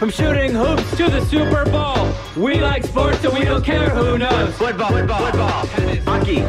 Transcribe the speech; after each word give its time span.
From 0.00 0.08
shooting 0.08 0.52
hoops 0.54 0.96
to 0.96 1.10
the 1.10 1.22
Super 1.26 1.62
Bowl. 1.66 2.10
We 2.34 2.58
like 2.58 2.84
sports 2.84 3.22
and 3.22 3.34
we 3.34 3.44
don't 3.44 3.62
care 3.62 3.90
who 3.90 4.16
knows. 4.16 4.56
Football, 4.56 4.92
football, 4.92 5.26
football, 5.26 5.66
hockey. 6.06 6.42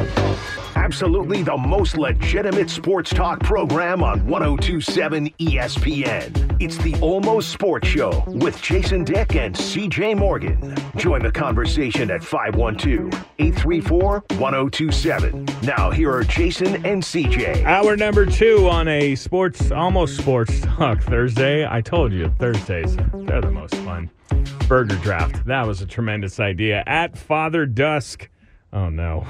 Absolutely 0.91 1.41
the 1.41 1.55
most 1.55 1.97
legitimate 1.97 2.69
sports 2.69 3.11
talk 3.11 3.39
program 3.39 4.03
on 4.03 4.27
1027 4.27 5.29
ESPN. 5.39 6.61
It's 6.61 6.75
the 6.79 6.93
Almost 6.99 7.49
Sports 7.49 7.87
Show 7.87 8.25
with 8.27 8.61
Jason 8.61 9.05
Dick 9.05 9.37
and 9.37 9.55
CJ 9.55 10.17
Morgan. 10.17 10.75
Join 10.97 11.23
the 11.23 11.31
conversation 11.31 12.11
at 12.11 12.21
512 12.21 13.07
834 13.39 14.25
1027. 14.37 15.47
Now, 15.63 15.91
here 15.91 16.11
are 16.11 16.25
Jason 16.25 16.85
and 16.85 17.01
CJ. 17.01 17.63
Hour 17.63 17.95
number 17.95 18.25
two 18.25 18.67
on 18.67 18.89
a 18.89 19.15
sports, 19.15 19.71
almost 19.71 20.17
sports 20.17 20.59
talk 20.59 21.01
Thursday. 21.03 21.65
I 21.65 21.79
told 21.79 22.11
you, 22.11 22.27
Thursdays, 22.37 22.97
they're 23.13 23.39
the 23.39 23.49
most 23.49 23.75
fun. 23.75 24.09
Burger 24.67 24.97
draft. 24.97 25.45
That 25.45 25.65
was 25.65 25.81
a 25.81 25.85
tremendous 25.85 26.37
idea. 26.41 26.83
At 26.85 27.17
Father 27.17 27.65
Dusk. 27.65 28.27
Oh, 28.73 28.89
no. 28.89 29.25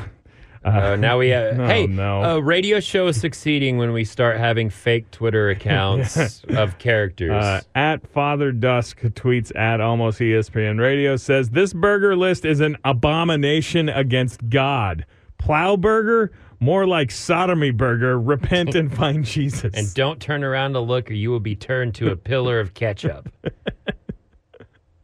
Uh, 0.64 0.96
now 0.96 1.18
we 1.18 1.30
have. 1.30 1.42
Oh, 1.60 1.66
hey, 1.68 1.88
no. 1.88 2.22
a 2.24 2.42
radio 2.42 2.80
show 2.80 3.08
is 3.08 3.20
succeeding 3.20 3.78
when 3.78 3.94
we 3.94 4.04
start 4.06 4.38
having 4.38 4.70
fake 4.70 5.10
Twitter 5.12 5.50
accounts 5.56 6.44
of 6.50 6.78
characters. 6.78 7.32
Uh, 7.32 7.62
at 7.76 8.06
Father 8.08 8.52
Dusk 8.52 9.00
tweets 9.02 9.56
at 9.56 9.82
almost 9.82 10.20
ESPN 10.20 10.80
Radio 10.80 11.16
says 11.18 11.50
this 11.50 11.74
burger 11.74 12.16
list 12.16 12.46
is 12.46 12.60
an 12.60 12.78
abomination 12.86 13.90
against 13.90 14.50
God. 14.50 15.06
Plow 15.40 15.76
burger, 15.76 16.32
more 16.60 16.86
like 16.86 17.10
sodomy 17.10 17.72
burger. 17.72 18.20
Repent 18.20 18.76
and 18.76 18.94
find 18.96 19.26
Jesus. 19.26 19.74
and 19.74 19.92
don't 19.96 20.22
turn 20.22 20.44
around 20.44 20.74
to 20.74 20.80
look, 20.80 21.10
or 21.10 21.16
you 21.16 21.32
will 21.32 21.40
be 21.40 21.56
turned 21.56 21.96
to 21.96 22.12
a 22.12 22.16
pillar 22.16 22.60
of 22.60 22.76
ketchup. 22.76 23.30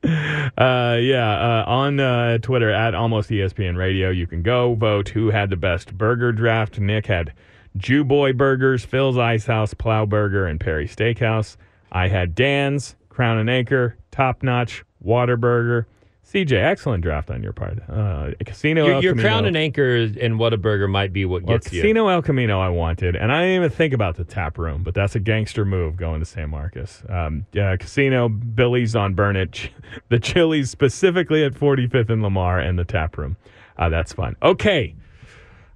Uh, 0.57 0.97
yeah, 0.99 1.61
uh, 1.61 1.65
on 1.67 1.99
uh, 1.99 2.39
Twitter 2.39 2.71
at 2.71 2.95
almost 2.95 3.29
ESPN 3.29 3.77
Radio, 3.77 4.09
you 4.09 4.25
can 4.25 4.41
go 4.41 4.73
vote 4.73 5.09
who 5.09 5.29
had 5.29 5.51
the 5.51 5.55
best 5.55 5.95
burger 5.95 6.31
draft. 6.31 6.79
Nick 6.79 7.05
had 7.05 7.31
Jew 7.75 8.03
Boy 8.03 8.33
Burgers, 8.33 8.83
Phil's 8.83 9.17
Ice 9.19 9.45
House, 9.45 9.75
Plow 9.75 10.07
Burger, 10.07 10.47
and 10.47 10.59
Perry 10.59 10.87
Steakhouse. 10.87 11.57
I 11.91 12.07
had 12.07 12.33
Dan's, 12.33 12.95
Crown 13.09 13.37
and 13.37 13.49
Anchor, 13.49 13.97
Top 14.09 14.41
Notch, 14.41 14.83
Whataburger. 15.05 15.85
CJ, 16.31 16.51
excellent 16.61 17.03
draft 17.03 17.29
on 17.31 17.41
your 17.41 17.53
part. 17.53 17.79
Uh, 17.89 18.31
Casino 18.45 18.85
your 18.85 18.95
El 18.95 19.03
your 19.03 19.13
Camino. 19.13 19.29
crown 19.29 19.45
and 19.45 19.55
anchor 19.55 19.95
and 19.95 20.37
Whataburger 20.37 20.89
might 20.89 21.13
be 21.13 21.23
what 21.23 21.43
Well, 21.43 21.57
gets 21.57 21.71
you. 21.71 21.81
Casino 21.81 22.09
El 22.09 22.21
Camino 22.21 22.59
I 22.59 22.67
wanted, 22.67 23.15
and 23.15 23.31
I 23.31 23.43
didn't 23.43 23.55
even 23.55 23.69
think 23.69 23.93
about 23.93 24.17
the 24.17 24.25
tap 24.25 24.57
room, 24.57 24.83
but 24.83 24.93
that's 24.93 25.15
a 25.15 25.21
gangster 25.21 25.63
move 25.63 25.95
going 25.95 26.19
to 26.19 26.25
San 26.25 26.49
Marcos. 26.49 27.01
Um, 27.07 27.45
yeah, 27.53 27.77
Casino, 27.77 28.27
Billy's 28.27 28.93
on 28.93 29.13
Burnet, 29.13 29.69
the 30.09 30.19
Chili's 30.19 30.69
specifically 30.69 31.45
at 31.45 31.53
45th 31.53 32.09
and 32.09 32.21
Lamar, 32.21 32.59
and 32.59 32.77
the 32.77 32.83
tap 32.85 33.17
room. 33.17 33.37
Uh, 33.77 33.87
that's 33.87 34.11
fun. 34.11 34.35
Okay. 34.43 34.95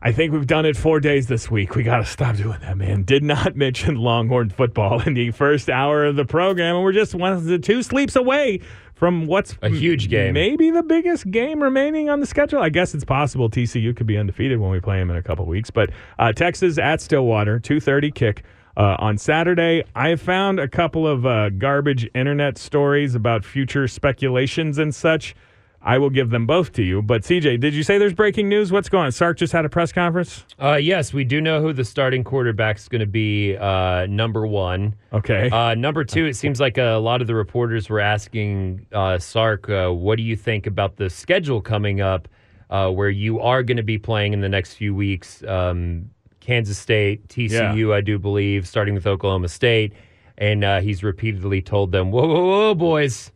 I 0.03 0.11
think 0.11 0.33
we've 0.33 0.47
done 0.47 0.65
it 0.65 0.75
four 0.75 0.99
days 0.99 1.27
this 1.27 1.51
week. 1.51 1.75
We 1.75 1.83
got 1.83 1.97
to 1.97 2.05
stop 2.05 2.35
doing 2.35 2.59
that, 2.61 2.75
man. 2.75 3.03
Did 3.03 3.23
not 3.23 3.55
mention 3.55 3.95
Longhorn 3.97 4.49
football 4.49 4.99
in 5.01 5.13
the 5.13 5.29
first 5.31 5.69
hour 5.69 6.05
of 6.05 6.15
the 6.15 6.25
program, 6.25 6.75
and 6.75 6.83
we're 6.83 6.91
just 6.91 7.13
one 7.13 7.33
of 7.33 7.43
the 7.45 7.59
two 7.59 7.83
sleeps 7.83 8.15
away 8.15 8.61
from 8.95 9.25
what's 9.27 9.55
A 9.61 9.69
huge 9.69 10.09
game. 10.09 10.33
maybe 10.33 10.71
the 10.71 10.83
biggest 10.83 11.29
game 11.29 11.61
remaining 11.61 12.09
on 12.09 12.19
the 12.19 12.25
schedule. 12.25 12.59
I 12.61 12.69
guess 12.69 12.93
it's 12.95 13.03
possible 13.03 13.49
TCU 13.49 13.95
could 13.95 14.07
be 14.07 14.17
undefeated 14.17 14.59
when 14.59 14.71
we 14.71 14.79
play 14.79 14.97
them 14.99 15.09
in 15.11 15.17
a 15.17 15.23
couple 15.23 15.45
weeks. 15.45 15.69
But 15.69 15.91
uh, 16.17 16.33
Texas 16.33 16.77
at 16.77 16.99
Stillwater, 17.01 17.59
two 17.59 17.79
thirty 17.79 18.11
kick. 18.11 18.43
Uh, 18.77 18.95
on 18.99 19.17
Saturday, 19.17 19.83
I 19.95 20.15
found 20.15 20.59
a 20.59 20.67
couple 20.67 21.05
of 21.05 21.25
uh, 21.25 21.49
garbage 21.49 22.09
internet 22.15 22.57
stories 22.57 23.15
about 23.15 23.43
future 23.43 23.87
speculations 23.87 24.77
and 24.77 24.95
such. 24.95 25.35
I 25.83 25.97
will 25.97 26.11
give 26.11 26.29
them 26.29 26.45
both 26.45 26.73
to 26.73 26.83
you. 26.83 27.01
But 27.01 27.23
CJ, 27.23 27.59
did 27.59 27.73
you 27.73 27.81
say 27.81 27.97
there's 27.97 28.13
breaking 28.13 28.47
news? 28.47 28.71
What's 28.71 28.87
going 28.87 29.05
on? 29.05 29.11
Sark 29.11 29.37
just 29.37 29.51
had 29.51 29.65
a 29.65 29.69
press 29.69 29.91
conference. 29.91 30.45
Uh, 30.61 30.75
yes, 30.75 31.11
we 31.11 31.23
do 31.23 31.41
know 31.41 31.59
who 31.61 31.73
the 31.73 31.83
starting 31.83 32.23
quarterback 32.23 32.77
is 32.77 32.87
going 32.87 32.99
to 32.99 33.07
be. 33.07 33.57
Uh, 33.57 34.05
number 34.07 34.45
one. 34.45 34.95
Okay. 35.11 35.49
Uh, 35.49 35.73
number 35.73 36.03
two, 36.03 36.25
it 36.25 36.35
seems 36.35 36.59
like 36.59 36.77
a 36.77 36.93
lot 36.93 37.21
of 37.21 37.27
the 37.27 37.35
reporters 37.35 37.89
were 37.89 37.99
asking 37.99 38.85
uh, 38.91 39.17
Sark, 39.17 39.69
uh, 39.69 39.89
what 39.89 40.17
do 40.17 40.23
you 40.23 40.35
think 40.35 40.67
about 40.67 40.97
the 40.97 41.09
schedule 41.09 41.61
coming 41.61 41.99
up 41.99 42.27
uh, 42.69 42.89
where 42.89 43.09
you 43.09 43.39
are 43.39 43.63
going 43.63 43.77
to 43.77 43.83
be 43.83 43.97
playing 43.97 44.33
in 44.33 44.41
the 44.41 44.49
next 44.49 44.75
few 44.75 44.93
weeks? 44.93 45.43
Um, 45.43 46.11
Kansas 46.41 46.77
State, 46.77 47.27
TCU, 47.27 47.93
I 47.93 48.01
do 48.01 48.19
believe, 48.19 48.67
starting 48.67 48.93
with 48.93 49.07
Oklahoma 49.07 49.47
State. 49.47 49.93
And 50.37 50.63
uh, 50.63 50.81
he's 50.81 51.03
repeatedly 51.03 51.61
told 51.61 51.91
them, 51.91 52.11
whoa, 52.11 52.27
whoa, 52.27 52.45
whoa, 52.47 52.75
boys. 52.75 53.31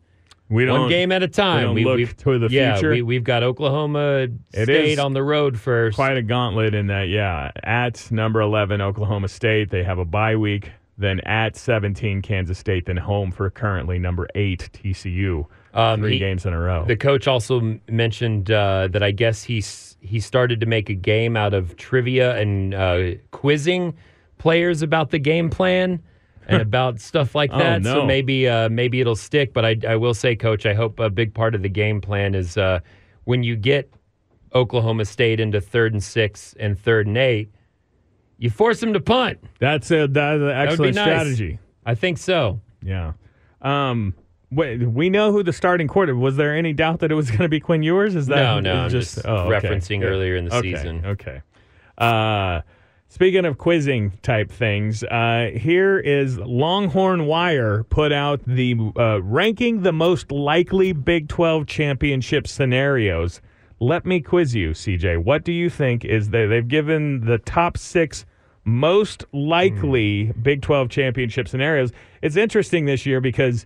We 0.49 0.69
One 0.69 0.89
game 0.89 1.11
at 1.11 1.23
a 1.23 1.27
time. 1.27 1.63
don't 1.63 1.75
look 1.83 1.97
we've, 1.97 2.15
to 2.17 2.37
the 2.39 2.47
yeah, 2.49 2.75
future. 2.75 2.91
We, 2.91 3.01
we've 3.01 3.23
got 3.23 3.41
Oklahoma 3.43 4.27
It 4.53 4.63
State 4.63 4.99
on 4.99 5.13
the 5.13 5.23
road 5.23 5.59
first. 5.59 5.95
quite 5.95 6.17
a 6.17 6.21
gauntlet 6.21 6.75
in 6.75 6.87
that, 6.87 7.07
yeah. 7.09 7.51
At 7.63 8.11
number 8.11 8.41
11, 8.41 8.79
Oklahoma 8.81 9.27
State, 9.27 9.71
they 9.71 9.83
have 9.83 9.97
a 9.97 10.05
bye 10.05 10.35
week. 10.35 10.71
Then 10.97 11.19
at 11.21 11.57
17, 11.57 12.21
Kansas 12.21 12.57
State. 12.57 12.85
Then 12.85 12.95
home 12.97 13.31
for 13.31 13.49
currently 13.49 13.99
number 13.99 14.27
8, 14.35 14.69
TCU. 14.71 15.45
Um, 15.73 15.99
Three 15.99 16.13
he- 16.13 16.19
games 16.19 16.45
in 16.45 16.53
a 16.53 16.59
row. 16.59 16.85
The 16.85 16.95
coach 16.95 17.27
also 17.27 17.77
mentioned 17.89 18.49
uh, 18.49 18.87
that 18.91 19.03
I 19.03 19.11
guess 19.11 19.43
he's 19.43 19.97
he 19.99 20.19
started 20.21 20.59
to 20.61 20.65
make 20.67 20.89
a 20.89 20.93
game 20.93 21.35
out 21.35 21.53
of 21.53 21.75
trivia 21.75 22.37
and 22.37 22.73
uh, 22.73 23.15
quizzing 23.31 23.93
players 24.37 24.81
about 24.83 25.09
the 25.09 25.19
game 25.19 25.49
plan 25.49 26.01
and 26.47 26.61
about 26.61 26.99
stuff 26.99 27.33
like 27.35 27.49
Oh, 27.53 27.57
that. 27.59 27.81
no. 27.81 27.93
So 27.93 28.05
maybe 28.05 28.47
uh, 28.47 28.69
maybe 28.69 29.01
it'll 29.01 29.15
stick. 29.15 29.53
But 29.53 29.65
I, 29.65 29.77
I 29.87 29.95
will 29.95 30.13
say, 30.13 30.35
coach, 30.35 30.65
I 30.65 30.73
hope 30.73 30.99
a 30.99 31.09
big 31.09 31.33
part 31.33 31.55
of 31.55 31.61
the 31.61 31.69
game 31.69 32.01
plan 32.01 32.35
is 32.35 32.57
uh, 32.57 32.79
when 33.23 33.43
you 33.43 33.55
get 33.55 33.91
Oklahoma 34.53 35.05
State 35.05 35.39
into 35.39 35.59
third 35.61 35.93
and 35.93 36.03
six 36.03 36.53
and 36.59 36.79
third 36.79 37.07
and 37.07 37.17
eight, 37.17 37.49
you 38.37 38.49
force 38.49 38.79
them 38.79 38.93
to 38.93 38.99
punt. 38.99 39.39
that's, 39.59 39.89
a, 39.91 40.07
that's 40.07 40.39
an 40.39 40.45
That 40.47 40.67
excellent 40.69 40.95
nice. 40.95 41.03
strategy. 41.05 41.59
I 41.85 41.95
think 41.95 42.17
so. 42.17 42.59
Yeah. 42.83 43.13
Um, 43.61 44.13
wait, 44.51 44.81
we 44.87 45.09
know 45.09 45.31
who 45.31 45.41
the 45.43 45.53
starting 45.53 45.87
quarter. 45.87 46.15
Was 46.15 46.35
there 46.37 46.55
any 46.55 46.73
doubt 46.73 46.99
that 46.99 47.11
it 47.11 47.15
was 47.15 47.29
going 47.29 47.41
to 47.41 47.49
be 47.49 47.59
Quinn 47.59 47.81
Ewers? 47.83 48.15
Is 48.15 48.27
that 48.27 48.35
No, 48.35 48.59
no, 48.59 48.73
I'm 48.83 48.89
just 48.89 49.19
oh, 49.25 49.49
okay. 49.51 49.67
referencing 49.67 50.03
earlier 50.03 50.35
in 50.35 50.45
the 50.45 50.55
Okay, 50.55 50.73
season. 50.75 51.05
Okay. 51.05 51.41
Uh, 51.97 52.61
speaking 53.07 53.45
of 53.45 53.57
quizzing 53.57 54.11
type 54.21 54.51
things, 54.51 55.03
uh, 55.03 55.51
here 55.55 55.97
is 55.99 56.37
Longhorn 56.37 57.25
Wire 57.25 57.83
put 57.85 58.11
out 58.11 58.41
the 58.45 58.75
uh, 58.97 59.21
ranking 59.21 59.83
the 59.83 59.93
most 59.93 60.31
likely 60.31 60.93
Big 60.93 61.27
12 61.27 61.67
championship 61.67 62.47
scenarios. 62.47 63.41
Let 63.79 64.05
me 64.05 64.21
quiz 64.21 64.55
you, 64.55 64.71
CJ. 64.71 65.23
What 65.23 65.43
do 65.43 65.51
you 65.51 65.69
think 65.69 66.05
is 66.05 66.29
they 66.29 66.45
they've 66.45 66.67
given 66.67 67.25
the 67.25 67.37
top 67.37 67.77
six 67.77 68.25
most 68.63 69.25
likely 69.31 70.33
Big 70.41 70.61
12 70.61 70.89
championship 70.89 71.47
scenarios? 71.47 71.91
It's 72.21 72.35
interesting 72.35 72.85
this 72.85 73.05
year 73.05 73.19
because 73.21 73.65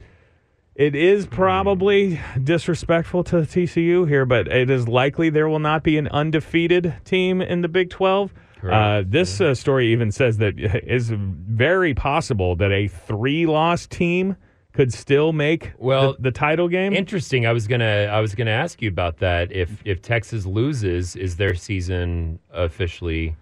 it 0.79 0.95
is 0.95 1.27
probably 1.27 2.21
disrespectful 2.41 3.23
to 3.25 3.37
TCU 3.37 4.07
here, 4.07 4.25
but 4.25 4.47
it 4.47 4.69
is 4.69 4.87
likely 4.87 5.29
there 5.29 5.49
will 5.49 5.59
not 5.59 5.83
be 5.83 5.97
an 5.97 6.07
undefeated 6.07 6.95
team 7.03 7.41
in 7.41 7.61
the 7.61 7.67
Big 7.67 7.89
12. 7.89 8.33
Uh, 8.63 9.03
this 9.05 9.39
uh, 9.41 9.53
story 9.55 9.91
even 9.91 10.11
says 10.11 10.37
that 10.37 10.59
it 10.59 10.83
is 10.87 11.11
very 11.15 11.93
possible 11.93 12.55
that 12.57 12.71
a 12.71 12.87
three 12.87 13.45
loss 13.45 13.87
team 13.87 14.35
could 14.73 14.93
still 14.93 15.33
make 15.33 15.71
Well, 15.77 16.13
the, 16.13 16.23
the 16.23 16.31
title 16.31 16.67
game. 16.67 16.93
Interesting. 16.93 17.45
I 17.45 17.53
was 17.53 17.67
gonna 17.67 18.07
I 18.11 18.19
was 18.21 18.35
gonna 18.35 18.51
ask 18.51 18.81
you 18.81 18.89
about 18.89 19.17
that. 19.17 19.51
If 19.51 19.81
if 19.85 20.01
Texas 20.01 20.45
loses, 20.45 21.15
is 21.15 21.37
their 21.37 21.55
season 21.55 22.39
officially 22.51 23.35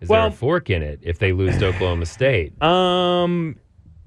is 0.00 0.08
there 0.08 0.18
Well- 0.20 0.28
a 0.28 0.30
fork 0.30 0.70
in 0.70 0.82
it 0.82 1.00
if 1.02 1.18
they 1.18 1.32
lose 1.32 1.58
to 1.58 1.66
Oklahoma 1.68 2.06
State? 2.06 2.60
Um, 2.62 3.56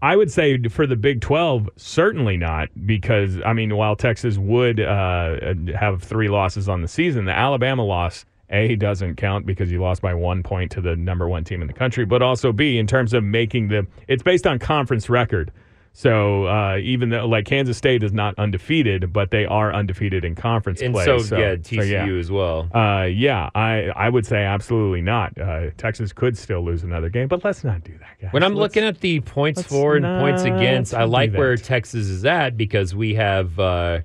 I 0.03 0.15
would 0.15 0.31
say 0.31 0.57
for 0.69 0.87
the 0.87 0.95
Big 0.95 1.21
12, 1.21 1.69
certainly 1.75 2.35
not, 2.37 2.69
because, 2.87 3.37
I 3.45 3.53
mean, 3.53 3.75
while 3.75 3.95
Texas 3.95 4.35
would 4.37 4.79
uh, 4.79 5.53
have 5.77 6.01
three 6.01 6.27
losses 6.27 6.67
on 6.67 6.81
the 6.81 6.87
season, 6.87 7.25
the 7.25 7.37
Alabama 7.37 7.83
loss, 7.83 8.25
A, 8.51 8.75
doesn't 8.75 9.15
count 9.15 9.45
because 9.45 9.71
you 9.71 9.81
lost 9.81 10.01
by 10.01 10.13
one 10.13 10.43
point 10.43 10.71
to 10.71 10.81
the 10.81 10.95
number 10.95 11.27
one 11.27 11.43
team 11.43 11.61
in 11.61 11.67
the 11.67 11.73
country, 11.73 12.05
but 12.05 12.21
also 12.21 12.51
B, 12.51 12.77
in 12.77 12.87
terms 12.87 13.13
of 13.13 13.23
making 13.23 13.69
the, 13.69 13.87
it's 14.07 14.23
based 14.23 14.45
on 14.47 14.59
conference 14.59 15.09
record. 15.09 15.51
So 15.93 16.45
uh, 16.45 16.77
even 16.77 17.09
though, 17.09 17.27
like, 17.27 17.43
Kansas 17.45 17.77
State 17.77 18.01
is 18.01 18.13
not 18.13 18.33
undefeated, 18.39 19.11
but 19.11 19.31
they 19.31 19.45
are 19.45 19.73
undefeated 19.73 20.23
in 20.23 20.35
conference 20.35 20.81
and 20.81 20.93
play. 20.93 21.03
so, 21.03 21.17
so 21.17 21.37
yeah, 21.37 21.55
so, 21.55 21.75
TCU 21.75 22.17
as 22.17 22.31
well. 22.31 22.69
uh, 22.73 23.03
yeah, 23.03 23.49
I 23.55 23.89
I 23.93 24.07
would 24.07 24.25
say 24.25 24.37
absolutely 24.37 25.01
not. 25.01 25.37
Uh, 25.37 25.71
Texas 25.77 26.13
could 26.13 26.37
still 26.37 26.63
lose 26.63 26.83
another 26.83 27.09
game, 27.09 27.27
but 27.27 27.43
let's 27.43 27.65
not 27.65 27.83
do 27.83 27.91
that, 27.97 28.21
guys. 28.21 28.31
When 28.31 28.41
I'm 28.41 28.53
Let's- 28.55 28.73
looking 28.73 28.87
at 28.87 29.01
the 29.01 29.19
points 29.19 29.63
for 29.63 29.97
and 29.97 30.05
points 30.05 30.43
against, 30.43 30.93
I 30.93 31.03
like 31.03 31.33
where. 31.33 31.57
Texas 31.57 32.07
is 32.07 32.23
at 32.23 32.55
because 32.55 32.95
we 32.95 33.15
have 33.15 33.59
uh, 33.59 33.99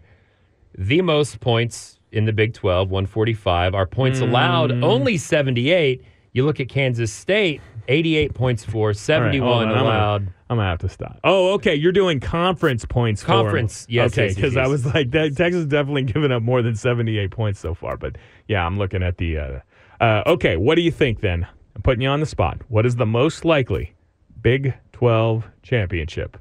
the 0.77 1.03
most 1.03 1.39
points 1.39 1.96
in 2.17 2.25
the 2.25 2.33
Big 2.33 2.55
12, 2.55 2.91
145. 2.91 3.75
Our 3.75 3.87
points 3.87 4.21
allowed 4.21 4.71
Mm. 4.73 4.83
only 4.83 5.17
78. 5.17 6.03
You 6.33 6.45
look 6.45 6.59
at 6.61 6.69
Kansas 6.69 7.13
State, 7.13 7.61
88 7.89 8.35
points 8.35 8.65
for, 8.65 8.93
71 8.93 9.49
hold 9.49 9.63
on, 9.63 9.69
I'm 9.69 9.75
gonna- 9.75 9.89
allowed. 9.89 10.23
I'm 10.49 10.57
gonna 10.59 10.69
have 10.69 10.79
to 10.81 10.89
stop. 10.89 11.19
Oh, 11.25 11.55
okay. 11.55 11.75
You're 11.75 11.93
doing 11.93 12.21
conference 12.21 12.85
points. 12.85 13.23
Conference, 13.25 13.87
yes, 13.89 14.13
Okay, 14.13 14.27
yes, 14.27 14.31
yes, 14.31 14.35
because 14.37 14.57
I 14.57 14.67
was 14.69 14.87
like, 14.87 15.11
that, 15.11 15.37
Texas 15.37 15.67
definitely 15.67 16.03
given 16.05 16.31
up 16.33 16.43
more 16.43 16.63
than 16.63 16.75
78 16.77 17.31
points 17.31 17.59
so 17.61 17.75
far. 17.75 17.97
But 17.97 18.17
yeah, 18.49 18.65
I'm 18.65 18.79
looking 18.79 19.03
at 19.03 19.19
the. 19.19 19.39
Uh, 19.39 19.59
uh, 20.01 20.23
okay, 20.27 20.57
what 20.57 20.77
do 20.77 20.83
you 20.83 20.91
think 20.93 21.21
then? 21.21 21.47
I'm 21.75 21.83
putting 21.83 22.01
you 22.03 22.09
on 22.09 22.21
the 22.21 22.27
spot. 22.27 22.61
What 22.69 22.87
is 22.87 22.97
the 22.97 23.07
most 23.07 23.45
likely 23.45 23.95
Big 24.41 24.75
12 24.93 25.49
championship? 25.63 26.37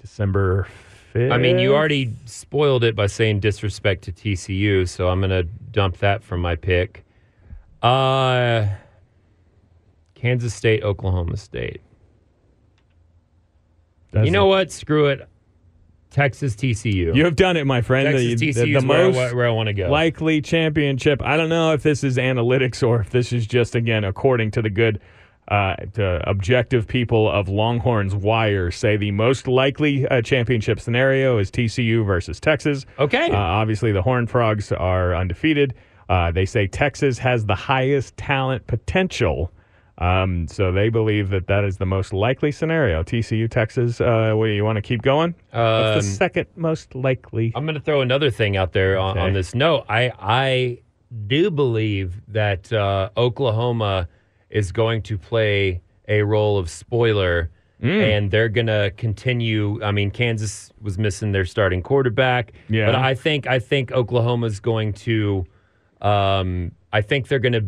December 0.00 0.66
5th. 1.16 1.32
I 1.32 1.38
mean, 1.38 1.58
you 1.58 1.74
already 1.74 2.12
spoiled 2.26 2.84
it 2.84 2.94
by 2.94 3.06
saying 3.06 3.40
disrespect 3.40 4.04
to 4.04 4.12
TCU, 4.12 4.88
so 4.88 5.08
I'm 5.08 5.20
going 5.20 5.30
to 5.30 5.44
dump 5.44 5.98
that 5.98 6.22
from 6.22 6.40
my 6.40 6.56
pick. 6.56 7.04
Uh, 7.82 8.66
Kansas 10.14 10.54
State, 10.54 10.82
Oklahoma 10.82 11.36
State. 11.36 11.80
That's 14.12 14.24
you 14.24 14.30
know 14.30 14.46
what? 14.46 14.72
Screw 14.72 15.06
it. 15.06 15.28
Texas, 16.10 16.56
TCU. 16.56 17.14
You 17.14 17.24
have 17.26 17.36
done 17.36 17.58
it, 17.58 17.66
my 17.66 17.82
friend. 17.82 18.06
Texas, 18.06 18.40
the, 18.40 18.48
TCU 18.48 18.54
the, 18.54 18.76
is 18.76 18.82
the 18.82 18.88
where, 18.88 19.04
I, 19.04 19.10
most 19.10 19.34
where 19.34 19.46
I 19.46 19.50
want 19.50 19.66
to 19.66 19.74
go. 19.74 19.90
likely 19.90 20.40
championship. 20.40 21.20
I 21.22 21.36
don't 21.36 21.50
know 21.50 21.72
if 21.72 21.82
this 21.82 22.02
is 22.02 22.16
analytics 22.16 22.82
or 22.82 23.00
if 23.00 23.10
this 23.10 23.32
is 23.32 23.46
just 23.46 23.74
again 23.74 24.02
according 24.02 24.52
to 24.52 24.62
the 24.62 24.70
good 24.70 25.00
uh, 25.48 25.76
to 25.94 26.28
objective 26.28 26.86
people 26.86 27.30
of 27.30 27.48
Longhorns 27.48 28.14
Wire 28.14 28.70
say 28.70 28.96
the 28.96 29.10
most 29.12 29.46
likely 29.46 30.06
uh, 30.08 30.20
championship 30.22 30.80
scenario 30.80 31.38
is 31.38 31.50
TCU 31.50 32.04
versus 32.04 32.40
Texas. 32.40 32.84
Okay. 32.98 33.30
Uh, 33.30 33.36
obviously, 33.36 33.92
the 33.92 34.02
Horned 34.02 34.30
Frogs 34.30 34.72
are 34.72 35.14
undefeated. 35.14 35.74
Uh, 36.08 36.30
they 36.32 36.46
say 36.46 36.66
Texas 36.66 37.18
has 37.18 37.46
the 37.46 37.54
highest 37.54 38.16
talent 38.16 38.66
potential. 38.66 39.52
Um, 39.98 40.46
so 40.46 40.72
they 40.72 40.90
believe 40.90 41.30
that 41.30 41.46
that 41.46 41.64
is 41.64 41.78
the 41.78 41.86
most 41.86 42.12
likely 42.12 42.52
scenario. 42.52 43.02
TCU, 43.02 43.50
Texas. 43.50 43.98
Uh, 44.00 44.32
what, 44.34 44.46
you 44.46 44.62
want 44.64 44.76
to 44.76 44.82
keep 44.82 45.00
going? 45.02 45.34
What's 45.52 45.52
the 45.52 45.94
Um, 45.96 46.02
second 46.02 46.46
most 46.54 46.94
likely? 46.94 47.50
I'm 47.54 47.64
going 47.64 47.76
to 47.76 47.80
throw 47.80 48.02
another 48.02 48.30
thing 48.30 48.56
out 48.58 48.72
there 48.72 48.98
on, 48.98 49.12
Okay. 49.16 49.26
on 49.26 49.32
this 49.32 49.54
note. 49.54 49.86
I 49.88 50.12
I 50.20 50.78
do 51.26 51.50
believe 51.50 52.20
that 52.28 52.70
uh, 52.72 53.08
Oklahoma 53.16 54.08
is 54.50 54.72
going 54.72 55.02
to 55.02 55.18
play 55.18 55.80
a 56.08 56.22
role 56.22 56.58
of 56.58 56.70
spoiler, 56.70 57.50
Mm. 57.82 58.16
and 58.16 58.30
they're 58.30 58.48
going 58.48 58.68
to 58.68 58.90
continue. 58.96 59.82
I 59.84 59.90
mean, 59.92 60.10
Kansas 60.10 60.72
was 60.80 60.98
missing 60.98 61.32
their 61.32 61.44
starting 61.44 61.82
quarterback, 61.82 62.52
Yeah. 62.70 62.86
but 62.86 62.94
I 62.94 63.14
think 63.14 63.46
I 63.46 63.58
think 63.58 63.92
Oklahoma's 63.92 64.60
going 64.60 64.94
to. 65.04 65.44
Um, 66.00 66.72
I 66.92 67.02
think 67.02 67.28
they're 67.28 67.38
going 67.38 67.52
to 67.52 67.66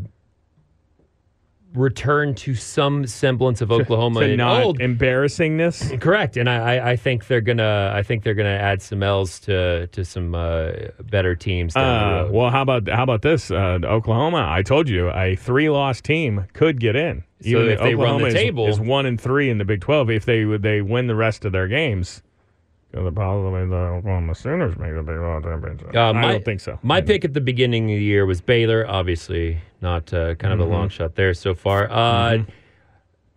return 1.78 2.34
to 2.34 2.54
some 2.54 3.06
semblance 3.06 3.60
of 3.60 3.70
Oklahoma 3.70 4.20
to 4.20 4.36
not 4.36 4.62
old. 4.62 4.78
embarrassingness. 4.80 6.00
Correct, 6.00 6.36
and 6.36 6.48
I, 6.48 6.90
I, 6.92 6.96
think 6.96 7.26
they're 7.26 7.40
gonna 7.40 7.92
I 7.94 8.02
think 8.02 8.24
they're 8.24 8.34
gonna 8.34 8.48
add 8.50 8.82
some 8.82 9.02
L's 9.02 9.38
to 9.40 9.86
to 9.88 10.04
some 10.04 10.34
uh, 10.34 10.72
better 11.02 11.34
teams 11.34 11.76
Uh, 11.76 12.28
well, 12.30 12.50
how 12.50 12.62
about 12.62 12.88
how 12.88 13.02
about 13.02 13.22
this? 13.22 13.50
Uh, 13.50 13.78
Oklahoma. 13.84 14.46
I 14.50 14.62
told 14.62 14.88
you 14.88 15.10
a 15.10 15.36
three-loss 15.36 16.00
team 16.00 16.46
could 16.52 16.80
get 16.80 16.96
in. 16.96 17.24
So 17.42 17.60
if 17.60 17.78
they 17.78 17.94
run 17.94 18.16
Oklahoma 18.16 18.20
the 18.22 18.26
is- 18.28 18.34
table- 18.34 18.66
is, 18.66 18.80
one 18.80 19.06
and 19.06 19.20
three 19.20 19.48
in 19.48 19.58
the 19.58 19.64
Big 19.64 19.80
Twelve. 19.80 20.10
If 20.10 20.24
they 20.24 20.44
they 20.44 20.82
win 20.82 21.06
the 21.06 21.14
rest 21.14 21.44
of 21.44 21.52
their 21.52 21.68
games, 21.68 22.22
the 22.92 23.12
possibly 23.12 23.66
the 23.66 23.74
Oklahoma 23.74 24.34
Sooners 24.34 24.76
make 24.78 24.94
the 24.94 25.02
Big 25.02 25.16
Twelve 25.16 25.42
championship. 25.44 25.94
Uh, 25.94 26.12
I 26.12 26.32
don't 26.32 26.44
think 26.44 26.60
so. 26.60 26.78
My 26.82 27.00
pick 27.00 27.24
at 27.24 27.34
the 27.34 27.40
beginning 27.40 27.84
of 27.92 27.98
the 27.98 28.02
year 28.02 28.24
was 28.26 28.40
Baylor. 28.40 28.86
Obviously, 28.88 29.58
not 29.80 30.12
uh, 30.14 30.34
kind 30.36 30.52
of 30.54 30.60
a 30.60 30.62
Mm-hmm. 30.64 30.72
long 30.72 30.88
shot 30.88 31.14
there 31.14 31.34
so 31.34 31.54
far. 31.54 31.90
Uh, 31.90 32.38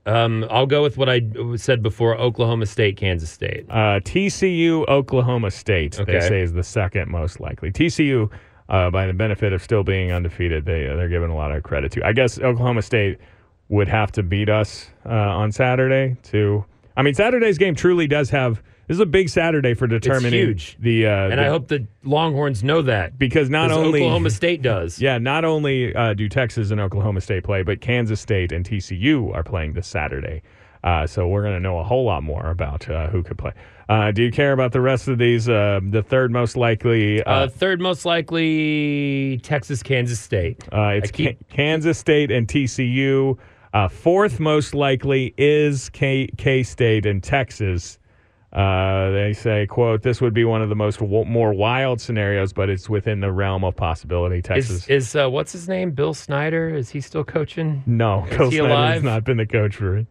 um, 0.05 0.45
I'll 0.49 0.65
go 0.65 0.81
with 0.81 0.97
what 0.97 1.09
I 1.09 1.21
said 1.57 1.83
before: 1.83 2.15
Oklahoma 2.17 2.65
State, 2.65 2.97
Kansas 2.97 3.29
State. 3.29 3.65
Uh, 3.69 3.99
TCU, 3.99 4.87
Oklahoma 4.87 5.51
State, 5.51 5.99
they 6.07 6.19
say 6.21 6.41
is 6.41 6.53
the 6.53 6.63
second 6.63 7.11
most 7.11 7.39
likely. 7.39 7.71
TCU, 7.71 8.31
uh, 8.69 8.89
by 8.89 9.05
the 9.05 9.13
benefit 9.13 9.53
of 9.53 9.61
still 9.61 9.83
being 9.83 10.11
undefeated, 10.11 10.65
they 10.65 10.83
they're 10.85 11.09
giving 11.09 11.29
a 11.29 11.35
lot 11.35 11.51
of 11.51 11.61
credit 11.63 11.91
to. 11.91 12.05
I 12.05 12.13
guess 12.13 12.39
Oklahoma 12.39 12.81
State 12.81 13.19
would 13.69 13.87
have 13.87 14.11
to 14.13 14.23
beat 14.23 14.49
us 14.49 14.89
uh, 15.05 15.09
on 15.09 15.51
Saturday 15.51 16.17
to. 16.23 16.65
I 16.97 17.03
mean, 17.03 17.13
Saturday's 17.13 17.57
game 17.57 17.75
truly 17.75 18.07
does 18.07 18.29
have. 18.31 18.63
This 18.91 18.97
is 18.97 19.01
a 19.03 19.05
big 19.05 19.29
Saturday 19.29 19.73
for 19.73 19.87
determining 19.87 20.33
huge. 20.33 20.75
the. 20.77 21.07
Uh, 21.07 21.29
And 21.29 21.39
the- 21.39 21.45
I 21.45 21.47
hope 21.47 21.69
the 21.69 21.87
Longhorns 22.03 22.61
know 22.61 22.81
that 22.81 23.17
because 23.17 23.49
not 23.49 23.71
only 23.71 24.01
Oklahoma 24.01 24.29
State 24.31 24.61
does. 24.61 25.01
yeah, 25.01 25.17
not 25.17 25.45
only 25.45 25.95
uh, 25.95 26.13
do 26.13 26.27
Texas 26.27 26.71
and 26.71 26.81
Oklahoma 26.81 27.21
State 27.21 27.45
play, 27.45 27.63
but 27.63 27.79
Kansas 27.79 28.19
State 28.19 28.51
and 28.51 28.65
TCU 28.65 29.33
are 29.33 29.43
playing 29.43 29.71
this 29.75 29.87
Saturday. 29.87 30.41
Uh, 30.83 31.07
so 31.07 31.25
we're 31.29 31.41
going 31.41 31.53
to 31.53 31.61
know 31.61 31.79
a 31.79 31.85
whole 31.85 32.03
lot 32.03 32.21
more 32.21 32.49
about 32.49 32.89
uh, 32.89 33.07
who 33.07 33.23
could 33.23 33.37
play. 33.37 33.53
Uh, 33.87 34.11
do 34.11 34.23
you 34.23 34.29
care 34.31 34.51
about 34.51 34.73
the 34.73 34.81
rest 34.81 35.07
of 35.07 35.17
these? 35.17 35.47
Uh, 35.47 35.79
the 35.89 36.03
third 36.03 36.29
most 36.29 36.57
likely, 36.57 37.23
Uh, 37.23 37.31
uh, 37.31 37.47
third 37.47 37.79
most 37.79 38.03
likely, 38.03 39.39
Texas, 39.41 39.81
Kansas 39.83 40.19
State. 40.19 40.65
uh, 40.73 40.87
it's 40.95 41.11
keep- 41.11 41.39
Ka- 41.49 41.55
Kansas 41.55 41.97
State 41.97 42.29
and 42.29 42.45
TCU. 42.45 43.37
Uh, 43.73 43.87
fourth 43.87 44.41
most 44.41 44.75
likely 44.75 45.33
is 45.37 45.87
K 45.91 46.27
State 46.63 47.05
and 47.05 47.23
Texas. 47.23 47.97
Uh, 48.53 49.11
they 49.11 49.31
say, 49.33 49.65
"quote 49.65 50.01
This 50.01 50.19
would 50.19 50.33
be 50.33 50.43
one 50.43 50.61
of 50.61 50.67
the 50.67 50.75
most 50.75 50.99
w- 50.99 51.23
more 51.23 51.53
wild 51.53 52.01
scenarios, 52.01 52.51
but 52.51 52.69
it's 52.69 52.89
within 52.89 53.21
the 53.21 53.31
realm 53.31 53.63
of 53.63 53.75
possibility." 53.77 54.41
Texas. 54.41 54.83
Is 54.83 54.89
is 54.89 55.15
uh, 55.15 55.29
what's 55.29 55.53
his 55.53 55.69
name? 55.69 55.91
Bill 55.91 56.13
Snyder? 56.13 56.67
Is 56.69 56.89
he 56.89 56.99
still 56.99 57.23
coaching? 57.23 57.81
No, 57.85 58.25
Is 58.25 58.35
Coach 58.35 58.51
he 58.51 58.57
Snyder 58.57 58.73
alive? 58.73 58.93
has 58.95 59.03
not 59.03 59.23
been 59.23 59.37
the 59.37 59.45
coach 59.45 59.77
for 59.77 59.95
it. 59.97 60.07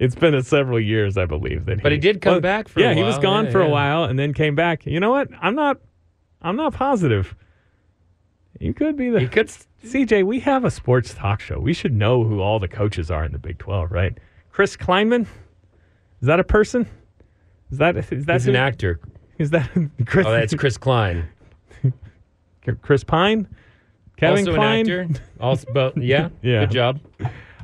It's 0.00 0.14
been 0.16 0.34
a 0.34 0.42
several 0.42 0.80
years, 0.80 1.16
I 1.16 1.26
believe. 1.26 1.66
That 1.66 1.82
But 1.82 1.92
he 1.92 1.98
did 1.98 2.20
come 2.20 2.40
back 2.40 2.66
for 2.68 2.80
a 2.80 2.82
yeah, 2.82 2.94
he 2.94 3.02
was 3.04 3.18
gone 3.18 3.44
Yeah, 3.44 3.50
for 3.52 3.60
a 3.60 3.68
while 3.68 4.04
and 4.04 4.18
then 4.18 4.32
came 4.32 4.54
back. 4.56 4.84
You 4.86 4.98
know 4.98 5.10
what? 5.10 5.28
I'm 5.40 5.54
not. 5.54 5.76
I'm 6.42 6.56
not 6.56 6.72
positive. 6.74 7.36
You 8.58 8.74
could 8.74 8.96
be 8.96 9.10
the 9.10 9.20
He 9.20 9.28
could. 9.28 9.48
CJ. 9.84 10.24
We 10.26 10.40
have 10.40 10.64
a 10.64 10.70
sports 10.70 11.14
talk 11.14 11.40
show. 11.40 11.60
We 11.60 11.72
should 11.72 11.92
know 11.94 12.24
who 12.24 12.40
all 12.40 12.58
the 12.58 12.66
coaches 12.68 13.10
are 13.10 13.24
in 13.24 13.30
the 13.32 13.38
Big 13.38 13.58
Twelve, 13.58 13.92
right? 13.92 14.18
Chris 14.50 14.76
Kleinman. 14.76 15.22
Is 15.22 16.26
that 16.26 16.40
a 16.40 16.44
person? 16.44 16.86
Is 17.70 17.78
that 17.78 17.96
is 17.96 18.26
that 18.26 18.34
He's 18.34 18.48
an 18.48 18.56
actor. 18.56 19.00
Is 19.38 19.50
that 19.50 19.70
Chris? 20.06 20.26
Oh, 20.26 20.32
that's 20.32 20.54
Chris 20.54 20.76
Klein. 20.76 21.28
Chris 22.82 23.04
Pine. 23.04 23.48
Kevin 24.16 24.40
also 24.46 24.54
Klein. 24.54 24.90
an 24.90 25.00
actor. 25.12 25.22
Also, 25.40 25.66
but 25.72 25.96
yeah, 26.02 26.28
Yeah. 26.42 26.60
Good 26.66 26.70
job. 26.72 27.00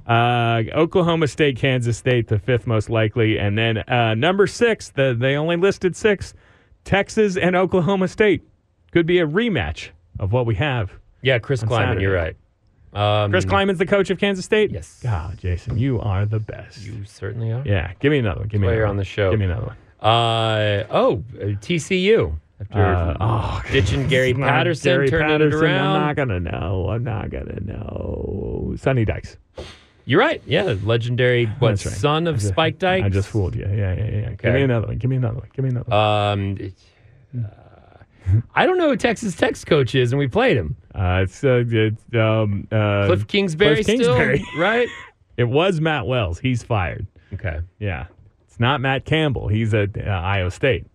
Uh, 0.07 0.63
Oklahoma 0.73 1.27
State, 1.27 1.57
Kansas 1.57 1.99
State, 1.99 2.29
the 2.29 2.39
fifth 2.39 2.67
most 2.67 2.89
likely, 2.89 3.39
and 3.39 3.59
then 3.59 3.79
uh, 3.89 4.15
number 4.15 4.47
six. 4.47 4.89
The 4.91 5.15
they 5.19 5.37
only 5.37 5.57
listed 5.57 5.97
six. 5.97 6.33
Texas 6.85 7.37
and 7.37 7.57
Oklahoma 7.57 8.07
State 8.09 8.43
could 8.93 9.05
be 9.07 9.19
a 9.19 9.27
rematch 9.27 9.89
of 10.21 10.33
what 10.33 10.47
we 10.47 10.55
have. 10.55 10.93
Yeah, 11.23 11.39
Chris 11.41 11.63
Kleiman. 11.63 12.01
You're 12.01 12.15
right. 12.15 12.37
Um, 12.95 13.31
Chris 13.33 13.45
Kleiman's 13.45 13.79
the 13.79 13.85
coach 13.87 14.09
of 14.11 14.19
Kansas 14.19 14.45
State. 14.45 14.71
Yes. 14.71 15.01
God, 15.03 15.37
Jason, 15.39 15.77
you 15.77 16.01
are 16.01 16.25
the 16.25 16.39
best. 16.39 16.83
You 16.83 17.05
certainly 17.05 17.53
are. 17.53 17.63
yeah, 17.67 17.93
give 18.01 18.13
me 18.13 18.19
another 18.19 18.41
one. 18.41 18.49
Give 18.49 18.61
me 18.61 18.69
another 18.69 18.83
one. 18.83 18.91
on 18.91 18.97
the 18.97 19.05
show. 19.05 19.31
Give 19.31 19.41
me 19.41 19.47
another 19.47 19.67
one. 19.67 19.77
Uh 20.07 20.85
oh, 20.91 21.25
TCU 21.35 22.39
after 22.61 22.85
Uh, 22.85 23.17
oh, 23.21 23.63
ditching 23.73 24.07
Gary 24.09 24.35
Patterson, 24.35 24.93
Gary 24.93 25.09
turning 25.11 25.29
Patterson, 25.29 25.59
it 25.59 25.65
around. 25.65 25.97
I'm 25.97 26.07
not 26.07 26.17
gonna 26.17 26.41
know. 26.41 26.89
I'm 26.91 27.05
not 27.05 27.31
gonna 27.31 27.61
know. 27.61 28.75
Sonny 28.77 29.05
Dykes. 29.05 29.37
You're 30.05 30.21
right. 30.21 30.41
Yeah, 30.47 30.77
legendary 30.85 31.47
what 31.59 31.71
right. 31.71 31.79
son 31.81 32.29
of 32.29 32.37
just- 32.37 32.49
Spike 32.49 32.79
Dykes? 32.79 33.05
I 33.05 33.09
just 33.09 33.29
fooled 33.29 33.57
you. 33.57 33.63
Yeah, 33.69 33.95
yeah, 33.95 34.05
yeah. 34.05 34.31
Give 34.35 34.55
me 34.55 34.63
another 34.63 34.87
one. 34.87 34.99
Give 34.99 35.11
me 35.11 35.17
another 35.17 35.39
one. 35.39 35.49
Give 35.53 35.65
me 35.65 35.71
another 35.71 35.91
one. 35.91 35.99
Um, 35.99 37.45
uh, 37.45 38.39
I 38.55 38.67
don't 38.67 38.79
know 38.79 38.91
who 38.91 38.97
Texas 38.97 39.35
Tech's 39.35 39.65
coach 39.65 39.97
is, 39.97 40.13
and 40.13 40.19
we 40.21 40.29
played 40.29 40.57
him. 40.57 40.77
Uh, 40.95 41.23
it's 41.25 41.43
uh, 41.43 41.65
it's 41.67 42.01
um 42.15 42.69
uh, 42.71 43.07
Cliff 43.07 43.27
Kingsbury, 43.27 43.75
Cliff 43.83 43.87
Kingsbury. 43.87 44.39
still, 44.39 44.61
right? 44.61 44.89
It 45.37 45.45
was 45.45 45.83
Matt 45.83 46.07
Wells. 46.07 46.39
He's 46.39 46.63
fired. 46.63 47.07
Okay. 47.35 47.59
Yeah, 47.79 48.07
it's 48.57 48.61
not 48.63 48.81
Matt 48.81 49.05
Campbell. 49.05 49.49
He's 49.49 49.75
at 49.75 49.99
uh, 49.99 50.09
Iowa 50.09 50.51
State. 50.51 50.87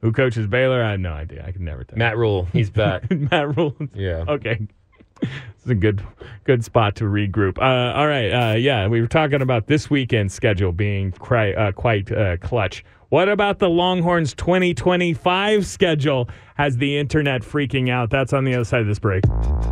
Who 0.00 0.10
coaches 0.10 0.46
Baylor? 0.46 0.82
I 0.82 0.92
have 0.92 1.00
no 1.00 1.12
idea. 1.12 1.44
I 1.46 1.52
can 1.52 1.62
never 1.62 1.84
tell. 1.84 1.98
Matt 1.98 2.16
Rhule, 2.16 2.46
he's 2.50 2.70
back. 2.70 3.10
Matt 3.10 3.54
Rhule. 3.54 3.76
Yeah. 3.92 4.24
Okay. 4.26 4.66
It's 5.20 5.66
a 5.66 5.74
good 5.74 6.02
good 6.44 6.64
spot 6.64 6.96
to 6.96 7.04
regroup. 7.04 7.58
Uh, 7.58 7.94
all 7.94 8.06
right. 8.08 8.30
Uh, 8.30 8.54
yeah, 8.54 8.88
we 8.88 9.02
were 9.02 9.06
talking 9.06 9.42
about 9.42 9.66
this 9.66 9.90
weekend's 9.90 10.32
schedule 10.32 10.72
being 10.72 11.12
uh, 11.30 11.72
quite 11.72 12.10
uh, 12.10 12.38
clutch. 12.38 12.86
What 13.14 13.28
about 13.28 13.60
the 13.60 13.70
Longhorns 13.70 14.34
2025 14.34 15.64
schedule? 15.64 16.28
Has 16.56 16.78
the 16.78 16.98
internet 16.98 17.42
freaking 17.42 17.88
out? 17.88 18.10
That's 18.10 18.32
on 18.32 18.42
the 18.42 18.56
other 18.56 18.64
side 18.64 18.80
of 18.80 18.88
this 18.88 18.98
break. 18.98 19.22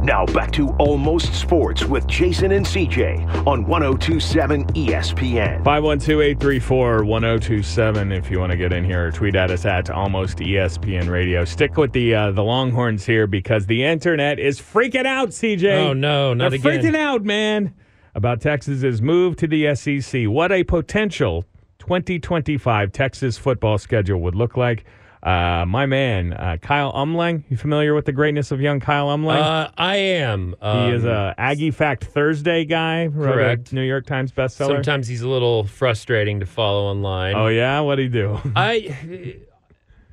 Now 0.00 0.24
back 0.26 0.52
to 0.52 0.68
Almost 0.74 1.34
Sports 1.34 1.84
with 1.84 2.06
Jason 2.06 2.52
and 2.52 2.64
CJ 2.64 3.44
on 3.44 3.66
1027 3.66 4.66
ESPN. 4.66 5.64
512-834-1027 5.64 8.16
if 8.16 8.30
you 8.30 8.38
want 8.38 8.52
to 8.52 8.56
get 8.56 8.72
in 8.72 8.84
here 8.84 9.08
or 9.08 9.10
tweet 9.10 9.34
at 9.34 9.50
us 9.50 9.64
at 9.64 9.90
almost 9.90 10.38
ESPN 10.38 11.10
radio. 11.10 11.44
Stick 11.44 11.76
with 11.76 11.90
the 11.90 12.14
uh, 12.14 12.30
the 12.30 12.44
Longhorns 12.44 13.04
here 13.04 13.26
because 13.26 13.66
the 13.66 13.82
internet 13.82 14.38
is 14.38 14.60
freaking 14.60 15.04
out, 15.04 15.30
CJ. 15.30 15.84
Oh 15.84 15.94
no, 15.94 16.32
not 16.32 16.50
They're 16.50 16.60
again. 16.60 16.80
freaking 16.80 16.94
out, 16.94 17.24
man. 17.24 17.74
about 18.14 18.40
Texas's 18.40 19.02
move 19.02 19.34
to 19.34 19.48
the 19.48 19.74
SEC. 19.74 20.28
What 20.28 20.52
a 20.52 20.62
potential 20.62 21.44
2025 21.82 22.92
Texas 22.92 23.36
football 23.36 23.76
schedule 23.76 24.20
would 24.20 24.36
look 24.36 24.56
like. 24.56 24.84
Uh, 25.20 25.64
my 25.66 25.84
man, 25.84 26.32
uh, 26.32 26.56
Kyle 26.62 26.92
Umlang. 26.92 27.42
You 27.48 27.56
familiar 27.56 27.92
with 27.92 28.04
the 28.04 28.12
greatness 28.12 28.52
of 28.52 28.60
young 28.60 28.78
Kyle 28.78 29.08
Umlang? 29.08 29.40
Uh, 29.40 29.70
I 29.76 29.96
am. 29.96 30.54
Um, 30.60 30.86
he 30.86 30.94
is 30.94 31.04
a 31.04 31.34
Aggie 31.36 31.72
Fact 31.72 32.04
Thursday 32.04 32.64
guy. 32.64 33.08
Correct. 33.12 33.72
New 33.72 33.82
York 33.82 34.06
Times 34.06 34.30
bestseller. 34.30 34.68
Sometimes 34.68 35.08
he's 35.08 35.22
a 35.22 35.28
little 35.28 35.64
frustrating 35.64 36.38
to 36.38 36.46
follow 36.46 36.84
online. 36.84 37.34
Oh 37.34 37.48
yeah, 37.48 37.80
what 37.80 37.98
would 37.98 38.00
he 38.00 38.08
do? 38.08 38.38
I, 38.56 39.36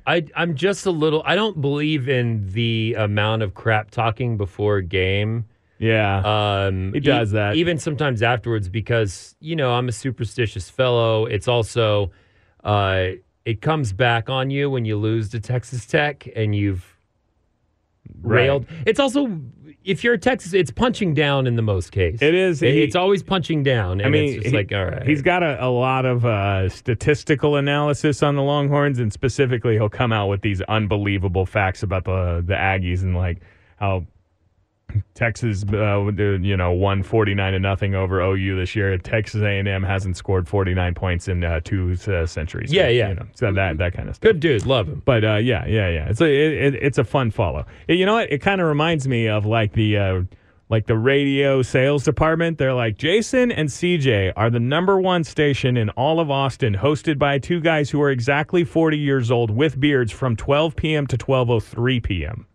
I, 0.06 0.26
I'm 0.34 0.56
just 0.56 0.86
a 0.86 0.90
little. 0.90 1.22
I 1.24 1.36
don't 1.36 1.60
believe 1.60 2.08
in 2.08 2.48
the 2.48 2.96
amount 2.98 3.42
of 3.42 3.54
crap 3.54 3.92
talking 3.92 4.36
before 4.36 4.78
a 4.78 4.82
game. 4.82 5.44
Yeah, 5.80 6.66
Um, 6.66 6.92
He 6.92 7.00
does 7.00 7.32
that. 7.32 7.56
even 7.56 7.78
sometimes 7.78 8.22
afterwards 8.22 8.68
because 8.68 9.34
you 9.40 9.56
know 9.56 9.72
I'm 9.72 9.88
a 9.88 9.92
superstitious 9.92 10.70
fellow. 10.70 11.26
It's 11.26 11.48
also, 11.48 12.12
uh, 12.62 13.06
it 13.44 13.60
comes 13.62 13.92
back 13.92 14.28
on 14.30 14.50
you 14.50 14.70
when 14.70 14.84
you 14.84 14.96
lose 14.96 15.30
to 15.30 15.40
Texas 15.40 15.86
Tech 15.86 16.28
and 16.36 16.54
you've 16.54 16.96
Right. 18.22 18.42
railed. 18.44 18.66
It's 18.86 19.00
also 19.00 19.40
if 19.82 20.04
you're 20.04 20.12
a 20.14 20.18
Texas, 20.18 20.52
it's 20.52 20.70
punching 20.70 21.14
down 21.14 21.46
in 21.46 21.56
the 21.56 21.62
most 21.62 21.90
case. 21.90 22.20
It 22.20 22.34
is. 22.34 22.62
It- 22.62 22.74
He- 22.74 22.82
it's 22.82 22.94
always 22.96 23.22
punching 23.22 23.62
down. 23.62 23.92
And 24.00 24.08
I 24.08 24.10
mean, 24.10 24.24
it's 24.24 24.34
just 24.42 24.46
he- 24.48 24.52
like 24.56 24.72
all 24.74 24.84
right. 24.84 25.06
he's 25.06 25.22
got 25.22 25.42
a, 25.42 25.64
a 25.64 25.70
lot 25.70 26.04
of 26.04 26.26
uh, 26.26 26.68
statistical 26.68 27.56
analysis 27.56 28.22
on 28.22 28.36
the 28.36 28.42
Longhorns, 28.42 28.98
and 28.98 29.10
specifically, 29.10 29.74
he'll 29.74 29.88
come 29.88 30.12
out 30.12 30.26
with 30.28 30.42
these 30.42 30.60
unbelievable 30.62 31.46
facts 31.46 31.82
about 31.82 32.04
the 32.04 32.44
the 32.46 32.52
Aggies 32.54 33.02
and 33.02 33.16
like 33.16 33.38
how 33.76 34.04
Texas, 35.14 35.64
uh, 35.72 36.10
you 36.16 36.56
know, 36.56 36.72
won 36.72 37.02
forty 37.02 37.34
nine 37.34 37.52
to 37.52 37.58
nothing 37.58 37.94
over 37.94 38.20
OU 38.20 38.56
this 38.56 38.74
year. 38.74 38.96
Texas 38.98 39.42
A 39.42 39.58
and 39.58 39.68
M 39.68 39.82
hasn't 39.82 40.16
scored 40.16 40.48
forty 40.48 40.74
nine 40.74 40.94
points 40.94 41.28
in 41.28 41.44
uh, 41.44 41.60
two 41.62 41.96
uh, 42.08 42.26
centuries. 42.26 42.72
Yeah, 42.72 42.88
yeah. 42.88 43.10
You 43.10 43.14
know, 43.16 43.26
so 43.34 43.52
that 43.52 43.78
that 43.78 43.94
kind 43.94 44.08
of 44.08 44.16
stuff. 44.16 44.22
good 44.22 44.40
dude. 44.40 44.66
Love 44.66 44.88
him. 44.88 45.02
But 45.04 45.24
uh, 45.24 45.36
yeah, 45.36 45.66
yeah, 45.66 45.88
yeah. 45.88 46.08
It's 46.08 46.20
a 46.20 46.24
it, 46.24 46.74
it, 46.74 46.82
it's 46.82 46.98
a 46.98 47.04
fun 47.04 47.30
follow. 47.30 47.66
You 47.88 48.06
know 48.06 48.14
what? 48.14 48.32
It 48.32 48.38
kind 48.38 48.60
of 48.60 48.66
reminds 48.66 49.06
me 49.08 49.28
of 49.28 49.46
like 49.46 49.72
the 49.72 49.96
uh, 49.96 50.22
like 50.70 50.86
the 50.86 50.96
radio 50.96 51.60
sales 51.62 52.04
department. 52.04 52.56
They're 52.56 52.72
like 52.72 52.96
Jason 52.96 53.50
and 53.52 53.68
CJ 53.68 54.32
are 54.36 54.48
the 54.48 54.60
number 54.60 55.00
one 55.00 55.24
station 55.24 55.76
in 55.76 55.90
all 55.90 56.20
of 56.20 56.30
Austin, 56.30 56.74
hosted 56.74 57.18
by 57.18 57.38
two 57.38 57.60
guys 57.60 57.90
who 57.90 58.00
are 58.00 58.10
exactly 58.10 58.64
40 58.64 58.96
years 58.96 59.30
old 59.30 59.50
with 59.50 59.78
beards 59.78 60.12
from 60.12 60.36
12 60.36 60.76
p.m. 60.76 61.06
to 61.08 61.18
12:03 61.18 62.02
p.m. 62.02 62.46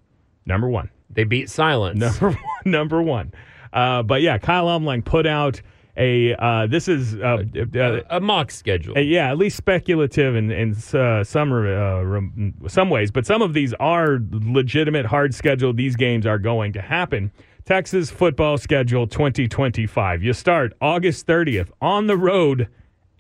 Number 0.46 0.70
one. 0.70 0.90
They 1.16 1.24
beat 1.24 1.50
silence. 1.50 2.00
Number 2.00 2.30
one. 2.38 2.38
Number 2.66 3.02
one. 3.02 3.34
Uh, 3.74 4.04
but 4.04 4.22
yeah, 4.22 4.38
Kyle 4.38 4.68
Umlang 4.68 5.04
put 5.04 5.26
out 5.26 5.62
a. 5.98 6.34
Uh, 6.36 6.68
this 6.68 6.88
is. 6.88 7.16
Uh, 7.16 7.44
uh, 7.76 8.00
a 8.10 8.20
mock 8.22 8.52
schedule. 8.52 8.98
uh, 8.98 9.02
yeah, 9.02 9.32
at 9.32 9.38
least 9.38 9.58
speculative 9.58 10.36
in, 10.36 10.52
in 10.52 10.76
uh, 10.94 11.24
some 11.24 11.52
uh, 11.52 12.02
rem- 12.04 12.54
some 12.68 12.90
ways, 12.90 13.12
but 13.12 13.26
some 13.26 13.42
of 13.42 13.54
these 13.54 13.74
are 13.80 14.20
legitimate, 14.32 15.06
hard 15.06 15.34
schedule. 15.34 15.74
These 15.74 15.96
games 15.96 16.26
are 16.26 16.38
going 16.40 16.74
to 16.74 16.82
happen. 16.82 17.32
Texas 17.66 18.12
football 18.12 18.58
schedule 18.60 19.08
2025. 19.08 20.22
You 20.22 20.34
start 20.34 20.74
August 20.82 21.26
30th 21.26 21.70
on 21.82 22.06
the 22.08 22.16
road 22.16 22.68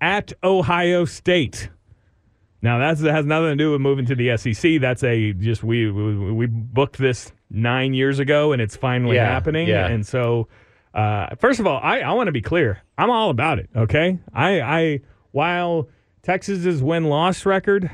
at 0.01 0.33
Ohio 0.43 1.03
State. 1.05 1.69
Now 2.65 2.79
that's, 2.79 2.99
that 3.01 3.13
has 3.13 3.25
nothing 3.25 3.49
to 3.49 3.55
do 3.55 3.71
with 3.71 3.81
moving 3.81 4.05
to 4.07 4.15
the 4.15 4.35
SEC. 4.37 4.81
That's 4.81 5.03
a 5.03 5.33
just 5.33 5.63
we 5.63 5.89
we, 5.91 6.31
we 6.31 6.45
booked 6.47 6.97
this 6.97 7.31
nine 7.51 7.93
years 7.93 8.17
ago, 8.19 8.51
and 8.53 8.61
it's 8.61 8.75
finally 8.75 9.15
Yeah, 9.17 9.25
happening. 9.31 9.67
yeah. 9.67 9.87
And 9.87 10.05
so, 10.05 10.47
uh, 10.93 11.35
first 11.39 11.59
of 11.59 11.67
all, 11.67 11.79
I, 11.83 11.99
I 11.99 12.13
want 12.13 12.27
to 12.27 12.31
be 12.31 12.41
clear. 12.41 12.81
I'm 12.97 13.11
all 13.11 13.29
about 13.29 13.59
it. 13.59 13.69
Okay, 13.75 14.17
I 14.33 14.61
I 14.61 14.99
while 15.31 15.89
Texas's 16.23 16.81
win 16.81 17.03
loss 17.05 17.45
record 17.45 17.91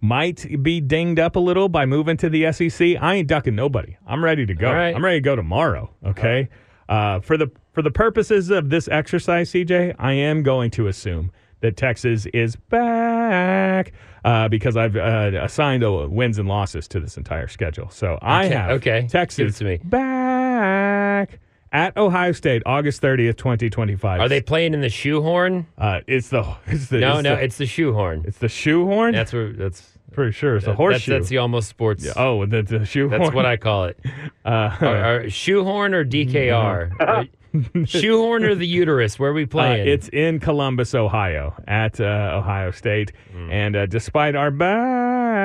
might 0.00 0.62
be 0.62 0.80
dinged 0.80 1.18
up 1.18 1.36
a 1.36 1.40
little 1.40 1.68
by 1.68 1.84
moving 1.84 2.16
to 2.16 2.28
the 2.30 2.50
SEC, 2.52 2.96
I 3.00 3.16
ain't 3.16 3.28
ducking 3.28 3.54
nobody. 3.56 3.96
I'm 4.06 4.24
ready 4.24 4.46
to 4.46 4.54
go. 4.54 4.72
Right. 4.72 4.94
I'm 4.94 5.04
ready 5.04 5.18
to 5.18 5.24
go 5.24 5.36
tomorrow. 5.36 5.90
Okay. 6.06 6.48
Uh, 6.88 7.20
for 7.20 7.36
the 7.36 7.50
for 7.72 7.82
the 7.82 7.90
purposes 7.90 8.50
of 8.50 8.70
this 8.70 8.88
exercise, 8.88 9.50
CJ, 9.50 9.94
I 9.98 10.12
am 10.12 10.42
going 10.42 10.70
to 10.72 10.86
assume 10.86 11.32
that 11.60 11.76
Texas 11.76 12.26
is 12.26 12.56
back 12.56 13.92
uh, 14.24 14.48
because 14.48 14.76
I've 14.76 14.96
uh, 14.96 15.30
assigned 15.42 15.84
uh, 15.84 16.06
wins 16.08 16.38
and 16.38 16.48
losses 16.48 16.86
to 16.88 17.00
this 17.00 17.16
entire 17.16 17.48
schedule. 17.48 17.90
So 17.90 18.18
I 18.22 18.46
Okay, 18.46 18.54
have 18.54 18.70
okay. 18.72 19.06
Texas 19.10 19.58
to 19.58 19.64
me. 19.64 19.78
back 19.82 21.38
at 21.70 21.96
Ohio 21.96 22.32
State, 22.32 22.62
August 22.64 23.02
30th, 23.02 23.36
2025. 23.36 24.20
Are 24.20 24.28
they 24.28 24.40
playing 24.40 24.72
in 24.74 24.80
the 24.80 24.88
shoehorn? 24.88 25.66
Uh, 25.76 26.00
it's 26.06 26.28
the 26.30 26.56
it's 26.66 26.86
the 26.88 27.00
No, 27.00 27.14
it's 27.18 27.24
no, 27.24 27.36
the, 27.36 27.42
it's 27.44 27.58
the 27.58 27.66
shoehorn. 27.66 28.24
it's 28.26 28.38
the 28.38 28.48
shoehorn. 28.48 29.12
That's 29.12 29.32
where 29.32 29.52
that's 29.52 29.92
pretty 30.12 30.32
sure 30.32 30.56
it's 30.56 30.64
the 30.64 30.70
that- 30.72 30.76
horseshoe. 30.76 31.12
That's, 31.12 31.20
that's 31.24 31.28
the 31.30 31.38
almost 31.38 31.68
sports. 31.68 32.06
oh, 32.16 32.46
the, 32.46 32.62
the 32.62 32.84
shoehorn. 32.86 33.20
That's 33.20 33.34
what 33.34 33.46
I 33.46 33.56
call 33.56 33.86
it. 33.86 33.98
Uh, 34.44 34.74
Are, 34.80 34.96
are 35.24 35.28
shoehorn 35.30 35.92
or 35.92 36.06
DKR? 36.06 37.28
shoehorn 37.84 38.44
or 38.44 38.54
the 38.54 38.66
uterus? 38.66 39.18
Where 39.18 39.30
are 39.30 39.34
we 39.34 39.44
Uh, 39.44 39.48
playing? 39.48 39.88
it's 39.88 40.08
in 40.08 40.38
Columbus, 40.40 40.94
Ohio, 40.94 41.54
at 41.66 42.00
uh, 42.00 42.38
Ohio 42.38 42.70
State. 42.70 43.12
Mm. 43.34 43.52
And 43.52 43.76
uh, 43.76 43.86
despite 43.86 44.34
our 44.34 44.50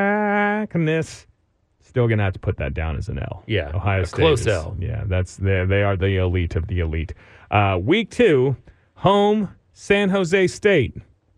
backness, 0.03 1.27
still 1.81 2.07
going 2.07 2.17
to 2.17 2.23
have 2.23 2.33
to 2.33 2.39
put 2.39 2.57
that 2.57 2.73
down 2.73 2.95
as 2.97 3.09
an 3.09 3.19
L. 3.19 3.43
Yeah, 3.47 3.71
Ohio 3.73 4.01
a 4.01 4.05
State. 4.05 4.15
close 4.17 4.41
is- 4.41 4.47
L. 4.47 4.75
Yeah, 4.79 5.03
that's 5.05 5.37
they, 5.37 5.65
they 5.65 5.83
are 5.83 5.95
the 5.95 6.17
elite 6.17 6.55
of 6.55 6.67
the 6.67 6.79
elite. 6.79 7.13
Uh, 7.51 7.77
week 7.81 8.09
two, 8.09 8.55
home 8.95 9.49
San 9.73 10.09
Jose 10.09 10.47
State. 10.47 10.95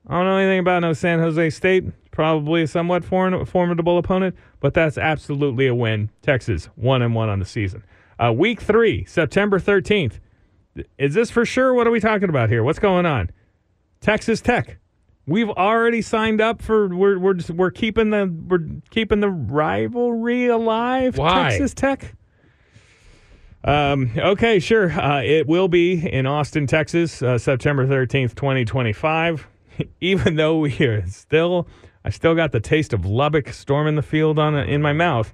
I 0.08 0.14
don't 0.18 0.26
know 0.26 0.38
anything 0.38 0.60
about 0.60 0.80
no 0.82 0.94
San 0.94 1.20
Jose 1.20 1.50
State. 1.50 1.84
Probably 2.12 2.62
a 2.64 2.68
somewhat 2.68 3.04
foreign, 3.04 3.44
formidable 3.46 3.98
opponent, 3.98 4.36
but 4.62 4.74
that's 4.74 4.98
absolutely 4.98 5.68
a 5.68 5.76
win. 5.76 6.10
Texas 6.22 6.70
one 6.76 7.02
and 7.02 7.14
one 7.14 7.28
on 7.28 7.40
the 7.40 7.46
season. 7.46 7.84
Uh, 8.24 8.32
week 8.32 8.62
three, 8.62 9.04
September 9.06 9.60
thirteenth. 9.60 10.20
Is 10.98 11.14
this 11.14 11.32
for 11.32 11.46
sure? 11.46 11.74
What 11.74 11.88
are 11.88 11.92
we 11.92 12.00
talking 12.00 12.30
about 12.30 12.50
here? 12.50 12.64
What's 12.64 12.80
going 12.80 13.06
on? 13.06 13.30
Texas 14.02 14.42
Tech. 14.42 14.78
We've 15.28 15.50
already 15.50 16.02
signed 16.02 16.42
up 16.42 16.62
for. 16.62 16.88
We're 16.96 17.18
we're 17.18 17.34
just, 17.36 17.50
we're 17.50 17.72
keeping 17.72 18.12
the 18.12 18.32
we're 18.48 18.68
keeping 18.92 19.22
the 19.22 19.30
rivalry 19.30 20.48
alive. 20.48 21.18
Why? 21.18 21.50
Texas 21.50 21.74
Tech. 21.74 22.14
Um, 23.64 24.12
okay, 24.16 24.60
sure. 24.60 24.92
Uh, 24.92 25.24
it 25.24 25.48
will 25.48 25.68
be 25.68 26.08
in 26.08 26.28
Austin, 26.28 26.68
Texas, 26.68 27.24
uh, 27.24 27.40
September 27.40 27.88
thirteenth, 27.88 28.36
twenty 28.36 28.66
twenty 28.66 28.94
five. 28.94 29.48
Even 30.02 30.36
though 30.36 30.60
we 30.60 30.78
are 30.82 31.06
still, 31.08 31.68
I 32.04 32.12
still 32.12 32.36
got 32.36 32.52
the 32.52 32.60
taste 32.60 32.94
of 32.94 33.06
Lubbock 33.06 33.50
storming 33.50 33.96
the 33.96 34.04
field 34.04 34.38
on 34.38 34.56
in 34.56 34.82
my 34.84 34.94
mouth. 34.94 35.34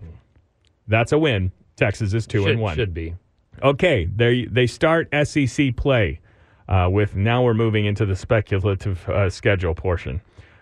That's 0.88 1.12
a 1.12 1.20
win. 1.20 1.52
Texas 1.76 2.14
is 2.14 2.26
two 2.26 2.44
should, 2.44 2.52
and 2.52 2.62
one. 2.62 2.76
should 2.76 2.94
be. 2.94 3.16
Okay, 3.64 4.06
they 4.06 4.46
they 4.46 4.68
start 4.68 5.08
SEC 5.24 5.76
play 5.76 6.20
uh, 6.68 6.90
with 6.92 7.16
now 7.16 7.44
we're 7.44 7.54
moving 7.54 7.86
into 7.86 8.06
the 8.06 8.16
speculative 8.16 9.08
uh, 9.10 9.30
schedule 9.30 9.76
portion 9.76 10.22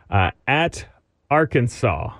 uh, 0.09 0.31
at 0.47 0.85
Arkansas. 1.29 2.13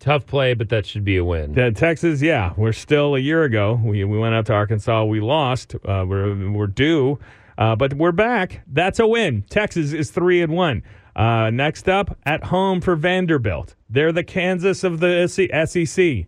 Tough 0.00 0.26
play, 0.26 0.54
but 0.54 0.68
that 0.68 0.86
should 0.86 1.04
be 1.04 1.16
a 1.16 1.24
win. 1.24 1.52
The 1.52 1.72
Texas, 1.72 2.22
yeah, 2.22 2.52
we're 2.56 2.72
still 2.72 3.16
a 3.16 3.18
year 3.18 3.42
ago. 3.42 3.80
We 3.82 4.04
we 4.04 4.18
went 4.18 4.34
out 4.34 4.46
to 4.46 4.54
Arkansas, 4.54 5.04
we 5.04 5.20
lost. 5.20 5.74
Uh, 5.84 6.04
we're 6.06 6.50
we're 6.50 6.66
due, 6.68 7.18
uh, 7.58 7.76
but 7.76 7.94
we're 7.94 8.12
back. 8.12 8.62
That's 8.68 9.00
a 9.00 9.06
win. 9.06 9.42
Texas 9.50 9.92
is 9.92 10.10
three 10.10 10.40
and 10.40 10.52
one. 10.52 10.82
Uh, 11.16 11.50
next 11.50 11.88
up, 11.88 12.16
at 12.24 12.44
home 12.44 12.80
for 12.80 12.94
Vanderbilt. 12.94 13.74
They're 13.90 14.12
the 14.12 14.22
Kansas 14.22 14.84
of 14.84 15.00
the 15.00 15.26
SEC. 15.26 16.26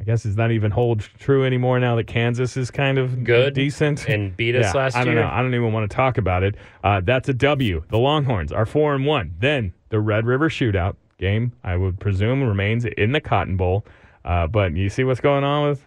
I 0.00 0.04
guess 0.04 0.24
it's 0.24 0.36
not 0.36 0.52
even 0.52 0.70
hold 0.70 1.00
true 1.18 1.44
anymore 1.44 1.80
now 1.80 1.96
that 1.96 2.06
Kansas 2.06 2.56
is 2.56 2.70
kind 2.70 2.98
of 2.98 3.24
Good 3.24 3.54
decent 3.54 4.08
and 4.08 4.36
beat 4.36 4.54
us 4.54 4.66
Yeah, 4.72 4.80
last 4.80 4.96
I 4.96 5.04
don't 5.04 5.14
year. 5.14 5.22
know. 5.24 5.28
I 5.30 5.42
don't 5.42 5.54
even 5.54 5.72
want 5.72 5.90
to 5.90 5.94
talk 5.94 6.18
about 6.18 6.42
it. 6.44 6.54
Uh, 6.84 7.00
that's 7.02 7.28
a 7.28 7.34
W. 7.34 7.82
The 7.88 7.98
Longhorns 7.98 8.52
are 8.52 8.64
four 8.64 8.94
and 8.94 9.04
one. 9.04 9.34
Then 9.40 9.72
the 9.88 9.98
Red 9.98 10.24
River 10.24 10.48
Shootout 10.48 10.94
game, 11.18 11.52
I 11.64 11.76
would 11.76 11.98
presume, 11.98 12.44
remains 12.44 12.84
in 12.84 13.10
the 13.12 13.20
Cotton 13.20 13.56
Bowl. 13.56 13.84
Uh, 14.24 14.46
but 14.46 14.76
you 14.76 14.88
see 14.88 15.02
what's 15.04 15.20
going 15.20 15.42
on 15.42 15.68
with? 15.68 15.84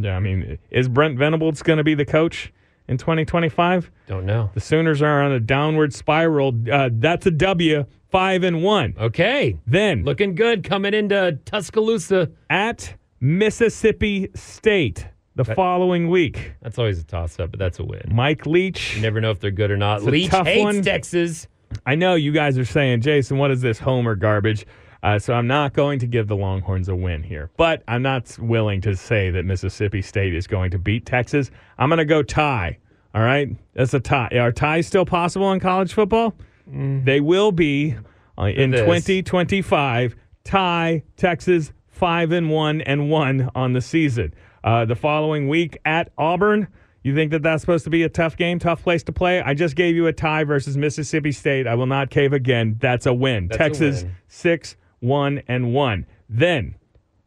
Yeah, 0.00 0.16
I 0.16 0.20
mean, 0.20 0.58
is 0.70 0.88
Brent 0.88 1.18
Venables 1.18 1.60
going 1.62 1.76
to 1.76 1.84
be 1.84 1.94
the 1.94 2.06
coach 2.06 2.50
in 2.88 2.96
2025? 2.96 3.90
Don't 4.06 4.24
know. 4.24 4.48
The 4.54 4.60
Sooners 4.60 5.02
are 5.02 5.22
on 5.22 5.32
a 5.32 5.40
downward 5.40 5.92
spiral. 5.92 6.54
Uh, 6.72 6.88
that's 6.92 7.26
a 7.26 7.30
W. 7.30 7.84
Five 8.10 8.42
and 8.42 8.62
one. 8.62 8.94
Okay, 8.98 9.58
Then 9.66 10.02
looking 10.04 10.34
good 10.34 10.64
coming 10.64 10.94
into 10.94 11.38
Tuscaloosa. 11.44 12.30
at 12.48 12.94
Mississippi 13.20 14.30
State 14.34 15.06
the 15.34 15.44
following 15.44 16.08
week. 16.08 16.52
That's 16.62 16.78
always 16.78 16.98
a 17.00 17.04
toss 17.04 17.38
up, 17.38 17.50
but 17.50 17.58
that's 17.58 17.78
a 17.78 17.84
win. 17.84 18.02
Mike 18.10 18.46
Leach. 18.46 18.96
You 18.96 19.02
never 19.02 19.20
know 19.20 19.30
if 19.30 19.40
they're 19.40 19.50
good 19.50 19.70
or 19.70 19.76
not. 19.76 20.02
Leach 20.02 20.30
hates 20.30 20.62
one. 20.62 20.82
Texas. 20.82 21.46
I 21.86 21.94
know 21.94 22.14
you 22.14 22.32
guys 22.32 22.58
are 22.58 22.64
saying, 22.64 23.02
Jason, 23.02 23.38
what 23.38 23.50
is 23.50 23.60
this 23.60 23.78
homer 23.78 24.14
garbage? 24.14 24.66
Uh, 25.02 25.18
so 25.18 25.32
I'm 25.32 25.46
not 25.46 25.74
going 25.74 26.00
to 26.00 26.06
give 26.06 26.26
the 26.26 26.34
Longhorns 26.34 26.88
a 26.88 26.94
win 26.96 27.22
here, 27.22 27.50
but 27.56 27.84
I'm 27.86 28.02
not 28.02 28.36
willing 28.40 28.80
to 28.80 28.96
say 28.96 29.30
that 29.30 29.44
Mississippi 29.44 30.02
State 30.02 30.34
is 30.34 30.48
going 30.48 30.72
to 30.72 30.78
beat 30.78 31.06
Texas. 31.06 31.52
I'm 31.78 31.88
going 31.88 31.98
to 31.98 32.04
go 32.04 32.22
tie 32.22 32.78
All 33.14 33.22
right, 33.22 33.48
that's 33.74 33.94
a 33.94 34.00
tie. 34.00 34.30
Are 34.40 34.50
ties 34.50 34.86
still 34.88 35.04
possible 35.06 35.52
in 35.52 35.60
college 35.60 35.92
football? 35.92 36.34
They 36.66 37.20
will 37.20 37.52
be 37.52 37.96
uh, 38.36 38.44
in 38.44 38.70
this. 38.72 38.80
2025. 38.80 40.16
Tie 40.44 41.02
Texas 41.16 41.72
five 41.98 42.30
and 42.30 42.48
one 42.48 42.80
and 42.82 43.10
one 43.10 43.50
on 43.56 43.72
the 43.72 43.80
season. 43.80 44.32
Uh, 44.62 44.84
the 44.84 44.94
following 44.94 45.48
week 45.48 45.76
at 45.84 46.12
Auburn. 46.16 46.68
You 47.02 47.14
think 47.14 47.30
that 47.30 47.42
that's 47.42 47.60
supposed 47.60 47.84
to 47.84 47.90
be 47.90 48.02
a 48.02 48.08
tough 48.08 48.36
game, 48.36 48.58
tough 48.58 48.82
place 48.82 49.02
to 49.04 49.12
play? 49.12 49.40
I 49.40 49.54
just 49.54 49.76
gave 49.76 49.94
you 49.94 50.06
a 50.06 50.12
tie 50.12 50.44
versus 50.44 50.76
Mississippi 50.76 51.32
State. 51.32 51.66
I 51.66 51.74
will 51.74 51.86
not 51.86 52.10
cave 52.10 52.32
again. 52.32 52.76
That's 52.80 53.06
a 53.06 53.14
win. 53.14 53.48
That's 53.48 53.56
a 53.56 53.58
Texas 53.58 54.02
win. 54.02 54.16
six 54.28 54.76
one 55.00 55.42
and 55.48 55.72
one. 55.72 56.06
Then 56.28 56.74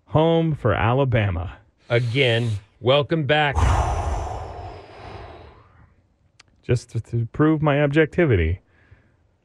home 0.06 0.56
for 0.56 0.74
Alabama. 0.74 1.58
Again, 1.90 2.52
welcome 2.80 3.24
back. 3.24 3.56
just 6.64 6.92
to, 6.92 7.00
to 7.02 7.26
prove 7.34 7.62
my 7.62 7.82
objectivity, 7.82 8.60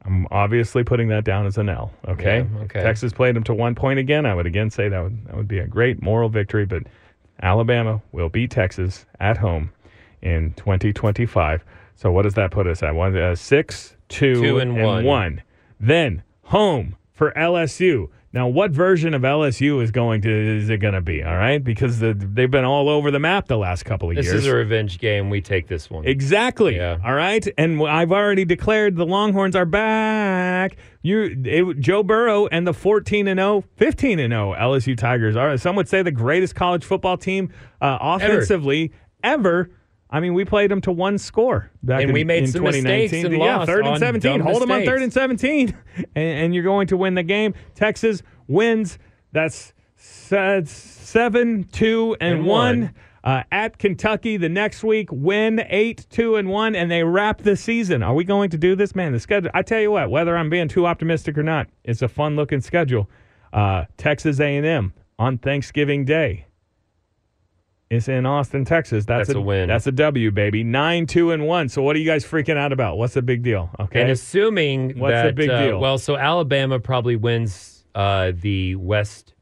I'm 0.07 0.25
obviously 0.31 0.83
putting 0.83 1.09
that 1.09 1.25
down 1.25 1.45
as 1.45 1.57
an 1.57 1.67
L. 1.69 1.91
Okay. 2.07 2.39
Yeah, 2.39 2.59
okay. 2.63 2.81
Texas 2.81 3.11
played 3.11 3.35
them 3.35 3.43
to 3.43 3.53
one 3.53 3.75
point 3.75 3.99
again. 3.99 4.25
I 4.25 4.33
would 4.33 4.45
again 4.45 4.69
say 4.69 4.87
that 4.89 5.03
would 5.03 5.25
that 5.27 5.35
would 5.35 5.47
be 5.47 5.59
a 5.59 5.67
great 5.67 6.01
moral 6.01 6.29
victory, 6.29 6.65
but 6.65 6.83
Alabama 7.41 8.01
will 8.13 8.29
beat 8.29 8.49
Texas 8.49 9.05
at 9.19 9.37
home 9.37 9.69
in 10.21 10.53
2025. 10.53 11.63
So 11.95 12.11
what 12.11 12.21
does 12.23 12.35
that 12.35 12.51
put 12.51 12.67
us 12.67 12.81
at? 12.83 12.95
One, 12.95 13.15
uh, 13.17 13.35
six, 13.35 13.95
two, 14.07 14.41
Two 14.41 14.59
and 14.59 14.81
one. 14.81 15.03
one. 15.03 15.41
Then 15.79 16.23
home 16.43 16.95
for 17.13 17.31
LSU. 17.31 18.09
Now, 18.33 18.47
what 18.47 18.71
version 18.71 19.13
of 19.13 19.21
LSU 19.21 19.81
is 19.81 19.91
going 19.91 20.21
to 20.21 20.29
is 20.29 20.69
it 20.69 20.77
going 20.77 20.93
to 20.93 21.01
be? 21.01 21.23
All 21.23 21.35
right, 21.35 21.63
because 21.63 21.99
the, 21.99 22.13
they've 22.13 22.51
been 22.51 22.65
all 22.65 22.89
over 22.89 23.09
the 23.09 23.19
map 23.19 23.47
the 23.47 23.57
last 23.57 23.83
couple 23.83 24.09
of 24.09 24.15
This 24.15 24.25
years. 24.25 24.35
This 24.35 24.41
is 24.43 24.47
a 24.51 24.55
revenge 24.55 24.99
game. 24.99 25.29
We 25.29 25.39
take 25.39 25.67
this 25.67 25.89
one. 25.89 26.05
Exactly. 26.05 26.75
Yeah. 26.75 26.97
All 27.05 27.13
right. 27.13 27.47
And 27.57 27.81
I've 27.81 28.11
already 28.11 28.43
declared 28.43 28.97
the 28.97 29.05
Longhorns 29.05 29.55
are 29.55 29.65
back. 29.65 30.75
You, 31.01 31.41
it, 31.45 31.79
Joe 31.79 32.03
Burrow 32.03 32.47
and 32.47 32.67
the 32.67 32.73
14 32.73 33.29
and 33.29 33.39
0, 33.39 33.63
15 33.77 34.19
and 34.19 34.31
0 34.31 34.55
LSU 34.59 34.97
Tigers 34.97 35.37
are. 35.37 35.57
Some 35.57 35.77
would 35.77 35.87
say 35.87 36.01
the 36.01 36.11
greatest 36.11 36.53
college 36.53 36.83
football 36.83 37.17
team 37.17 37.49
uh, 37.81 37.97
offensively 38.01 38.91
ever. 39.23 39.69
I 40.09 40.19
mean, 40.21 40.33
we 40.33 40.45
played 40.45 40.71
them 40.71 40.79
to 40.81 40.91
one 40.91 41.17
score 41.17 41.69
back 41.83 42.01
And 42.01 42.09
in, 42.11 42.13
we 42.13 42.23
made 42.23 42.43
in 42.43 42.51
some 42.51 42.61
2019. 42.61 43.01
mistakes 43.03 43.25
and 43.25 43.37
yeah, 43.37 43.57
lost 43.57 43.67
third 43.67 43.79
and 43.79 43.87
on 43.89 43.99
17. 43.99 44.31
dumb 44.31 44.41
Hold 44.41 44.61
them 44.61 44.71
on 44.71 44.85
third 44.85 45.01
and 45.01 45.11
seventeen, 45.11 45.77
and, 45.95 46.07
and 46.15 46.55
you're 46.55 46.63
going 46.63 46.87
to 46.87 46.97
win 46.97 47.15
the 47.15 47.23
game. 47.23 47.53
Texas 47.75 48.23
wins. 48.47 48.97
That's 49.33 49.73
se- 49.97 50.63
seven, 50.65 51.65
two, 51.65 52.15
and, 52.21 52.39
And 52.39 52.45
one. 52.45 52.79
one. 52.81 52.93
Uh, 53.23 53.43
at 53.51 53.77
Kentucky 53.77 54.37
the 54.37 54.47
next 54.47 54.85
week, 54.85 55.09
win 55.11 55.61
eight, 55.67 56.05
two, 56.09 56.37
and 56.37 56.47
one, 56.47 56.75
and 56.77 56.89
they 56.89 57.03
wrap 57.03 57.41
the 57.41 57.57
season. 57.57 58.01
Are 58.01 58.13
we 58.13 58.23
going 58.23 58.49
to 58.51 58.57
do 58.57 58.73
this, 58.73 58.95
man? 58.95 59.11
The 59.11 59.19
schedule. 59.19 59.51
I 59.53 59.63
tell 59.63 59.81
you 59.81 59.91
what, 59.91 60.09
whether 60.09 60.37
I'm 60.37 60.49
being 60.49 60.69
too 60.69 60.87
optimistic 60.87 61.37
or 61.37 61.43
not, 61.43 61.67
it's 61.83 62.01
a 62.01 62.07
fun 62.07 62.37
looking 62.37 62.61
schedule. 62.61 63.09
Uh, 63.51 63.83
Texas 63.97 64.39
A&M 64.39 64.93
on 65.19 65.37
Thanksgiving 65.39 66.05
Day. 66.05 66.45
It's 67.89 68.09
in 68.09 68.25
Austin, 68.25 68.65
Texas. 68.65 69.05
That's, 69.05 69.27
That's 69.29 69.37
a 69.37 69.41
win. 69.41 69.69
That's 69.69 69.87
a 69.87 69.93
W, 69.93 70.29
baby. 70.31 70.61
Nine, 70.63 71.05
two, 71.07 71.31
and 71.31 71.47
one. 71.47 71.69
So 71.69 71.81
what 71.81 71.95
are 71.95 71.99
you 71.99 72.05
guys 72.05 72.25
freaking 72.25 72.57
out 72.57 72.73
about? 72.73 72.97
What's 72.97 73.13
the 73.13 73.21
big 73.21 73.43
deal? 73.43 73.69
Okay. 73.79 74.01
And 74.01 74.11
assuming 74.11 74.99
What's 74.99 75.13
that, 75.13 75.27
the 75.27 75.33
big 75.33 75.49
uh, 75.49 75.65
deal? 75.67 75.79
well, 75.79 75.97
so 75.97 76.17
Alabama 76.17 76.79
probably 76.79 77.15
wins 77.15 77.85
uh, 77.95 78.33
the 78.41 78.75
West 78.75 79.33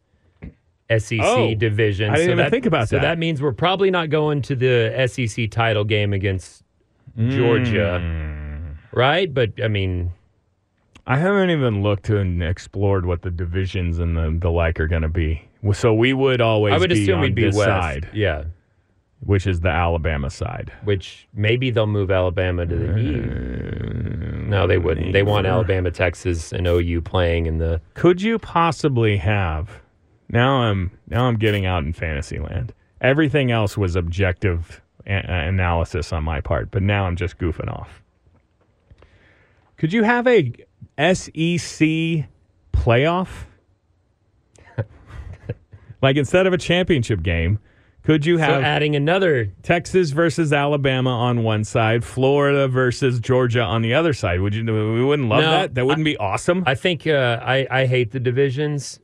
SEC 0.96 1.20
Oh, 1.24 1.56
division. 1.56 2.12
I 2.12 2.18
didn't 2.18 2.28
so 2.28 2.32
even 2.34 2.38
that, 2.38 2.52
think 2.52 2.68
about 2.68 2.90
so 2.90 2.98
that. 2.98 3.02
that 3.02 3.18
means 3.18 3.42
we're 3.42 3.52
probably 3.52 3.90
not 3.90 4.12
going 4.12 4.44
to 4.44 4.56
the 4.56 5.08
SEC 5.10 5.50
title 5.50 5.84
game 5.84 6.14
against 6.14 6.64
Georgia, 7.30 8.00
Hmm. 8.00 8.74
right? 8.98 9.34
But 9.34 9.54
I 9.64 9.68
mean, 9.70 10.12
I 11.08 11.18
haven't 11.18 11.50
even 11.50 11.82
looked 11.82 12.10
and 12.10 12.44
explored 12.44 13.06
what 13.08 13.24
the 13.24 13.32
divisions 13.32 13.98
and 14.00 14.16
the, 14.16 14.38
the 14.40 14.52
like 14.52 14.80
are 14.80 14.88
going 14.88 15.02
to 15.02 15.10
be. 15.10 15.42
So 15.74 15.94
we 15.94 16.14
would 16.14 16.42
always 16.42 16.74
I 16.74 16.78
would 16.78 16.90
be 16.92 17.02
assume 17.04 17.16
on 17.16 17.22
we'd 17.22 17.36
be 17.36 17.46
this 17.46 17.56
West. 17.56 17.68
side, 17.68 18.10
Yeah, 18.14 18.44
which 19.22 19.48
is 19.48 19.62
the 19.62 19.70
Alabama 19.70 20.30
side. 20.30 20.72
which 20.84 21.28
maybe 21.34 21.72
they'll 21.72 21.88
move 21.88 22.12
Alabama 22.12 22.66
to 22.66 22.76
the 22.76 22.98
East. 22.98 24.46
No, 24.48 24.68
they 24.68 24.78
wouldn't. 24.78 25.12
They 25.14 25.24
want 25.24 25.48
Alabama, 25.48 25.90
Texas, 25.92 26.52
and 26.54 26.68
OU 26.68 27.02
playing 27.02 27.48
in 27.48 27.58
the. 27.58 27.82
Could 27.96 28.22
you 28.22 28.38
possibly 28.38 29.18
have? 29.18 29.82
Now 30.30 30.58
I'm 30.64 30.92
now 31.08 31.26
I'm 31.26 31.38
getting 31.38 31.66
out 31.66 31.84
in 31.84 31.94
fantasy 31.94 32.38
land. 32.40 32.74
Everything 33.02 33.52
else 33.52 33.78
was 33.78 33.96
objective 33.96 34.82
a- 35.08 35.12
analysis 35.48 36.14
on 36.14 36.24
my 36.24 36.42
part, 36.42 36.70
but 36.72 36.82
now 36.84 37.06
I'm 37.06 37.16
just 37.16 37.38
goofing 37.38 37.70
off. 37.72 38.02
Could 39.78 39.94
you 39.94 40.04
have 40.04 40.26
a 40.28 40.52
SEC 40.98 42.28
playoff? 42.74 43.46
Like 46.02 46.18
instead 46.18 46.48
of 46.48 46.54
a 46.54 46.58
championship 46.58 47.24
game, 47.24 47.60
could 48.04 48.26
you 48.26 48.38
So 48.38 48.44
have 48.44 48.64
adding 48.64 48.96
another 48.96 49.52
Texas 49.64 50.12
versus 50.12 50.54
Alabama 50.54 51.10
on 51.10 51.42
one 51.44 51.64
side, 51.64 52.04
Florida 52.04 52.68
versus 52.68 53.20
Georgia 53.20 53.62
on 53.64 53.82
the 53.82 53.94
other 53.96 54.14
side? 54.14 54.42
Would 54.42 54.54
you? 54.54 54.64
We 54.64 55.04
wouldn't 55.04 55.28
love 55.28 55.42
No, 55.42 55.52
that. 55.52 55.74
That 55.76 55.86
wouldn't 55.88 56.06
be 56.06 56.16
awesome. 56.18 56.64
I 56.68 56.76
think 56.76 57.08
uh, 57.08 57.40
I 57.42 57.66
I 57.72 57.86
hate 57.88 58.12
the 58.12 58.20
divisions. 58.20 59.00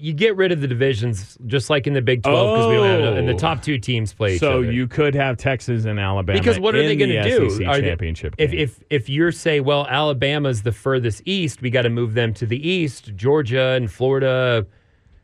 You 0.00 0.12
get 0.12 0.36
rid 0.36 0.52
of 0.52 0.60
the 0.60 0.68
divisions 0.68 1.36
just 1.46 1.68
like 1.70 1.88
in 1.88 1.92
the 1.94 2.00
Big 2.00 2.22
Twelve 2.22 2.56
because 2.56 2.68
we 2.68 2.74
don't 2.76 3.04
have 3.04 3.16
and 3.16 3.28
the 3.28 3.32
Oh. 3.32 3.36
top 3.38 3.60
two 3.62 3.78
teams 3.78 4.12
play 4.14 4.34
each 4.34 4.40
so 4.40 4.60
you 4.60 4.86
could 4.86 5.16
have 5.16 5.36
Texas 5.36 5.86
and 5.86 5.98
Alabama 5.98 6.38
because 6.38 6.60
what 6.60 6.76
are 6.76 6.82
they 6.84 6.94
going 6.94 7.10
to 7.10 7.20
do? 7.24 7.50
SEC 7.50 7.66
Are 7.66 7.80
they- 7.80 7.88
championship 7.88 8.36
if 8.38 8.52
if 8.52 8.80
if 8.90 9.08
you're 9.08 9.32
say, 9.32 9.58
well, 9.58 9.88
Alabama's 9.88 10.62
the 10.62 10.70
furthest 10.70 11.22
east, 11.24 11.60
we 11.62 11.70
got 11.70 11.82
to 11.82 11.90
move 11.90 12.14
them 12.14 12.32
to 12.34 12.46
the 12.46 12.68
east. 12.68 13.16
Georgia 13.16 13.70
and 13.70 13.90
Florida 13.90 14.64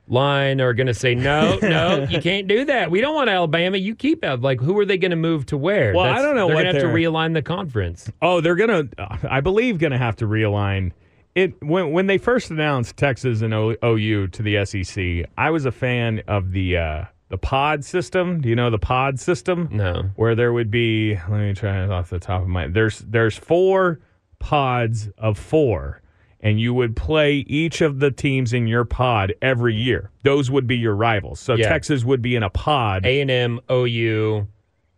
line 0.07 0.61
are 0.61 0.75
going 0.75 0.87
to 0.87 0.95
say, 0.95 1.15
no, 1.15 1.59
no, 1.63 2.07
you 2.09 2.21
can't 2.21 2.47
do 2.47 2.65
that. 2.67 2.91
We 2.91 3.01
don't 3.01 3.15
want 3.15 3.31
Alabama. 3.31 3.77
You 3.77 3.95
keep 3.95 4.23
out. 4.25 4.41
Like, 4.43 4.61
who 4.61 4.79
are 4.79 4.85
they 4.85 4.99
going 4.99 5.11
to 5.11 5.17
move 5.17 5.47
to 5.47 5.57
where? 5.57 5.95
Well, 5.95 6.05
I 6.05 6.21
don't 6.23 6.37
know 6.37 6.49
They're 6.49 6.65
gonna 6.65 6.73
have 6.73 6.83
to 6.83 6.89
realign 6.89 7.35
the 7.35 7.43
conference. 7.43 8.11
oh, 8.23 8.41
they're 8.41 8.57
going 8.57 8.89
to, 8.91 9.19
I 9.31 9.41
believe, 9.41 9.79
going 9.79 9.93
to 9.93 9.99
have 9.99 10.17
to 10.17 10.27
realign 10.27 10.93
it. 11.35 11.61
When 11.63 11.93
when 11.93 12.07
they 12.07 12.19
first 12.19 12.51
announced 12.51 12.97
Texas 12.97 13.43
and 13.43 13.53
o, 13.55 13.75
OU 13.85 14.29
to 14.29 14.43
the 14.43 14.65
SEC, 14.65 15.31
I 15.37 15.51
was 15.51 15.65
a 15.65 15.73
fan 15.73 16.23
of 16.29 16.53
the 16.53 16.77
uh, 16.77 17.05
the 17.29 17.39
pod 17.39 17.85
system. 17.85 18.41
Do 18.41 18.49
you 18.49 18.55
know 18.55 18.71
the 18.71 18.79
pod 18.79 19.19
system? 19.19 19.69
No. 19.73 20.11
where 20.17 20.35
there 20.35 20.53
would 20.53 20.71
be 20.71 21.15
let 21.29 21.41
me 21.41 21.53
try 21.55 21.83
it 21.83 21.91
off 21.91 22.11
the 22.11 22.19
top 22.21 22.43
of 22.43 22.49
my 22.49 22.69
there's 22.69 23.01
there's 23.01 23.37
four 23.37 23.99
pods 24.39 25.09
of 25.19 25.39
four 25.39 26.01
and 26.45 26.61
you 26.61 26.73
would 26.73 26.95
play 26.95 27.37
each 27.49 27.81
of 27.81 27.99
the 27.99 28.11
teams 28.13 28.53
in 28.53 28.67
your 28.69 28.85
pod 28.85 29.35
every 29.43 29.75
year 29.75 30.11
those 30.23 30.51
would 30.51 30.67
be 30.69 30.77
your 30.77 30.95
rivals 30.95 31.41
so 31.41 31.55
Yeah. 31.55 31.69
texas 31.69 32.05
would 32.05 32.23
be 32.23 32.37
in 32.37 32.43
a 32.45 32.51
pod 32.51 33.05
A 33.05 33.21
and 33.21 33.31
M, 33.31 33.61
OU, 33.71 34.47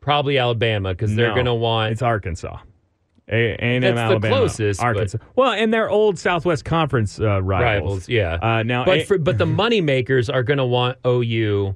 probably 0.00 0.36
Alabama 0.38 0.90
because 0.92 1.14
they're 1.14 1.28
No, 1.28 1.34
going 1.34 1.46
to 1.46 1.54
want. 1.54 1.92
it's 1.92 2.02
arkansas 2.02 2.58
a- 3.28 3.56
That's 3.80 3.96
the 3.96 4.00
Alabama, 4.00 4.36
closest, 4.36 4.78
but- 4.80 4.86
Arkansas. 4.86 5.18
Well, 5.34 5.50
and 5.52 5.74
they're 5.74 5.90
old 5.90 6.16
Southwest 6.16 6.64
Conference 6.64 7.18
uh, 7.18 7.42
rivals. 7.42 7.82
Rivals, 7.82 8.08
yeah. 8.08 8.34
Uh, 8.40 8.62
now, 8.62 8.84
but 8.84 8.98
A- 8.98 9.04
for, 9.04 9.18
but 9.18 9.36
the 9.38 9.46
money 9.46 9.80
makers 9.80 10.30
are 10.30 10.44
going 10.44 10.58
to 10.58 10.64
want 10.64 10.98
OU 11.04 11.74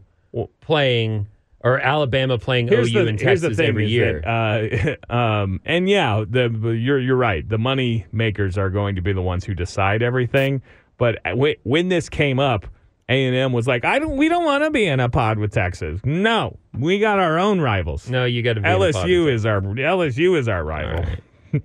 playing 0.60 1.26
or 1.62 1.78
Alabama 1.78 2.38
playing 2.38 2.68
here's 2.68 2.88
OU 2.94 3.02
the, 3.04 3.08
and 3.10 3.20
here's 3.20 3.40
Texas 3.42 3.56
the 3.56 3.62
thing 3.62 3.68
every 3.70 3.84
is 3.86 3.92
year. 3.92 4.20
that, 4.22 4.98
uh, 5.10 5.12
um, 5.14 5.60
and 5.64 5.88
yeah, 5.88 6.24
the 6.28 6.48
you're 6.70 6.98
you're 6.98 7.16
right. 7.16 7.46
The 7.48 7.58
money 7.58 8.06
makers 8.12 8.56
are 8.58 8.70
going 8.70 8.94
to 8.96 9.02
be 9.02 9.12
the 9.12 9.22
ones 9.22 9.44
who 9.44 9.54
decide 9.54 10.02
everything. 10.02 10.62
But 10.96 11.18
when, 11.34 11.54
when 11.62 11.88
this 11.88 12.08
came 12.08 12.38
up, 12.38 12.66
A 13.08 13.24
and 13.26 13.34
M 13.34 13.52
was 13.52 13.66
like, 13.66 13.84
I 13.84 13.98
don't. 13.98 14.16
We 14.16 14.28
don't 14.28 14.44
want 14.44 14.64
to 14.64 14.70
be 14.70 14.86
in 14.86 15.00
a 15.00 15.08
pod 15.08 15.38
with 15.38 15.52
Texas. 15.52 16.00
No, 16.04 16.58
we 16.78 16.98
got 16.98 17.18
our 17.18 17.38
own 17.38 17.60
rivals. 17.60 18.08
no, 18.08 18.24
you 18.24 18.42
got 18.42 18.54
to 18.54 18.60
be 18.60 18.68
in 18.68 18.78
the 18.78 18.86
LSU 18.86 19.24
pod. 19.24 19.32
is 19.32 19.46
our 19.46 19.60
LSU 19.60 20.38
is 20.38 20.48
our 20.48 20.62
rival. 20.64 21.04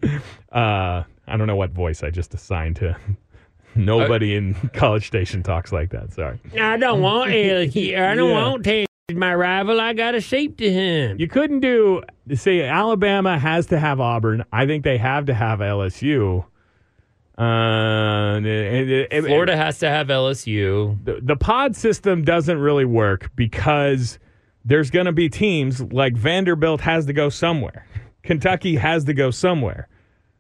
uh, 0.51 1.03
I 1.27 1.37
don't 1.37 1.47
know 1.47 1.55
what 1.55 1.71
voice 1.71 2.03
I 2.03 2.09
just 2.11 2.33
assigned 2.33 2.77
to. 2.77 2.95
Nobody 3.75 4.35
in 4.35 4.53
College 4.73 5.07
Station 5.07 5.43
talks 5.43 5.73
like 5.73 5.89
that. 5.89 6.13
Sorry. 6.13 6.39
I 6.59 6.77
don't 6.77 7.01
want 7.01 7.29
LSU. 7.31 7.99
I 8.01 8.15
don't 8.15 8.29
Yeah. 8.29 8.41
want 8.41 8.63
Texas. 8.63 8.87
My 9.13 9.35
rival, 9.35 9.79
I 9.79 9.93
got 9.93 10.15
a 10.15 10.21
shape 10.21 10.57
to 10.57 10.71
him. 10.71 11.17
You 11.19 11.27
couldn't 11.27 11.59
do 11.59 12.01
say 12.33 12.63
Alabama 12.63 13.37
has 13.37 13.67
to 13.67 13.77
have 13.79 13.99
Auburn. 13.99 14.43
I 14.51 14.65
think 14.65 14.83
they 14.83 14.97
have 14.97 15.27
to 15.27 15.33
have 15.35 15.59
LSU. 15.59 16.43
Uh, 17.37 18.39
it- 18.43 18.89
it- 18.89 19.07
it- 19.11 19.23
Florida 19.25 19.55
has 19.55 19.77
to 19.79 19.89
have 19.89 20.07
LSU. 20.07 20.97
the, 21.03 21.19
the 21.21 21.35
pod 21.35 21.75
system 21.75 22.23
doesn't 22.23 22.57
really 22.57 22.85
work 22.85 23.29
because 23.35 24.17
there's 24.63 24.89
going 24.89 25.05
to 25.05 25.11
be 25.11 25.29
teams 25.29 25.81
like 25.93 26.15
Vanderbilt 26.17 26.81
has 26.81 27.05
to 27.05 27.13
go 27.13 27.29
somewhere. 27.29 27.85
Kentucky 28.23 28.75
has 28.77 29.03
to 29.03 29.13
go 29.13 29.29
somewhere. 29.29 29.87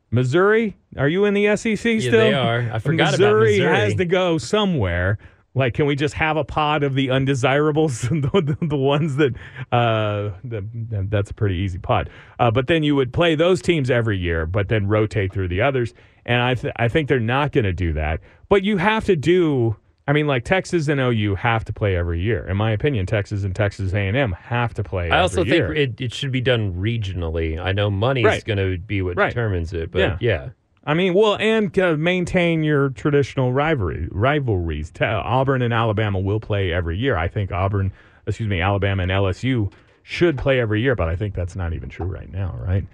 Missouri, 0.09 0.75
are 0.97 1.07
you 1.09 1.25
in 1.25 1.35
the 1.35 1.55
SEC 1.55 1.77
still? 1.77 2.11
they 2.11 2.33
are. 2.33 2.67
I 2.73 2.79
forgot 2.79 3.09
about 3.09 3.19
Missouri 3.19 3.51
Missouri. 3.59 3.75
has 3.75 3.93
to 3.95 4.05
go 4.05 4.39
somewhere. 4.39 5.19
Like, 5.55 5.73
can 5.73 5.85
we 5.85 5.95
just 5.95 6.13
have 6.15 6.35
a 6.37 6.43
pod 6.43 6.83
of 6.83 6.93
the 6.95 7.09
undesirables, 7.11 8.01
the, 8.09 8.55
the, 8.59 8.67
the 8.67 8.75
ones 8.77 9.15
that 9.15 9.33
uh, 9.71 10.31
the, 10.43 10.63
that's 11.09 11.31
a 11.31 11.33
pretty 11.33 11.55
easy 11.55 11.79
pod. 11.79 12.09
Uh, 12.39 12.51
but 12.51 12.67
then 12.67 12.83
you 12.83 12.95
would 12.95 13.13
play 13.13 13.35
those 13.35 13.61
teams 13.61 13.89
every 13.89 14.17
year, 14.17 14.45
but 14.45 14.67
then 14.67 14.87
rotate 14.87 15.31
through 15.33 15.47
the 15.47 15.61
others. 15.61 15.93
And 16.25 16.41
I 16.41 16.55
th- 16.55 16.73
I 16.77 16.87
think 16.89 17.07
they're 17.07 17.19
not 17.19 17.51
going 17.51 17.63
to 17.65 17.73
do 17.73 17.93
that. 17.93 18.19
But 18.49 18.63
you 18.63 18.77
have 18.77 19.05
to 19.05 19.15
do. 19.15 19.75
I 20.07 20.13
mean, 20.13 20.27
like 20.27 20.43
Texas 20.43 20.87
and 20.87 20.99
OU 20.99 21.33
have 21.35 21.65
to 21.65 21.73
play 21.73 21.95
every 21.95 22.21
year. 22.21 22.47
In 22.47 22.57
my 22.57 22.69
opinion, 22.71 23.07
Texas 23.07 23.43
and 23.43 23.55
Texas 23.55 23.91
A&M 23.91 24.33
have 24.33 24.71
to 24.75 24.83
play. 24.83 25.09
I 25.09 25.19
also 25.21 25.43
think 25.43 25.75
it, 25.75 25.99
it 25.99 26.13
should 26.13 26.31
be 26.31 26.41
done 26.41 26.73
regionally. 26.75 27.59
I 27.59 27.71
know 27.71 27.89
money 27.89 28.21
is 28.21 28.25
Right. 28.25 28.45
going 28.45 28.57
to 28.59 28.77
be 28.77 29.01
what 29.01 29.17
Right. 29.17 29.29
determines 29.29 29.73
it, 29.73 29.89
but 29.91 29.99
Yeah. 29.99 30.17
yeah. 30.19 30.49
I 30.85 30.93
mean, 30.93 31.13
well, 31.15 31.35
and 31.39 31.77
uh, 31.79 31.95
maintain 31.97 32.63
your 32.63 32.89
traditional 32.89 33.51
rivalry 33.51 34.07
rivalries. 34.11 34.91
Auburn 35.01 35.61
and 35.61 35.73
Alabama 35.73 36.19
will 36.19 36.39
play 36.39 36.71
every 36.71 36.97
year. 36.97 37.17
I 37.17 37.27
think 37.27 37.51
Auburn, 37.51 37.91
excuse 38.27 38.47
me, 38.47 38.61
Alabama 38.61 39.03
and 39.03 39.11
LSU 39.11 39.71
should 40.03 40.37
play 40.37 40.59
every 40.59 40.81
year, 40.81 40.95
but 40.95 41.09
I 41.09 41.15
think 41.15 41.33
that's 41.33 41.55
not 41.55 41.73
even 41.73 41.89
true 41.89 42.05
right 42.05 42.31
now, 42.31 42.55
right? 42.59 42.85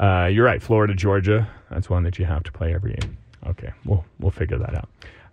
Uh, 0.00 0.26
you're 0.26 0.44
right. 0.44 0.60
Florida, 0.60 0.94
Georgia, 0.94 1.48
that's 1.70 1.88
one 1.88 2.02
that 2.02 2.18
you 2.18 2.24
have 2.24 2.42
to 2.42 2.52
play 2.52 2.74
every 2.74 2.90
year. 3.00 3.10
Okay, 3.46 3.72
we'll 3.84 4.04
we'll 4.18 4.32
figure 4.32 4.58
that 4.58 4.74
out. 4.74 4.88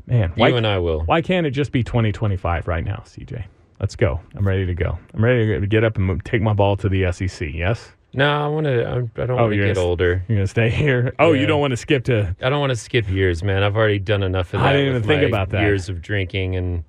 Man, 0.05 0.33
You 0.37 0.55
and 0.55 0.67
I 0.67 0.77
will. 0.77 1.01
why 1.01 1.21
can't 1.21 1.47
it 1.47 1.51
just 1.51 1.71
be 1.71 1.81
2025 1.83 2.67
right 2.67 2.83
now, 2.85 3.01
CJ? 3.05 3.45
Let's 3.79 3.95
go. 3.95 4.19
I'm 4.35 4.47
ready 4.47 4.65
to 4.67 4.73
go. 4.75 4.99
I'm 5.13 5.23
ready 5.23 5.59
to 5.59 5.65
get 5.65 5.83
up 5.83 5.97
and 5.97 6.23
take 6.23 6.41
my 6.41 6.53
ball 6.53 6.77
to 6.77 6.87
the 6.89 7.11
SEC. 7.11 7.49
Yes. 7.53 7.91
No, 8.15 8.29
I 8.45 8.47
want 8.47 8.65
to. 8.65 8.81
I 8.87 8.93
don't 9.25 9.31
Oh, 9.31 9.35
want 9.47 9.53
to 9.53 9.57
get 9.57 9.77
older. 9.77 10.23
You're 10.27 10.37
gonna 10.37 10.47
stay 10.47 10.69
here. 10.69 11.13
Oh, 11.19 11.33
you 11.33 11.45
don't 11.47 11.59
want 11.59 11.71
to 11.71 11.77
skip 11.77 12.03
to 12.05 12.35
I 12.41 12.49
don't 12.49 12.59
want 12.59 12.69
to 12.69 12.75
skip 12.75 13.09
years, 13.09 13.43
man. 13.43 13.63
I've 13.63 13.75
already 13.75 13.99
done 13.99 14.21
enough 14.23 14.53
of 14.53 14.59
that. 14.61 14.67
I 14.69 14.73
didn't 14.73 14.89
even 14.89 15.03
think 15.03 15.23
about 15.23 15.49
that. 15.49 15.61
Years 15.61 15.89
of 15.89 16.01
drinking 16.01 16.55
and 16.55 16.83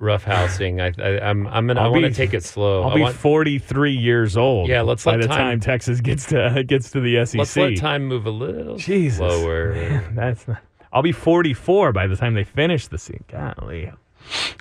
roughhousing. 0.00 0.80
I, 0.80 1.00
I, 1.02 1.28
I'm. 1.30 1.46
I'm 1.46 1.66
gonna. 1.68 1.80
I 1.80 1.84
I'll 1.84 1.92
want 1.92 2.04
to 2.06 2.10
take 2.12 2.34
it 2.34 2.42
slow. 2.42 2.82
I'll 2.82 2.90
I 2.90 2.94
be 2.96 3.00
want, 3.02 3.14
43 3.14 3.92
years 3.92 4.36
old. 4.36 4.68
Yeah, 4.68 4.82
let's 4.82 5.04
by 5.04 5.12
let 5.12 5.22
the 5.22 5.28
time- 5.28 5.38
time 5.38 5.60
Texas 5.60 6.00
gets 6.00 6.26
to 6.26 6.64
gets 6.66 6.90
to 6.90 7.00
the 7.00 7.24
SEC. 7.24 7.38
let's 7.38 7.56
let 7.56 7.76
time 7.76 8.06
move 8.06 8.26
a 8.26 8.30
little 8.30 8.76
Jesus, 8.76 9.18
slower. 9.18 9.74
man, 9.74 10.14
that's 10.16 10.48
not, 10.48 10.58
I'll 10.92 11.02
be 11.02 11.12
44 11.12 11.92
by 11.92 12.06
the 12.06 12.16
time 12.16 12.34
they 12.34 12.44
finish 12.44 12.88
the 12.88 12.98
season. 12.98 13.24
Golly, 13.28 13.92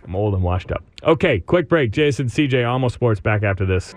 I'm 0.04 0.16
old 0.16 0.36
and 0.36 0.44
washed 0.44 0.72
up. 0.72 0.84
Okay, 1.04 1.40
quick 1.40 1.68
break. 1.70 1.92
Jason, 1.92 2.28
CJ, 2.28 2.70
Almost 2.70 2.94
Sports 2.96 3.20
back 3.20 3.42
after 3.44 3.66
this. 3.66 3.96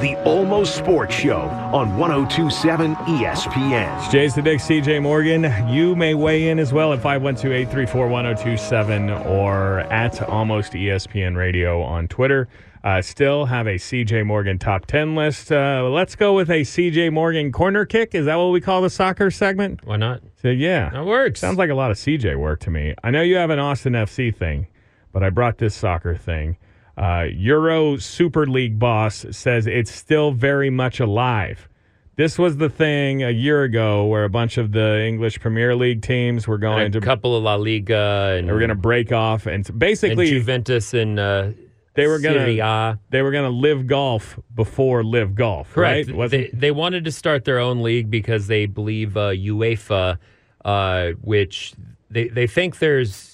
The 0.00 0.16
Almost 0.24 0.76
Sports 0.76 1.14
Show 1.14 1.42
on 1.72 1.96
1027 1.96 2.96
ESPN. 2.96 4.14
It's 4.14 4.34
the 4.34 4.42
Dick, 4.42 4.58
CJ 4.58 5.00
Morgan. 5.00 5.44
You 5.68 5.94
may 5.94 6.14
weigh 6.14 6.48
in 6.48 6.58
as 6.58 6.72
well 6.72 6.92
at 6.92 7.00
512-834-1027 7.00 9.26
or 9.26 9.80
at 9.80 10.20
Almost 10.22 10.72
ESPN 10.72 11.36
Radio 11.36 11.80
on 11.82 12.08
Twitter. 12.08 12.48
Uh, 12.82 13.00
still 13.00 13.46
have 13.46 13.66
a 13.66 13.76
CJ 13.76 14.26
Morgan 14.26 14.58
top 14.58 14.86
10 14.86 15.14
list. 15.14 15.50
Uh, 15.52 15.88
let's 15.88 16.16
go 16.16 16.34
with 16.34 16.50
a 16.50 16.62
CJ 16.62 17.12
Morgan 17.12 17.52
corner 17.52 17.86
kick. 17.86 18.14
Is 18.14 18.26
that 18.26 18.36
what 18.36 18.50
we 18.50 18.60
call 18.60 18.82
the 18.82 18.90
soccer 18.90 19.30
segment? 19.30 19.86
Why 19.86 19.96
not? 19.96 20.20
So, 20.42 20.48
yeah. 20.48 20.90
That 20.90 21.06
works. 21.06 21.40
Sounds 21.40 21.56
like 21.56 21.70
a 21.70 21.74
lot 21.74 21.90
of 21.90 21.96
CJ 21.96 22.36
work 22.36 22.60
to 22.60 22.70
me. 22.70 22.94
I 23.04 23.10
know 23.10 23.22
you 23.22 23.36
have 23.36 23.50
an 23.50 23.58
Austin 23.60 23.92
FC 23.92 24.34
thing, 24.34 24.66
but 25.12 25.22
I 25.22 25.30
brought 25.30 25.58
this 25.58 25.74
soccer 25.74 26.16
thing. 26.16 26.56
Uh, 26.96 27.26
Euro 27.32 27.96
Super 27.96 28.46
League 28.46 28.78
boss 28.78 29.26
says 29.30 29.66
it's 29.66 29.90
still 29.90 30.32
very 30.32 30.70
much 30.70 31.00
alive. 31.00 31.68
This 32.16 32.38
was 32.38 32.58
the 32.58 32.68
thing 32.68 33.24
a 33.24 33.30
year 33.30 33.64
ago 33.64 34.06
where 34.06 34.22
a 34.22 34.30
bunch 34.30 34.56
of 34.56 34.70
the 34.70 35.04
English 35.04 35.40
Premier 35.40 35.74
League 35.74 36.02
teams 36.02 36.46
were 36.46 36.58
going 36.58 36.86
And 36.86 36.94
a 36.94 37.00
to 37.00 37.04
couple 37.04 37.36
of 37.36 37.42
La 37.42 37.56
Liga 37.56 38.36
and 38.38 38.48
they 38.48 38.52
were 38.52 38.60
going 38.60 38.68
to 38.68 38.76
break 38.76 39.10
off 39.10 39.46
and 39.46 39.68
and 39.68 39.78
basically 39.78 40.30
Juventus 40.30 40.94
and 40.94 41.18
uh, 41.18 41.48
they 41.94 42.06
were 42.06 42.18
going 42.18 42.56
to 42.56 42.98
they 43.10 43.22
were 43.22 43.30
going 43.30 43.50
to 43.50 43.56
live 43.56 43.86
golf 43.86 44.38
before 44.54 45.02
live 45.02 45.34
golf, 45.34 45.72
Correct. 45.72 46.10
right? 46.10 46.30
They, 46.30 46.50
they 46.52 46.70
wanted 46.70 47.04
to 47.04 47.12
start 47.12 47.44
their 47.44 47.58
own 47.58 47.82
league 47.82 48.10
because 48.10 48.48
they 48.48 48.66
believe 48.66 49.16
uh, 49.16 49.30
UEFA, 49.30 50.18
uh, 50.64 51.10
which 51.20 51.74
they, 52.10 52.28
they 52.28 52.46
think 52.46 52.78
there's 52.78 53.33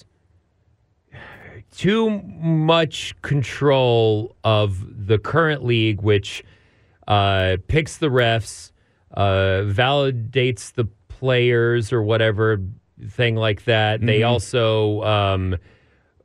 too 1.81 2.11
much 2.39 3.19
control 3.23 4.35
of 4.43 5.07
the 5.07 5.17
current 5.17 5.65
league, 5.65 5.99
which 6.03 6.43
uh, 7.07 7.57
picks 7.67 7.97
the 7.97 8.05
refs, 8.05 8.71
uh, 9.17 9.63
validates 9.65 10.73
the 10.73 10.85
players 11.07 11.91
or 11.91 12.03
whatever 12.03 12.61
thing 13.09 13.35
like 13.35 13.63
that. 13.63 13.99
They 13.99 14.21
also 14.21 15.01
um, 15.01 15.57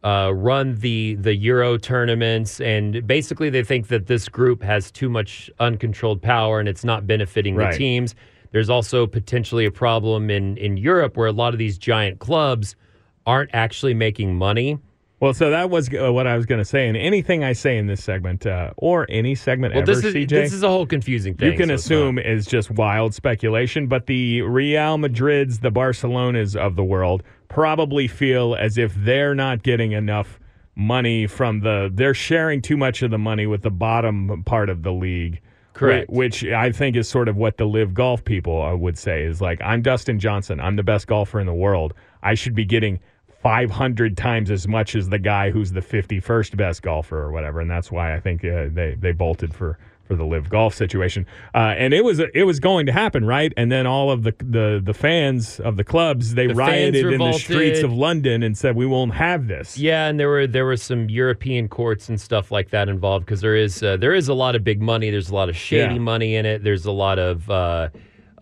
uh, 0.04 0.30
run 0.34 0.74
the 0.80 1.14
the 1.14 1.34
Euro 1.36 1.78
tournaments, 1.78 2.60
and 2.60 3.06
basically 3.06 3.48
they 3.48 3.62
think 3.64 3.88
that 3.88 4.08
this 4.08 4.28
group 4.28 4.62
has 4.62 4.90
too 4.90 5.08
much 5.08 5.50
uncontrolled 5.58 6.20
power 6.20 6.60
and 6.60 6.68
it's 6.68 6.84
not 6.84 7.06
benefiting 7.06 7.54
Right. 7.54 7.72
the 7.72 7.78
teams. 7.78 8.14
There's 8.52 8.68
also 8.68 9.06
potentially 9.06 9.64
a 9.64 9.70
problem 9.70 10.28
in 10.28 10.58
in 10.58 10.76
Europe 10.76 11.16
where 11.16 11.28
a 11.28 11.32
lot 11.32 11.54
of 11.54 11.58
these 11.58 11.78
giant 11.78 12.18
clubs 12.18 12.76
aren't 13.24 13.50
actually 13.54 13.94
making 13.94 14.36
money. 14.36 14.78
Well, 15.18 15.32
so 15.32 15.50
that 15.50 15.70
was 15.70 15.88
uh, 15.94 16.12
what 16.12 16.26
I 16.26 16.36
was 16.36 16.44
going 16.44 16.58
to 16.58 16.64
say. 16.64 16.88
And 16.88 16.96
anything 16.96 17.42
I 17.42 17.54
say 17.54 17.78
in 17.78 17.86
this 17.86 18.04
segment 18.04 18.46
uh, 18.46 18.72
or 18.76 19.06
any 19.08 19.34
segment 19.34 19.72
Well, 19.74 19.82
ever, 19.82 19.94
this 19.94 20.04
is 20.04 20.14
CJ, 20.14 20.28
this 20.28 20.52
is 20.52 20.62
a 20.62 20.68
whole 20.68 20.84
confusing 20.84 21.34
thing. 21.34 21.52
you 21.52 21.58
can 21.58 21.68
so 21.68 21.74
assume 21.74 22.18
is 22.18 22.44
just 22.44 22.70
wild 22.70 23.14
speculation. 23.14 23.86
But 23.86 24.06
the 24.06 24.42
Real 24.42 24.98
Madrids, 24.98 25.62
the 25.62 25.70
Barcelonas 25.70 26.54
of 26.54 26.76
the 26.76 26.84
world, 26.84 27.22
probably 27.48 28.08
feel 28.08 28.54
as 28.56 28.76
if 28.76 28.94
they're 28.94 29.34
not 29.34 29.62
getting 29.62 29.92
enough 29.92 30.38
money 30.74 31.26
from 31.26 31.60
the. 31.60 31.90
They're 31.92 32.14
sharing 32.14 32.60
too 32.60 32.76
much 32.76 33.00
of 33.02 33.10
the 33.10 33.18
money 33.18 33.46
with 33.46 33.62
the 33.62 33.70
bottom 33.70 34.42
part 34.44 34.68
of 34.68 34.82
the 34.82 34.92
league. 34.92 35.40
Correct. 35.72 36.10
Which 36.10 36.44
I 36.44 36.72
think 36.72 36.96
is 36.96 37.08
sort 37.08 37.28
of 37.28 37.36
what 37.36 37.58
the 37.58 37.66
live 37.66 37.92
golf 37.92 38.24
people 38.24 38.62
uh, 38.62 38.74
would 38.74 38.96
say 38.96 39.24
is 39.24 39.42
like, 39.42 39.60
I'm 39.62 39.82
Dustin 39.82 40.18
Johnson. 40.18 40.58
I'm 40.58 40.76
the 40.76 40.82
best 40.82 41.06
golfer 41.06 41.38
in 41.38 41.46
the 41.46 41.54
world. 41.54 41.92
I 42.22 42.34
should 42.34 42.54
be 42.54 42.64
getting 42.64 42.98
500 43.42 44.16
times 44.16 44.50
as 44.50 44.66
much 44.66 44.94
as 44.96 45.08
the 45.08 45.18
guy 45.18 45.50
who's 45.50 45.72
the 45.72 45.80
51st 45.80 46.56
best 46.56 46.82
golfer 46.82 47.18
or 47.18 47.32
whatever. 47.32 47.60
And 47.60 47.70
that's 47.70 47.90
why 47.92 48.14
I 48.14 48.20
think 48.20 48.44
uh, 48.44 48.66
they, 48.72 48.96
they 48.98 49.12
bolted 49.12 49.54
for, 49.54 49.78
for 50.04 50.16
the 50.16 50.24
live 50.24 50.48
golf 50.48 50.74
situation. 50.74 51.26
Uh, 51.54 51.74
and 51.76 51.92
it 51.94 52.04
was 52.04 52.20
it 52.20 52.44
was 52.44 52.60
going 52.60 52.86
to 52.86 52.92
happen, 52.92 53.24
right? 53.24 53.52
And 53.56 53.70
then 53.70 53.86
all 53.86 54.10
of 54.10 54.22
the 54.22 54.34
the, 54.38 54.80
the 54.82 54.94
fans 54.94 55.60
of 55.60 55.76
the 55.76 55.84
clubs 55.84 56.34
they 56.34 56.46
The 56.46 56.54
rioted 56.54 57.12
in 57.12 57.18
the 57.18 57.32
streets 57.32 57.80
of 57.82 57.92
London 57.92 58.42
and 58.42 58.56
said 58.56 58.74
we 58.76 58.86
won't 58.86 59.14
have 59.14 59.48
this. 59.48 59.76
Yeah, 59.78 60.06
and 60.08 60.18
there 60.18 60.28
were 60.28 60.46
there 60.46 60.64
were 60.64 60.76
some 60.76 61.08
European 61.10 61.68
courts 61.68 62.08
and 62.08 62.20
stuff 62.20 62.50
like 62.50 62.70
that 62.70 62.88
involved 62.88 63.26
because 63.26 63.40
there 63.42 63.56
is 63.56 63.82
uh, 63.82 63.96
there 63.96 64.14
is 64.14 64.28
a 64.28 64.34
lot 64.34 64.56
of 64.56 64.64
big 64.64 64.80
money. 64.80 65.10
There's 65.10 65.30
a 65.30 65.34
lot 65.34 65.48
of 65.48 65.56
shady 65.56 65.94
Yeah. 65.94 66.00
money 66.00 66.36
in 66.36 66.46
it. 66.46 66.64
There's 66.64 66.86
a 66.86 66.92
lot 66.92 67.18
of 67.18 67.50
uh, 67.50 67.88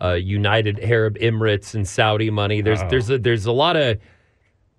uh, 0.01 0.13
United 0.13 0.79
Arab 0.81 1.17
Emirates 1.19 1.73
and 1.75 1.87
Saudi 1.87 2.29
money. 2.29 2.61
There's 2.61 2.81
Uh-oh. 2.81 2.89
there's 2.89 3.09
a, 3.09 3.17
there's 3.17 3.45
a 3.45 3.51
lot 3.51 3.75
of 3.75 3.97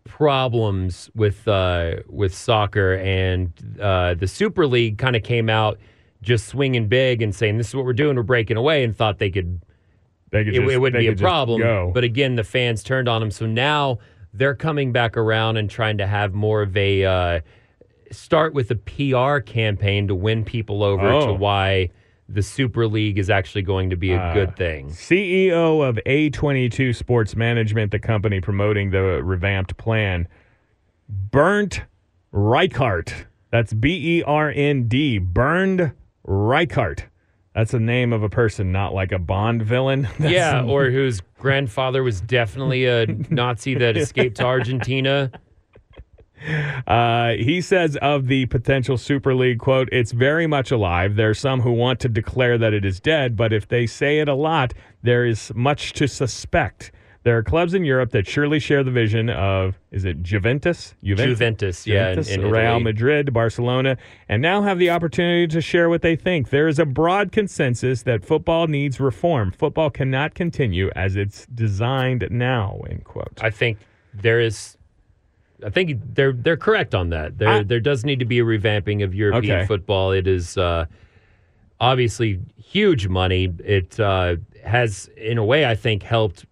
problems 0.07 1.11
with 1.15 1.47
uh, 1.49 1.97
with 2.09 2.35
soccer, 2.35 2.95
and 2.95 3.53
uh, 3.81 4.15
the 4.15 4.27
Super 4.29 4.67
League 4.67 4.99
kind 4.99 5.17
of 5.17 5.23
came 5.23 5.49
out 5.51 5.79
just 6.23 6.47
swinging 6.47 6.89
big 6.89 7.23
and 7.23 7.35
saying 7.35 7.59
this 7.59 7.69
is 7.69 7.75
what 7.75 7.85
we're 7.85 7.93
doing. 7.93 8.17
We're 8.17 8.23
breaking 8.23 8.57
away, 8.57 8.83
and 8.85 8.97
thought 8.97 9.19
they 9.19 9.31
could 9.31 9.61
They 10.31 10.45
could 10.45 10.55
it, 10.55 10.61
just- 10.61 10.73
it 10.73 10.79
wouldn't 10.81 11.01
be 11.01 11.07
a 11.09 11.11
problem. 11.17 11.61
But 11.93 12.05
again, 12.05 12.35
the 12.37 12.45
fans 12.45 12.83
turned 12.83 13.09
on 13.09 13.21
them, 13.21 13.31
So 13.31 13.47
now 13.47 13.99
they're 14.35 14.55
coming 14.55 14.93
back 14.93 15.17
around 15.17 15.57
and 15.57 15.69
trying 15.71 15.99
to 15.99 16.07
have 16.07 16.35
more 16.35 16.63
of 16.63 16.77
a 16.77 17.05
uh, 17.05 17.41
start 18.11 18.55
with 18.55 18.71
a 18.71 18.77
PR 18.77 19.41
campaign 19.41 20.09
to 20.09 20.15
win 20.15 20.45
people 20.45 20.83
over 20.83 21.07
Oh. 21.09 21.27
to 21.29 21.33
why 21.33 21.91
the 22.29 22.43
Super 22.43 22.87
League 22.89 23.19
is 23.19 23.31
actually 23.31 23.63
going 23.63 23.91
to 23.91 23.97
be 23.97 24.13
a 24.13 24.19
Uh, 24.21 24.35
good 24.35 24.57
thing. 24.57 24.89
CEO 24.89 25.87
of 25.89 25.99
A22 26.07 26.95
Sports 26.95 27.37
Management, 27.37 27.93
the 27.93 27.99
company 27.99 28.41
promoting 28.41 28.91
the 28.91 29.23
revamped 29.23 29.77
plan, 29.77 30.27
Bernd 31.09 31.83
Reichart. 32.33 33.13
That's 33.51 33.73
B 33.73 34.19
E 34.19 34.23
R 34.25 34.51
N 34.55 34.89
D. 34.89 35.19
Bernd 35.19 35.93
Reichart. 36.27 37.05
That's 37.55 37.71
the 37.71 37.81
name 37.81 38.13
of 38.13 38.23
a 38.23 38.29
person, 38.29 38.71
not 38.73 38.93
like 38.93 39.13
a 39.13 39.19
Bond 39.19 39.63
villain. 39.63 40.03
That's- 40.19 40.31
yeah, 40.33 40.63
or 40.67 40.91
whose 40.91 41.23
grandfather 41.39 42.03
was 42.03 42.21
definitely 42.21 42.87
a 42.87 43.07
Nazi 43.31 43.75
that 43.77 43.97
escaped 43.97 44.37
to 44.39 44.45
Argentina. 44.45 45.31
Uh, 46.87 47.31
he 47.33 47.61
says 47.61 47.97
of 48.03 48.27
the 48.27 48.47
potential 48.47 48.97
Super 48.99 49.35
League, 49.35 49.59
quote, 49.59 49.89
it's 49.93 50.13
very 50.13 50.47
much 50.47 50.71
alive. 50.71 51.17
There 51.17 51.31
are 51.31 51.35
some 51.35 51.61
who 51.63 51.73
want 51.73 52.01
to 52.01 52.09
declare 52.09 52.59
that 52.59 52.73
it 52.75 52.85
is 52.85 53.01
dead, 53.01 53.37
but 53.37 53.53
if 53.53 53.69
they 53.69 53.87
say 53.87 54.19
it 54.21 54.29
a 54.29 54.35
lot, 54.35 54.75
there 55.03 55.25
is 55.25 55.53
much 55.55 55.93
to 55.95 56.07
suspect. 56.07 56.93
There 57.23 57.37
are 57.37 57.43
clubs 57.43 57.75
in 57.75 57.85
Europe 57.85 58.13
that 58.13 58.29
surely 58.29 58.61
share 58.61 58.85
the 58.85 58.93
vision 58.93 59.31
of, 59.31 59.81
is 59.91 60.05
it 60.05 60.23
Juventus? 60.23 60.95
Juventus, 61.03 61.85
yeah, 61.85 62.11
in- 62.11 62.23
Juventus, 62.23 62.29
in 62.33 62.43
Real 62.43 62.55
Italy. 62.55 62.85
Madrid, 62.85 63.33
Barcelona, 63.33 63.97
and 64.29 64.41
now 64.41 64.63
have 64.63 64.79
the 64.79 64.91
opportunity 64.91 65.49
to 65.49 65.61
share 65.61 65.89
what 65.89 66.03
they 66.03 66.15
think. 66.15 66.51
There 66.51 66.69
is 66.69 66.79
a 66.79 66.87
broad 66.87 67.33
consensus 67.33 68.05
that 68.05 68.25
football 68.25 68.69
needs 68.69 69.01
reform. 69.01 69.51
Football 69.51 69.91
cannot 69.91 70.35
continue 70.35 70.89
as 70.95 71.17
it's 71.17 71.47
designed 71.47 72.29
now, 72.31 72.79
end 72.89 73.03
quote. 73.03 73.41
I 73.43 73.51
think 73.51 73.79
there 74.15 74.41
is 74.41 74.76
I 75.67 75.71
think 75.71 76.01
they're 76.15 76.33
they're 76.33 76.57
correct 76.57 76.95
on 76.95 77.11
that. 77.11 77.39
There 77.39 77.49
I- 77.49 77.63
there 77.65 77.81
does 77.81 78.05
need 78.05 78.21
to 78.21 78.25
be 78.25 78.39
a 78.39 78.45
revamping 78.45 79.03
of 79.05 79.15
European 79.15 79.59
Okay. 79.59 79.67
football. 79.67 80.13
It 80.13 80.27
is 80.29 80.57
uh, 80.57 80.87
obviously 81.81 82.39
huge 82.57 83.09
money. 83.09 83.53
It 83.65 83.99
uh, 83.99 84.37
has, 84.65 85.11
in 85.17 85.39
a 85.39 85.45
way, 85.45 85.67
I 85.67 85.75
think, 85.75 86.03
helped 86.03 86.47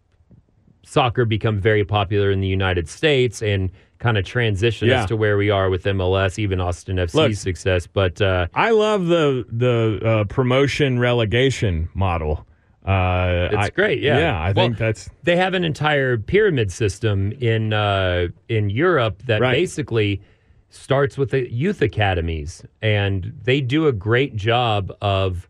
soccer 0.83 1.25
become 1.25 1.59
very 1.61 1.85
popular 1.85 2.31
in 2.31 2.41
the 2.41 2.47
United 2.49 2.89
States 2.89 3.41
and 3.43 3.71
kind 3.99 4.19
of 4.19 4.25
transition 4.25 4.89
Yeah. 4.89 5.03
us 5.03 5.09
to 5.09 5.17
where 5.17 5.37
we 5.37 5.49
are 5.49 5.71
with 5.71 5.85
MLS, 5.85 6.39
even 6.39 6.61
Austin 6.61 6.97
FC's 6.99 7.15
Look. 7.15 7.33
success. 7.35 7.87
But 7.87 8.21
uh, 8.21 8.49
I 8.55 8.71
love 8.71 9.07
the 9.07 9.47
the 9.51 10.01
uh, 10.05 10.25
promotion 10.25 10.99
relegation 10.99 11.89
model. 11.95 12.47
Uh, 12.85 13.49
It's 13.53 13.57
I- 13.57 13.71
great, 13.71 14.01
yeah. 14.03 14.19
Yeah, 14.19 14.39
I 14.39 14.53
Well, 14.53 14.67
think 14.67 14.77
that's 14.79 15.09
they 15.23 15.37
have 15.37 15.55
an 15.55 15.65
entire 15.65 16.19
pyramid 16.19 16.71
system 16.71 17.33
in 17.41 17.73
uh, 17.73 18.29
in 18.49 18.69
Europe 18.71 19.23
that 19.27 19.41
Right. 19.41 19.53
basically 19.53 20.21
starts 20.69 21.17
with 21.17 21.31
the 21.31 21.51
youth 21.51 21.81
academies, 21.81 22.63
and 22.83 23.33
they 23.45 23.61
do 23.63 23.87
a 23.87 23.93
great 23.93 24.37
job 24.37 24.93
of 25.01 25.49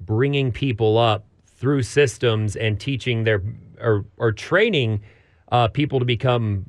bringing 0.00 0.52
people 0.52 0.98
up 0.98 1.26
through 1.46 1.82
systems 1.82 2.54
and 2.54 2.78
teaching 2.78 3.24
their 3.24 3.42
or 3.80 4.04
or 4.16 4.30
training 4.30 5.00
uh, 5.50 5.66
people 5.66 5.98
to 5.98 6.04
become 6.04 6.64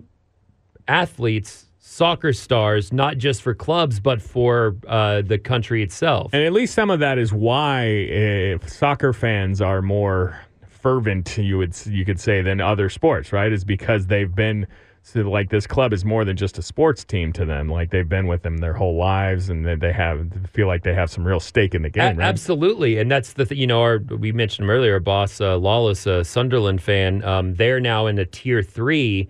athletes, 0.87 1.68
soccer 1.91 2.31
stars, 2.31 2.93
not 2.93 3.17
just 3.17 3.41
for 3.41 3.53
clubs 3.55 3.99
but 3.99 4.21
for 4.21 4.75
uh, 4.87 5.21
the 5.23 5.39
country 5.39 5.81
itself. 5.81 6.31
And 6.33 6.43
at 6.43 6.53
least 6.53 6.75
some 6.75 6.91
of 6.91 6.99
that 6.99 7.17
is 7.17 7.33
why 7.33 7.85
if 7.85 8.69
soccer 8.69 9.11
fans 9.11 9.59
are 9.61 9.81
more 9.81 10.39
fervent, 10.67 11.37
you 11.37 11.57
would 11.57 11.75
you 11.87 12.05
could 12.05 12.19
say, 12.19 12.41
than 12.41 12.61
other 12.61 12.89
sports, 12.89 13.33
right? 13.33 13.51
Is 13.51 13.63
because 13.63 14.07
they've 14.07 14.33
been 14.33 14.67
so 15.01 15.21
like 15.21 15.49
this 15.49 15.65
club 15.65 15.91
is 15.91 16.05
more 16.05 16.23
than 16.25 16.37
just 16.37 16.57
a 16.59 16.61
sports 16.61 17.03
team 17.03 17.33
to 17.33 17.43
them. 17.45 17.69
Like 17.69 17.89
they've 17.89 18.07
been 18.07 18.27
with 18.27 18.43
them 18.43 18.57
their 18.57 18.73
whole 18.73 18.95
lives, 18.95 19.49
and 19.49 19.65
they- 19.65 19.75
they 19.75 19.91
have 19.93 20.27
feel 20.51 20.67
like 20.67 20.83
they 20.83 20.93
have 20.93 21.09
some 21.09 21.25
real 21.25 21.39
stake 21.39 21.73
in 21.73 21.81
the 21.81 21.89
game. 21.89 22.03
A- 22.03 22.19
right? 22.19 22.27
Absolutely, 22.27 22.99
and 22.99 23.09
that's 23.09 23.33
the 23.33 23.45
th- 23.45 23.59
you 23.59 23.65
know 23.65 23.81
our 23.81 23.97
we 23.97 24.31
mentioned 24.31 24.69
earlier, 24.69 24.93
our 24.93 24.99
boss 24.99 25.41
uh, 25.41 25.57
Lawless, 25.57 26.05
a 26.05 26.23
Sunderland 26.23 26.83
fan. 26.83 27.23
Um, 27.23 27.55
they're 27.55 27.79
now 27.79 28.05
in 28.05 28.19
a 28.19 28.25
tier 28.25 28.61
three. 28.61 29.27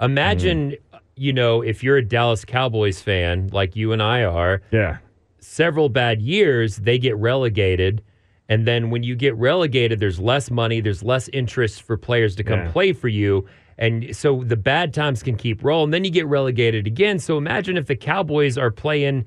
Imagine, 0.00 0.74
you 1.16 1.32
know, 1.32 1.60
if 1.62 1.82
you're 1.82 1.96
a 1.98 2.02
Dallas 2.04 2.44
Cowboys 2.44 3.00
fan 3.00 3.48
like 3.52 3.76
you 3.76 3.92
and 3.92 4.02
I 4.02 4.24
are, 4.24 4.62
Yeah. 4.70 4.98
several 5.38 5.88
bad 5.88 6.22
years, 6.22 6.76
they 6.78 6.98
get 6.98 7.16
relegated. 7.16 8.02
And 8.48 8.66
then 8.66 8.90
when 8.90 9.02
you 9.02 9.14
get 9.14 9.34
relegated, 9.36 10.00
there's 10.00 10.20
less 10.20 10.50
money, 10.50 10.80
there's 10.80 11.02
less 11.02 11.28
interest 11.28 11.82
for 11.82 11.96
players 11.96 12.34
to 12.36 12.44
come 12.44 12.60
Yeah. 12.60 12.70
play 12.72 12.92
for 12.92 13.08
you. 13.08 13.46
And 13.78 14.14
so 14.14 14.42
the 14.44 14.56
bad 14.56 14.92
times 14.92 15.22
can 15.22 15.36
keep 15.36 15.64
rolling. 15.64 15.90
Then 15.90 16.04
you 16.04 16.10
get 16.10 16.26
relegated 16.26 16.86
again. 16.86 17.18
So 17.18 17.38
imagine 17.38 17.76
if 17.76 17.86
the 17.86 17.96
Cowboys 17.96 18.58
are 18.58 18.70
playing, 18.70 19.24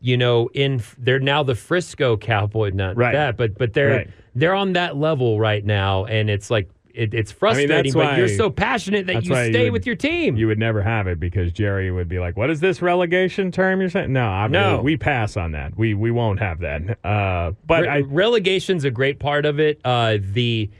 you 0.00 0.16
know, 0.16 0.48
in 0.54 0.80
they're 0.98 1.18
now 1.18 1.42
the 1.42 1.54
Frisco 1.54 2.16
Cowboy, 2.16 2.70
not 2.74 2.96
Right. 2.96 3.12
that, 3.12 3.36
but 3.36 3.56
but 3.56 3.72
they're 3.72 3.90
Right. 3.90 4.08
they're 4.34 4.54
on 4.54 4.74
that 4.74 4.96
level 4.96 5.40
right 5.40 5.64
now, 5.64 6.04
and 6.04 6.28
it's 6.28 6.50
like 6.50 6.68
it, 6.96 7.14
it's 7.14 7.30
frustrating. 7.32 7.68
that's 7.68 7.94
but 7.94 8.18
you're 8.18 8.28
so 8.28 8.50
passionate 8.50 9.06
that 9.06 9.24
you 9.24 9.32
why 9.32 9.44
you 9.44 9.52
stay 9.52 9.64
would- 9.64 9.72
with 9.74 9.86
your 9.86 9.96
team. 9.96 10.36
You 10.36 10.46
would 10.48 10.58
never 10.58 10.82
have 10.82 11.06
it 11.06 11.20
because 11.20 11.52
Jerry 11.52 11.90
would 11.90 12.08
be 12.08 12.18
like, 12.18 12.36
"What 12.36 12.50
is 12.50 12.60
this 12.60 12.80
relegation 12.82 13.50
term 13.52 13.80
you're 13.80 13.90
saying?" 13.90 14.12
No, 14.12 14.24
I 14.26 14.46
No. 14.48 14.80
we 14.82 14.96
pass 14.96 15.36
on 15.36 15.52
that. 15.52 15.76
We 15.76 15.94
we 15.94 16.10
won't 16.10 16.38
have 16.40 16.60
that. 16.60 16.98
Uh, 17.04 17.52
but 17.66 17.82
Re- 17.82 17.88
I 17.88 17.98
relegation's 18.00 18.84
a 18.84 18.90
great 18.90 19.18
part 19.18 19.44
of 19.46 19.60
it. 19.60 19.80
Uh, 19.84 20.18
the 20.20 20.70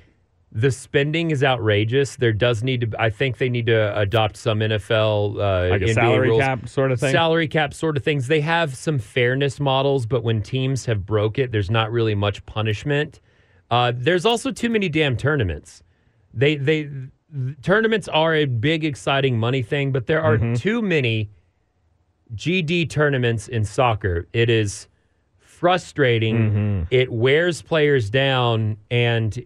the 0.52 0.70
spending 0.70 1.32
is 1.32 1.44
outrageous. 1.44 2.16
There 2.16 2.32
does 2.32 2.62
need 2.64 2.80
to. 2.80 2.90
I 2.98 3.10
think 3.10 3.36
they 3.36 3.50
need 3.50 3.66
to 3.66 3.98
adopt 3.98 4.38
some 4.38 4.60
NFL 4.60 5.36
uh, 5.38 5.68
like 5.70 5.86
salary 5.88 6.28
rules. 6.30 6.40
cap 6.40 6.66
sort 6.68 6.92
of 6.92 7.00
thing. 7.00 7.12
Salary 7.12 7.46
cap 7.48 7.74
sort 7.74 7.96
of 7.98 8.02
things. 8.02 8.26
They 8.28 8.40
have 8.40 8.74
some 8.74 8.98
fairness 8.98 9.60
models, 9.60 10.06
but 10.06 10.22
when 10.24 10.40
teams 10.40 10.86
have 10.86 11.04
broke 11.04 11.38
it, 11.38 11.52
there's 11.52 11.70
not 11.70 11.92
really 11.92 12.14
much 12.14 12.46
punishment. 12.46 13.20
Uh, 13.70 13.92
there's 13.94 14.24
also 14.24 14.50
too 14.50 14.70
many 14.70 14.88
damn 14.88 15.16
tournaments. 15.16 15.82
They 16.36 16.56
they 16.56 16.90
tournaments 17.62 18.08
are 18.08 18.34
a 18.34 18.44
big 18.44 18.84
exciting 18.84 19.38
money 19.38 19.62
thing, 19.62 19.90
but 19.90 20.06
there 20.06 20.22
are 20.22 20.38
too 20.54 20.80
many 20.82 21.30
GD 22.34 22.88
tournaments 22.90 23.48
in 23.48 23.64
soccer. 23.64 24.28
It 24.32 24.48
is 24.50 24.86
frustrating. 25.38 26.86
It 26.90 27.10
wears 27.10 27.62
players 27.62 28.10
down, 28.10 28.76
and 28.90 29.44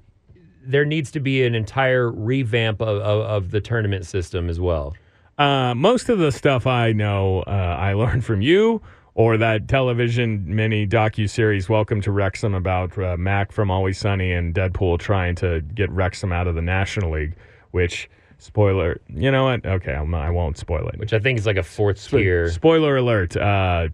there 0.62 0.85
needs 0.85 1.11
to 1.12 1.20
be 1.20 1.44
an 1.44 1.55
entire 1.55 2.11
revamp 2.11 2.83
of, 2.83 2.98
of, 2.98 3.20
of 3.22 3.50
the 3.50 3.61
tournament 3.61 4.05
system 4.07 4.50
as 4.50 4.61
well. 4.61 4.94
Uh, 5.38 5.74
most 5.74 6.11
of 6.11 6.18
the 6.18 6.33
stuff 6.33 6.66
I 6.66 6.92
know, 6.92 7.40
uh, 7.46 7.50
I 7.50 7.94
learned 7.94 8.24
from 8.24 8.42
you 8.42 8.83
or 9.20 9.37
that 9.37 9.68
television 9.68 10.42
mini 10.46 10.87
docu 10.87 11.28
series 11.28 11.68
"Welcome 11.68 12.00
to 12.00 12.11
Wrexham" 12.11 12.54
about 12.54 12.96
uh, 12.96 13.18
Mac 13.18 13.52
from 13.52 13.70
Always 13.70 13.98
Sunny 13.98 14.33
and 14.33 14.54
Deadpool 14.54 14.98
trying 14.98 15.35
to 15.37 15.61
get 15.61 15.90
Wrexham 15.90 16.33
out 16.33 16.46
of 16.46 16.54
the 16.54 16.62
National 16.62 17.11
League. 17.11 17.37
Which 17.70 18.09
spoiler, 18.38 18.98
you 19.09 19.30
know 19.30 19.44
what? 19.44 19.66
Okay, 19.66 19.92
I'm, 19.92 20.14
I 20.14 20.30
won't 20.30 20.56
spoil 20.56 20.88
it. 20.88 20.98
Which 20.98 21.12
I 21.12 21.18
think 21.18 21.38
is 21.38 21.44
like 21.44 21.59
a 21.59 21.62
fourth 21.62 22.02
tier. 22.09 22.48
Spoiler 22.48 22.96
alert. 22.96 23.37
Uh, 23.37 23.88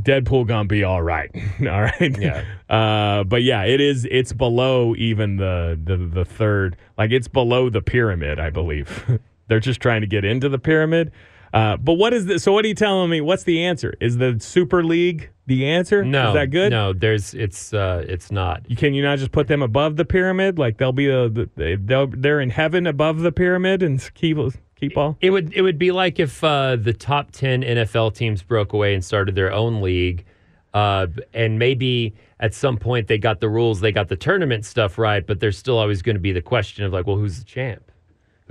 Deadpool 0.00 0.48
gonna 0.48 0.66
be 0.66 0.82
all 0.82 1.00
right. 1.00 1.30
all 1.60 1.82
right. 1.82 2.18
Yeah. 2.18 2.44
Uh, 2.72 3.22
but 3.24 3.42
yeah, 3.42 3.64
it 3.64 3.82
is. 3.82 4.06
It's 4.10 4.32
below 4.32 4.96
even 4.96 5.36
the 5.36 5.78
the 5.84 5.98
the 5.98 6.24
third. 6.24 6.76
Like 6.96 7.12
it's 7.12 7.28
below 7.28 7.68
the 7.68 7.82
pyramid, 7.82 8.40
I 8.40 8.48
believe. 8.50 9.20
They're 9.48 9.60
just 9.60 9.80
trying 9.80 10.00
to 10.00 10.06
get 10.06 10.24
into 10.24 10.48
the 10.48 10.58
pyramid. 10.58 11.12
Uh, 11.52 11.76
but 11.76 11.94
what 11.94 12.14
is 12.14 12.26
this? 12.26 12.42
So 12.42 12.52
what 12.52 12.64
are 12.64 12.68
you 12.68 12.74
telling 12.74 13.10
me? 13.10 13.20
What's 13.20 13.44
the 13.44 13.62
answer? 13.64 13.94
Is 14.00 14.16
the 14.16 14.38
Super 14.40 14.82
League 14.82 15.30
the 15.46 15.66
answer? 15.66 16.02
No, 16.04 16.28
Is 16.28 16.34
that 16.34 16.50
good? 16.50 16.70
No, 16.70 16.92
there's 16.94 17.34
it's 17.34 17.74
uh, 17.74 18.04
it's 18.08 18.30
not. 18.32 18.62
You- 18.70 18.76
Can 18.76 18.94
you 18.94 19.02
not 19.02 19.18
just 19.18 19.32
put 19.32 19.48
them 19.48 19.60
above 19.62 19.96
the 19.96 20.04
pyramid? 20.06 20.58
Like 20.58 20.78
they'll 20.78 20.92
be 20.92 21.08
a, 21.08 21.28
the, 21.28 21.78
they'll, 21.84 22.06
they're 22.06 22.40
in 22.40 22.50
heaven 22.50 22.86
above 22.86 23.20
the 23.20 23.32
pyramid 23.32 23.82
and 23.82 24.00
keep 24.14 24.38
keep 24.76 24.96
all. 24.96 25.18
It 25.20 25.30
would 25.30 25.52
it 25.52 25.60
would 25.62 25.78
be 25.78 25.92
like 25.92 26.18
if 26.18 26.42
uh, 26.42 26.76
the 26.76 26.94
top 26.94 27.32
ten 27.32 27.62
NFL 27.62 28.14
teams 28.14 28.42
broke 28.42 28.72
away 28.72 28.94
and 28.94 29.04
started 29.04 29.34
their 29.34 29.52
own 29.52 29.82
league, 29.82 30.24
uh, 30.72 31.06
and 31.34 31.58
maybe 31.58 32.14
at 32.40 32.54
some 32.54 32.78
point 32.78 33.08
they 33.08 33.18
got 33.18 33.40
the 33.40 33.48
rules, 33.50 33.80
they 33.80 33.92
got 33.92 34.08
the 34.08 34.16
tournament 34.16 34.64
stuff 34.64 34.96
right, 34.98 35.26
but 35.26 35.38
there's 35.38 35.56
still 35.58 35.78
always 35.78 36.00
going 36.02 36.16
to 36.16 36.20
be 36.20 36.32
the 36.32 36.42
question 36.42 36.84
of 36.84 36.92
like, 36.94 37.06
well, 37.06 37.16
who's 37.16 37.38
the 37.38 37.44
champ, 37.44 37.91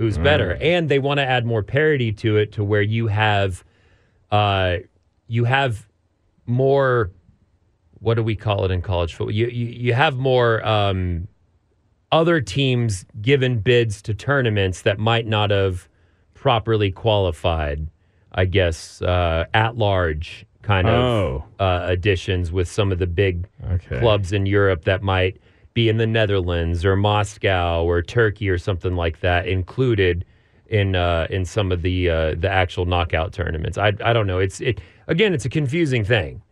who's 0.02 0.18
better, 0.18 0.58
and 0.60 0.88
they 0.88 0.98
want 0.98 1.18
to 1.18 1.24
add 1.24 1.46
more 1.46 1.62
parity 1.62 2.10
to 2.12 2.36
it 2.36 2.50
to 2.52 2.64
where 2.64 2.82
you 2.82 3.06
have, 3.06 3.62
uh, 4.32 4.78
you 5.28 5.44
have 5.44 5.86
more. 6.44 7.12
What 8.00 8.14
do 8.14 8.24
we 8.24 8.34
call 8.34 8.64
it 8.64 8.72
in 8.72 8.82
college 8.82 9.14
football? 9.14 9.30
You 9.32 9.46
you, 9.46 9.66
you 9.66 9.92
have 9.94 10.16
more. 10.16 10.66
Um, 10.66 11.28
other 12.10 12.40
teams 12.42 13.06
given 13.22 13.60
bids 13.60 14.02
to 14.02 14.12
tournaments 14.12 14.82
that 14.82 14.98
might 14.98 15.26
not 15.26 15.50
have 15.50 15.88
properly 16.34 16.90
qualified, 16.90 17.86
I 18.32 18.44
guess, 18.44 19.00
uh, 19.00 19.44
at 19.54 19.76
large 19.78 20.44
kind 20.62 20.88
of 20.88 20.94
Oh. 21.04 21.44
uh, 21.58 21.80
additions 21.84 22.50
with 22.52 22.68
some 22.68 22.90
of 22.92 22.98
the 22.98 23.06
big 23.06 23.46
Okay. 23.74 23.98
clubs 24.00 24.32
in 24.32 24.44
Europe 24.46 24.84
that 24.84 25.02
might 25.02 25.38
be 25.74 25.88
in 25.88 25.96
the 25.96 26.06
Netherlands 26.06 26.84
or 26.84 26.96
Moscow 26.96 27.82
or 27.84 28.02
Turkey 28.02 28.48
or 28.48 28.58
something 28.58 28.94
like 28.96 29.20
that 29.20 29.46
included 29.46 30.24
in 30.68 30.96
uh, 30.96 31.26
in 31.30 31.44
some 31.44 31.70
of 31.72 31.82
the 31.82 32.08
uh, 32.08 32.34
the 32.36 32.48
actual 32.50 32.86
knockout 32.86 33.32
tournaments. 33.32 33.76
I 33.78 33.92
I 34.04 34.12
don't 34.12 34.26
know. 34.26 34.38
It's 34.38 34.60
it 34.60 34.80
again. 35.08 35.34
It's 35.34 35.44
a 35.44 35.50
confusing 35.50 36.04
thing. 36.04 36.42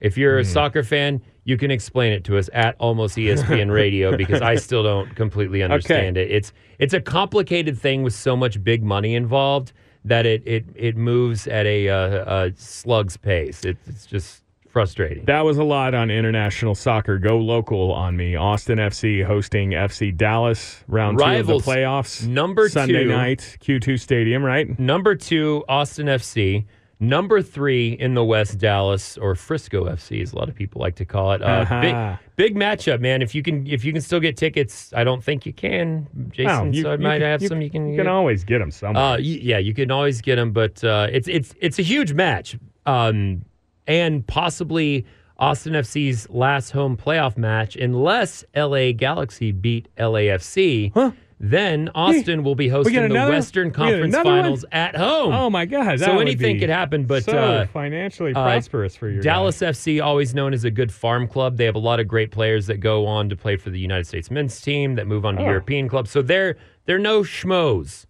If 0.00 0.16
you're 0.18 0.36
Hmm. 0.36 0.42
a 0.42 0.44
soccer 0.44 0.82
fan, 0.82 1.22
you 1.44 1.56
can 1.56 1.70
explain 1.70 2.12
it 2.12 2.24
to 2.24 2.36
us 2.38 2.48
at 2.52 2.76
almost 2.78 3.16
ESPN 3.16 3.70
Radio 3.72 4.16
because 4.22 4.42
I 4.42 4.56
still 4.56 4.82
don't 4.82 5.14
completely 5.16 5.62
understand 5.62 6.16
it. 6.16 6.30
It's 6.30 6.52
it's 6.78 6.94
a 6.94 7.00
complicated 7.00 7.78
thing 7.78 8.02
with 8.02 8.14
so 8.14 8.36
much 8.36 8.62
big 8.62 8.82
money 8.84 9.14
involved 9.14 9.72
that 10.04 10.26
it 10.26 10.42
it 10.46 10.64
it 10.76 10.96
moves 10.96 11.46
at 11.48 11.66
a, 11.66 11.88
uh, 11.88 12.44
a 12.46 12.52
slug's 12.56 13.16
pace. 13.16 13.64
It, 13.64 13.76
it's 13.86 14.04
just 14.06 14.43
frustrating. 14.74 15.24
That 15.24 15.42
was 15.46 15.56
a 15.56 15.64
lot 15.64 15.94
on 15.94 16.10
international 16.10 16.74
soccer. 16.74 17.18
Go 17.18 17.38
local 17.38 17.92
on 17.92 18.16
me. 18.16 18.34
Austin 18.36 18.76
FC 18.78 19.24
hosting 19.24 19.70
FC 19.70 20.14
Dallas 20.14 20.84
round 20.88 21.18
Rivals. 21.18 21.46
two 21.46 21.54
of 21.54 21.64
the 21.64 21.70
playoffs. 21.70 22.26
Number 22.26 22.68
Sunday 22.68 23.04
two. 23.04 23.08
night, 23.10 23.56
Q2 23.62 23.98
Stadium, 23.98 24.42
right? 24.44 24.78
Number 24.78 25.14
two, 25.14 25.64
Austin 25.68 26.06
FC. 26.08 26.66
Number 27.00 27.42
three 27.42 27.92
in 27.92 28.14
the 28.14 28.24
West, 28.24 28.58
Dallas 28.58 29.18
or 29.18 29.34
Frisco 29.34 29.84
FC, 29.86 30.22
as 30.22 30.32
a 30.32 30.36
lot 30.36 30.48
of 30.48 30.54
people 30.54 30.80
like 30.80 30.94
to 30.96 31.04
call 31.04 31.32
it. 31.32 31.42
Uh, 31.42 31.46
Uh-huh. 31.46 31.80
Big, 31.80 32.54
big 32.54 32.56
matchup, 32.56 33.00
man. 33.00 33.20
If 33.22 33.34
you 33.34 33.42
can, 33.42 33.66
if 33.66 33.84
you 33.84 33.92
can 33.92 34.00
still 34.00 34.20
get 34.20 34.36
tickets, 34.36 34.92
I 34.96 35.02
don't 35.04 35.22
think 35.22 35.44
you 35.46 35.52
can, 35.52 36.06
Jason. 36.30 36.72
you- 36.72 36.82
so 36.82 36.92
I 36.92 36.96
might 36.96 37.18
can- 37.18 37.28
have 37.28 37.42
some. 37.42 37.60
You 37.60 37.68
can, 37.70 37.88
You 37.90 37.96
get. 37.96 38.02
can 38.04 38.10
always 38.12 38.42
get 38.44 38.58
them 38.60 38.70
somewhere. 38.70 39.02
Uh, 39.04 39.16
yeah, 39.18 39.58
you 39.58 39.74
can 39.74 39.90
always 39.90 40.20
get 40.20 40.36
them, 40.36 40.52
but 40.52 40.82
uh, 40.84 41.08
it's 41.12 41.28
it's 41.28 41.54
it's 41.60 41.78
a 41.78 41.82
huge 41.82 42.12
match, 42.12 42.56
um, 42.86 43.44
and 43.86 44.26
possibly 44.26 45.04
Austin 45.38 45.72
FC's 45.74 46.28
last 46.30 46.70
home 46.70 46.96
playoff 46.96 47.36
match, 47.36 47.76
unless 47.76 48.44
LA 48.54 48.92
Galaxy 48.92 49.52
beat 49.52 49.88
LAFC. 49.96 50.92
Huh? 50.94 51.10
Then 51.40 51.90
Austin 51.96 52.44
will 52.44 52.54
be 52.54 52.68
hosting 52.68 52.94
the 52.94 53.04
another- 53.04 53.32
Western 53.32 53.66
we 53.66 53.70
get 53.72 53.76
Conference 53.76 54.14
one? 54.14 54.24
Finals 54.24 54.64
at 54.72 54.96
home. 54.96 55.32
Oh 55.34 55.50
my 55.50 55.66
God! 55.66 55.98
So 55.98 56.20
anything 56.20 56.58
could 56.60 56.70
happen, 56.70 57.04
but, 57.04 57.24
so 57.24 57.36
uh, 57.36 57.66
financially 57.66 58.32
prosperous 58.32 58.96
for 58.96 59.08
your 59.10 59.20
Dallas 59.20 59.58
guy. 59.60 59.66
FC, 59.66 60.02
always 60.02 60.32
known 60.34 60.54
as 60.54 60.64
a 60.64 60.70
good 60.70 60.92
farm 60.92 61.26
club. 61.26 61.56
They 61.56 61.64
have 61.66 61.74
a 61.74 61.80
lot 61.80 61.98
of 62.00 62.06
great 62.08 62.30
players 62.30 62.66
that 62.68 62.78
go 62.78 63.04
on 63.04 63.28
to 63.28 63.36
play 63.36 63.56
for 63.56 63.68
the 63.70 63.78
United 63.80 64.06
States 64.06 64.30
men's 64.30 64.58
team 64.60 64.94
that 64.94 65.06
move 65.06 65.26
on 65.26 65.36
to 65.36 65.42
Oh. 65.42 65.46
European 65.46 65.88
clubs. 65.88 66.10
So 66.10 66.22
they're 66.22 66.56
they're 66.86 66.98
no 67.00 67.22
schmoes. 67.22 68.06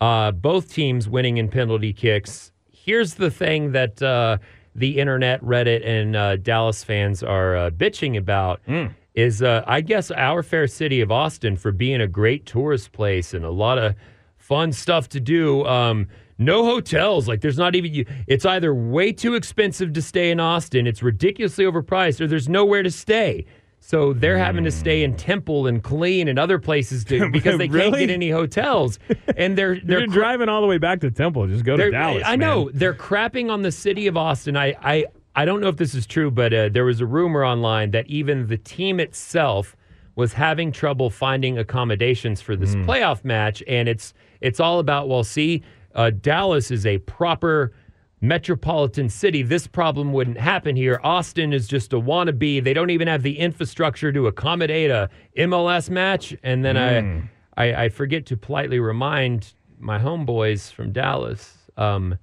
Uh, 0.00 0.30
both 0.30 0.72
teams 0.72 1.08
winning 1.08 1.36
in 1.38 1.48
penalty 1.48 1.92
kicks. 1.92 2.52
Here's 2.72 3.14
the 3.14 3.30
thing 3.30 3.72
that 3.72 4.00
uh, 4.00 4.38
the 4.78 4.98
internet, 4.98 5.42
Reddit, 5.42 5.86
and 5.86 6.16
uh, 6.16 6.36
Dallas 6.36 6.84
fans 6.84 7.22
are 7.22 7.56
uh, 7.56 7.70
bitching 7.70 8.16
about. 8.16 8.60
Hmm. 8.66 8.86
Is 9.14 9.42
uh, 9.42 9.64
I 9.66 9.80
guess 9.80 10.12
our 10.12 10.44
fair 10.44 10.68
city 10.68 11.00
of 11.00 11.10
Austin 11.10 11.56
for 11.56 11.72
being 11.72 12.00
a 12.00 12.06
great 12.06 12.46
tourist 12.46 12.92
place 12.92 13.34
and 13.34 13.44
a 13.44 13.50
lot 13.50 13.76
of 13.76 13.96
fun 14.36 14.70
stuff 14.72 15.08
to 15.08 15.18
do. 15.18 15.66
Um, 15.66 16.06
no 16.38 16.64
hotels. 16.64 17.26
Like 17.26 17.40
there's 17.40 17.58
not 17.58 17.74
even 17.74 17.92
you. 17.92 18.06
It's 18.28 18.46
either 18.46 18.72
way 18.72 19.12
too 19.12 19.34
expensive 19.34 19.92
to 19.94 20.02
stay 20.02 20.30
in 20.30 20.38
Austin, 20.38 20.86
it's 20.86 21.02
ridiculously 21.02 21.64
overpriced, 21.64 22.20
or 22.20 22.28
there's 22.28 22.48
nowhere 22.48 22.82
to 22.82 22.90
stay. 22.90 23.44
So 23.80 24.12
they're 24.12 24.36
having 24.38 24.64
to 24.64 24.70
stay 24.70 25.02
in 25.02 25.16
Temple 25.16 25.66
and 25.66 25.82
Killeen 25.82 26.28
and 26.28 26.38
other 26.38 26.58
places 26.58 27.04
to, 27.06 27.30
because 27.32 27.56
they 27.58 27.68
can't 27.68 27.74
Really? 27.74 28.00
get 28.06 28.10
any 28.12 28.30
hotels. 28.30 28.98
And 29.36 29.56
they're 29.56 29.80
they're 29.84 30.00
You're 30.00 30.08
cra- 30.08 30.14
driving 30.14 30.48
all 30.48 30.60
the 30.60 30.66
way 30.66 30.78
back 30.78 31.00
to 31.00 31.10
Temple. 31.10 31.46
Just 31.46 31.64
go 31.64 31.76
to 31.76 31.82
they're- 31.84 31.90
Dallas. 31.90 32.22
I 32.26 32.36
know 32.36 32.70
they're 32.74 32.94
crapping 32.94 33.50
on 33.50 33.62
the 33.62 33.72
city 33.72 34.06
of 34.06 34.16
Austin. 34.16 34.56
I 34.56 34.76
I, 34.82 35.04
I 35.36 35.44
don't 35.44 35.60
know 35.60 35.68
if 35.68 35.76
this 35.76 35.94
is 35.94 36.06
true, 36.06 36.30
but 36.30 36.52
uh, 36.52 36.68
there 36.68 36.84
was 36.84 37.00
a 37.00 37.06
rumor 37.06 37.44
online 37.44 37.92
that 37.92 38.06
even 38.08 38.48
the 38.48 38.58
team 38.58 38.98
itself 39.00 39.74
was 40.16 40.32
having 40.32 40.72
trouble 40.72 41.10
finding 41.10 41.56
accommodations 41.58 42.40
for 42.42 42.56
Hmm. 42.56 42.60
this 42.60 42.74
playoff 42.74 43.24
match, 43.24 43.62
and 43.68 43.88
it's 43.88 44.12
it's 44.40 44.58
all 44.60 44.80
about 44.80 45.08
well, 45.08 45.24
see, 45.24 45.62
uh, 45.94 46.10
Dallas 46.10 46.70
is 46.70 46.84
a 46.84 46.98
proper 46.98 47.72
metropolitan 48.20 49.08
city. 49.08 49.42
This 49.42 49.66
problem 49.66 50.12
wouldn't 50.12 50.38
happen 50.38 50.76
here. 50.76 51.00
Austin 51.04 51.52
is 51.52 51.68
just 51.68 51.92
a 51.92 52.00
wannabe. 52.00 52.62
They 52.62 52.74
don't 52.74 52.90
even 52.90 53.08
have 53.08 53.22
the 53.22 53.38
infrastructure 53.38 54.12
to 54.12 54.26
accommodate 54.26 54.90
a 54.90 55.08
MLS 55.36 55.88
match. 55.90 56.34
And 56.42 56.64
then 56.64 56.76
Hmm. 56.76 57.26
I, 57.56 57.72
I 57.72 57.84
I 57.84 57.88
forget 57.88 58.26
to 58.26 58.36
politely 58.36 58.80
remind 58.80 59.54
my 59.78 59.98
homeboys 59.98 60.72
from 60.72 60.92
Dallas. 60.92 61.56
Um, 61.76 62.18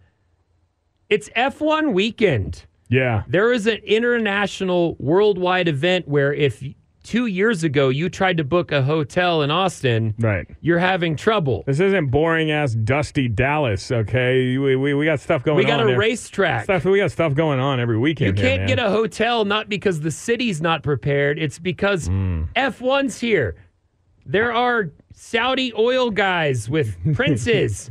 it's 1.09 1.29
F1 1.29 1.93
weekend. 1.93 2.65
Yeah. 2.89 3.23
There 3.27 3.53
is 3.53 3.67
an 3.67 3.77
international 3.85 4.95
worldwide 4.99 5.67
event 5.67 6.07
where 6.07 6.33
if 6.33 6.63
two 7.05 7.27
years 7.27 7.63
ago 7.63 7.87
you 7.89 8.09
tried 8.09 8.35
to 8.37 8.43
book 8.43 8.71
a 8.73 8.81
hotel 8.81 9.41
in 9.43 9.51
Austin, 9.51 10.13
Right. 10.19 10.45
you're 10.59 10.79
having 10.79 11.15
trouble. 11.15 11.63
This 11.65 11.79
isn't 11.79 12.07
boring 12.11 12.51
ass 12.51 12.73
dusty 12.73 13.27
Dallas. 13.29 13.91
Okay, 13.91 14.57
we, 14.57 14.75
we, 14.75 14.93
we 14.93 15.05
got 15.05 15.19
stuff 15.21 15.43
going. 15.43 15.57
We 15.57 15.63
got 15.65 15.79
on 15.79 15.85
a 15.85 15.89
there. 15.91 15.97
racetrack. 15.99 16.65
Stuff, 16.65 16.83
we 16.85 16.97
got 16.97 17.11
stuff 17.11 17.33
going 17.35 17.59
on 17.59 17.79
every 17.79 17.95
You 17.95 18.01
weekend. 18.01 18.37
here, 18.37 18.47
can't 18.49 18.61
man. 18.61 18.67
get 18.67 18.79
a 18.79 18.89
hotel 18.89 19.45
not 19.45 19.69
because 19.69 20.01
the 20.01 20.11
city's 20.11 20.61
not 20.61 20.83
prepared. 20.83 21.39
It's 21.39 21.59
because 21.59 22.07
Hmm. 22.07 22.43
F1's 22.55 23.19
here. 23.19 23.55
There 24.25 24.51
are 24.51 24.89
Saudi 25.17 25.71
oil 25.77 26.11
guys 26.11 26.69
with 26.69 26.97
princes 27.15 27.89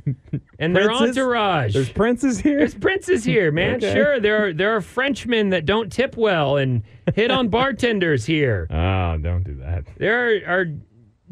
and 0.59 0.77
their 0.77 0.85
Princes? 0.89 1.09
entourage. 1.19 1.73
There's 1.73 1.89
princes 1.91 2.39
here. 2.39 2.59
There's 2.59 2.75
princes 2.75 3.25
here, 3.25 3.51
man. 3.51 3.77
Okay. 3.77 3.95
Sure, 3.95 4.21
there 4.21 4.47
are 4.49 4.53
there 4.53 4.77
are 4.77 4.81
Frenchmen 4.83 5.49
that 5.51 5.65
don't 5.65 5.91
tip 5.91 6.17
well 6.19 6.59
and 6.59 6.83
hit 7.15 7.31
on 7.31 7.49
bartenders 7.51 8.27
here. 8.27 8.67
Oh, 8.71 9.17
don't 9.19 9.43
do 9.43 9.55
that. 9.57 9.85
There 9.97 10.29
are, 10.47 10.61
are 10.61 10.67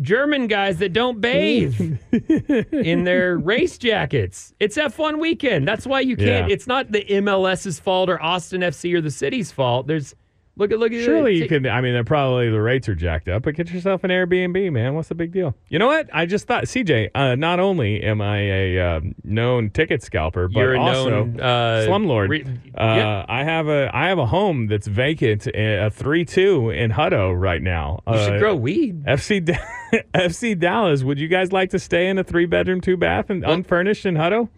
German 0.00 0.46
guys 0.46 0.78
that 0.78 0.94
don't 0.94 1.20
bathe 1.20 1.78
in 2.72 3.04
their 3.04 3.36
race 3.36 3.76
jackets. 3.76 4.54
It's 4.58 4.78
F1 4.78 5.20
weekend. 5.20 5.68
That's 5.68 5.86
why 5.86 6.00
you 6.00 6.16
can't. 6.16 6.48
Yeah. 6.48 6.52
It's 6.54 6.66
not 6.66 6.90
the 6.90 7.04
MLS's 7.04 7.78
fault 7.78 8.08
or 8.08 8.20
Austin 8.20 8.62
FC 8.62 8.94
or 8.94 9.02
the 9.02 9.10
city's 9.10 9.52
fault. 9.52 9.86
There's 9.86 10.14
look 10.56 10.70
at 10.72 10.78
look 10.78 10.92
at 10.92 11.02
Surely 11.04 11.34
you 11.36 11.42
t- 11.42 11.48
could. 11.48 11.66
I 11.66 11.80
mean, 11.80 11.92
they're 11.94 12.04
probably 12.04 12.50
the 12.50 12.60
rates 12.60 12.88
are 12.88 12.94
jacked 12.94 13.28
up, 13.28 13.42
but 13.42 13.54
get 13.54 13.70
yourself 13.70 14.04
an 14.04 14.10
Airbnb, 14.10 14.72
man. 14.72 14.94
What's 14.94 15.08
the 15.08 15.14
big 15.14 15.32
deal? 15.32 15.54
You 15.68 15.78
know 15.78 15.86
what? 15.86 16.08
I 16.12 16.26
just 16.26 16.46
thought, 16.46 16.64
CJ. 16.64 17.10
Uh, 17.14 17.34
not 17.34 17.60
only 17.60 18.02
am 18.02 18.20
I 18.20 18.38
a 18.38 18.78
um 18.96 19.14
known 19.24 19.70
ticket 19.70 20.02
scalper, 20.02 20.48
but 20.48 20.60
You're 20.60 20.74
a 20.74 20.80
also 20.80 21.10
known, 21.10 21.40
uh, 21.40 21.86
slumlord. 21.88 22.28
re- 22.28 22.44
uh, 22.44 22.94
yeah. 22.96 23.24
I 23.28 23.44
have 23.44 23.68
a 23.68 23.90
I 23.94 24.08
have 24.08 24.18
a 24.18 24.26
home 24.26 24.66
that's 24.66 24.86
vacant, 24.86 25.46
a 25.46 25.90
three 25.90 26.24
two 26.24 26.70
in 26.70 26.90
Hutto 26.92 27.32
right 27.38 27.62
now. 27.62 28.02
You 28.06 28.18
should 28.18 28.34
Uh, 28.34 28.38
grow 28.38 28.54
weed. 28.56 29.04
FC 29.06 29.44
Da- 29.44 29.58
FC 30.14 30.58
Dallas. 30.58 31.02
Would 31.02 31.18
you 31.18 31.28
guys 31.28 31.52
like 31.52 31.70
to 31.70 31.78
stay 31.78 32.08
in 32.08 32.18
a 32.18 32.24
three 32.24 32.46
bedroom, 32.46 32.80
two 32.80 32.96
bath, 32.96 33.30
and 33.30 33.44
unfurnished 33.44 34.06
in 34.06 34.14
Hutto? 34.16 34.48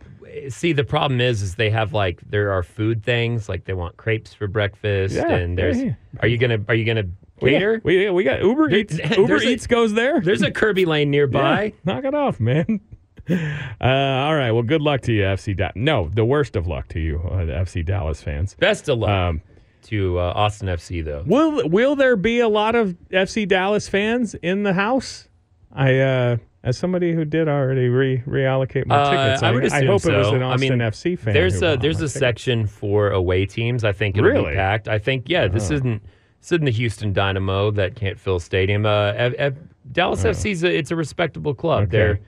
See, 0.48 0.72
the 0.72 0.84
problem 0.84 1.20
is, 1.20 1.42
is 1.42 1.54
they 1.56 1.70
have 1.70 1.92
like 1.92 2.20
there 2.28 2.52
are 2.52 2.62
food 2.62 3.02
things 3.04 3.48
like 3.48 3.64
they 3.64 3.72
want 3.74 3.96
crepes 3.96 4.32
for 4.34 4.46
breakfast, 4.46 5.14
Yeah, 5.14 5.28
and 5.32 5.56
there's. 5.58 5.78
yeah, 5.78 5.84
yeah. 5.84 5.92
Are 6.20 6.28
you 6.28 6.38
gonna 6.38 6.58
Are 6.68 6.74
you 6.74 6.84
gonna 6.84 7.04
cater? 7.40 7.80
We 7.84 8.08
we 8.10 8.24
got 8.24 8.40
Uber 8.42 8.68
There- 8.70 8.78
Eats. 8.78 8.98
Uber 9.16 9.36
a- 9.36 9.42
Eats 9.42 9.66
goes 9.66 9.92
there. 9.94 10.20
There's 10.20 10.42
a 10.42 10.50
Kirby 10.50 10.84
Lane 10.86 11.10
nearby. 11.10 11.72
Knock 11.84 12.04
it 12.04 12.14
off, 12.14 12.40
man. 12.40 12.80
Uh, 13.30 13.86
all 13.86 14.34
right. 14.36 14.50
Well, 14.50 14.62
good 14.64 14.82
luck 14.82 15.00
to 15.02 15.12
you, 15.12 15.22
FC 15.22 15.56
Dallas. 15.56 15.72
No, 15.76 16.10
the 16.12 16.26
worst 16.26 16.56
of 16.56 16.66
luck 16.66 16.88
to 16.88 17.00
you, 17.00 17.20
uh, 17.24 17.46
FC 17.64 17.82
Dallas 17.82 18.22
fans. 18.22 18.54
Best 18.56 18.86
of 18.90 18.98
luck 18.98 19.08
Um, 19.08 19.40
to 19.84 20.18
uh, 20.18 20.32
Austin 20.36 20.68
FC 20.68 21.02
though. 21.02 21.22
will 21.26 21.66
Will 21.68 21.96
there 21.96 22.16
be 22.16 22.40
a 22.40 22.48
lot 22.48 22.74
of 22.74 22.94
FC 23.10 23.48
Dallas 23.48 23.88
fans 23.88 24.34
in 24.34 24.62
the 24.62 24.74
house? 24.74 25.28
I, 25.72 25.98
uh, 26.00 26.36
as 26.64 26.76
somebody 26.76 27.12
who 27.12 27.24
did 27.24 27.46
already 27.48 27.88
re- 27.88 28.22
reallocate 28.26 28.86
my 28.86 28.96
Uh, 28.96 29.10
tickets, 29.36 29.42
I 29.42 29.50
assume 29.78 29.86
hope 29.86 30.04
it 30.06 30.16
was 30.16 30.26
so. 30.28 30.34
an 30.34 30.42
I 30.42 30.46
Austin 30.54 30.78
mean, 30.78 30.88
FC 30.88 31.16
fan. 31.18 31.34
There's 31.34 31.62
a 31.62 31.76
there's 31.80 32.00
a 32.00 32.08
section 32.08 32.66
for 32.66 33.10
away 33.10 33.46
teams. 33.46 33.84
I 33.84 33.92
think 33.92 34.16
it'll 34.16 34.30
Really? 34.30 34.50
be 34.50 34.56
packed. 34.56 34.88
I 34.88 34.98
think 34.98 35.28
yeah. 35.28 35.46
This 35.46 35.70
isn't 35.70 36.02
this 36.40 36.52
isn't 36.52 36.64
the 36.64 36.72
Houston 36.72 37.12
Dynamo 37.12 37.70
that 37.72 37.94
can't 37.94 38.18
fill 38.18 38.40
stadium. 38.40 38.84
Uh, 38.84 39.12
F- 39.14 39.34
F- 39.38 39.52
Dallas 39.92 40.24
FC's 40.24 40.64
a, 40.64 40.74
it's 40.76 40.90
a 40.90 40.96
respectable 40.96 41.54
club. 41.54 41.80
Oh. 41.80 41.82
Okay. 41.84 41.90
They're 41.96 42.20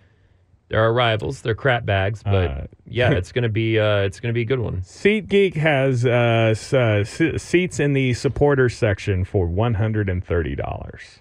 they're 0.69 0.81
our 0.83 0.93
rivals. 0.93 1.43
They're 1.43 1.55
crap 1.55 1.87
bags, 1.87 2.23
but 2.25 2.51
Uh, 2.51 2.67
yeah, 2.87 3.11
it's 3.19 3.31
gonna 3.33 3.49
be 3.49 3.79
uh, 3.79 3.99
it's 4.01 4.21
gonna 4.21 4.35
be 4.35 4.43
a 4.43 4.47
good 4.47 4.59
one. 4.59 4.81
SeatGeek 4.83 5.55
has 5.55 6.05
uh, 6.05 6.49
s- 6.51 6.73
uh, 6.75 7.05
seats 7.05 7.79
in 7.81 7.93
the 7.93 8.13
supporters 8.15 8.77
section 8.77 9.25
for 9.25 9.47
one 9.47 9.75
hundred 9.75 10.09
and 10.09 10.23
thirty 10.25 10.55
dollars. 10.57 11.21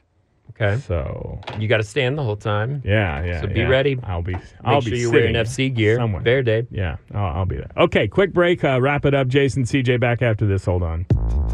Okay, 0.60 0.80
So 0.82 1.40
you 1.60 1.68
got 1.68 1.78
to 1.78 1.84
stand 1.84 2.18
the 2.18 2.24
whole 2.24 2.38
time. 2.38 2.82
yeah, 2.86 3.24
yeah. 3.26 3.42
So 3.42 3.48
be 3.48 3.60
yeah. 3.60 3.68
ready. 3.68 4.00
I'll 4.04 4.22
be. 4.22 4.34
Make 4.34 4.42
I'll 4.64 4.80
sure 4.82 4.92
be 4.92 5.00
you're 5.00 5.12
wearing 5.12 5.36
sitting 5.46 5.72
FC 5.72 5.76
gear. 5.76 5.98
somewhere. 5.98 6.22
Bear 6.22 6.44
Day. 6.44 6.66
Yeah, 6.72 6.96
I'll, 7.14 7.40
I'll 7.40 7.46
be 7.46 7.58
there. 7.58 7.70
Okay, 7.78 8.08
quick 8.08 8.32
break. 8.32 8.64
Uh, 8.64 8.80
wrap 8.82 9.06
it 9.06 9.14
up. 9.14 9.28
Jason, 9.28 9.64
CJ, 9.64 10.00
back 10.00 10.22
after 10.22 10.46
this. 10.48 10.64
Hold 10.64 10.84
on. 10.84 11.06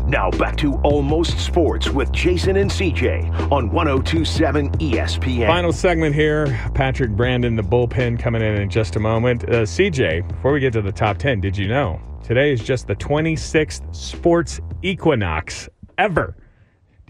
Now 0.08 0.30
back 0.32 0.56
to 0.58 0.76
Almost 0.84 1.40
Sports 1.40 1.90
with 1.90 2.12
Jason 2.12 2.58
and 2.58 2.70
CJ 2.70 3.52
on 3.52 3.72
1027 3.72 4.70
ESPN. 4.74 5.48
Final 5.48 5.74
segment 5.74 6.14
here. 6.14 6.46
Patrick 6.76 7.12
Brandon, 7.12 7.56
the 7.56 7.64
bullpen, 7.64 8.20
coming 8.20 8.42
in 8.44 8.62
in 8.62 8.70
just 8.70 8.96
a 8.96 9.00
moment. 9.00 9.44
Uh, 9.46 9.64
CJ, 9.64 10.28
before 10.28 10.52
we 10.54 10.60
get 10.60 10.74
to 10.74 10.82
the 10.82 10.92
top 10.92 11.18
10, 11.18 11.42
did 11.42 11.58
you 11.58 11.68
know 11.68 12.00
today 12.24 12.52
is 12.52 12.62
just 12.64 12.86
the 12.88 12.96
26th 12.96 13.96
sports 13.96 14.60
equinox 14.84 15.70
ever? 15.98 16.36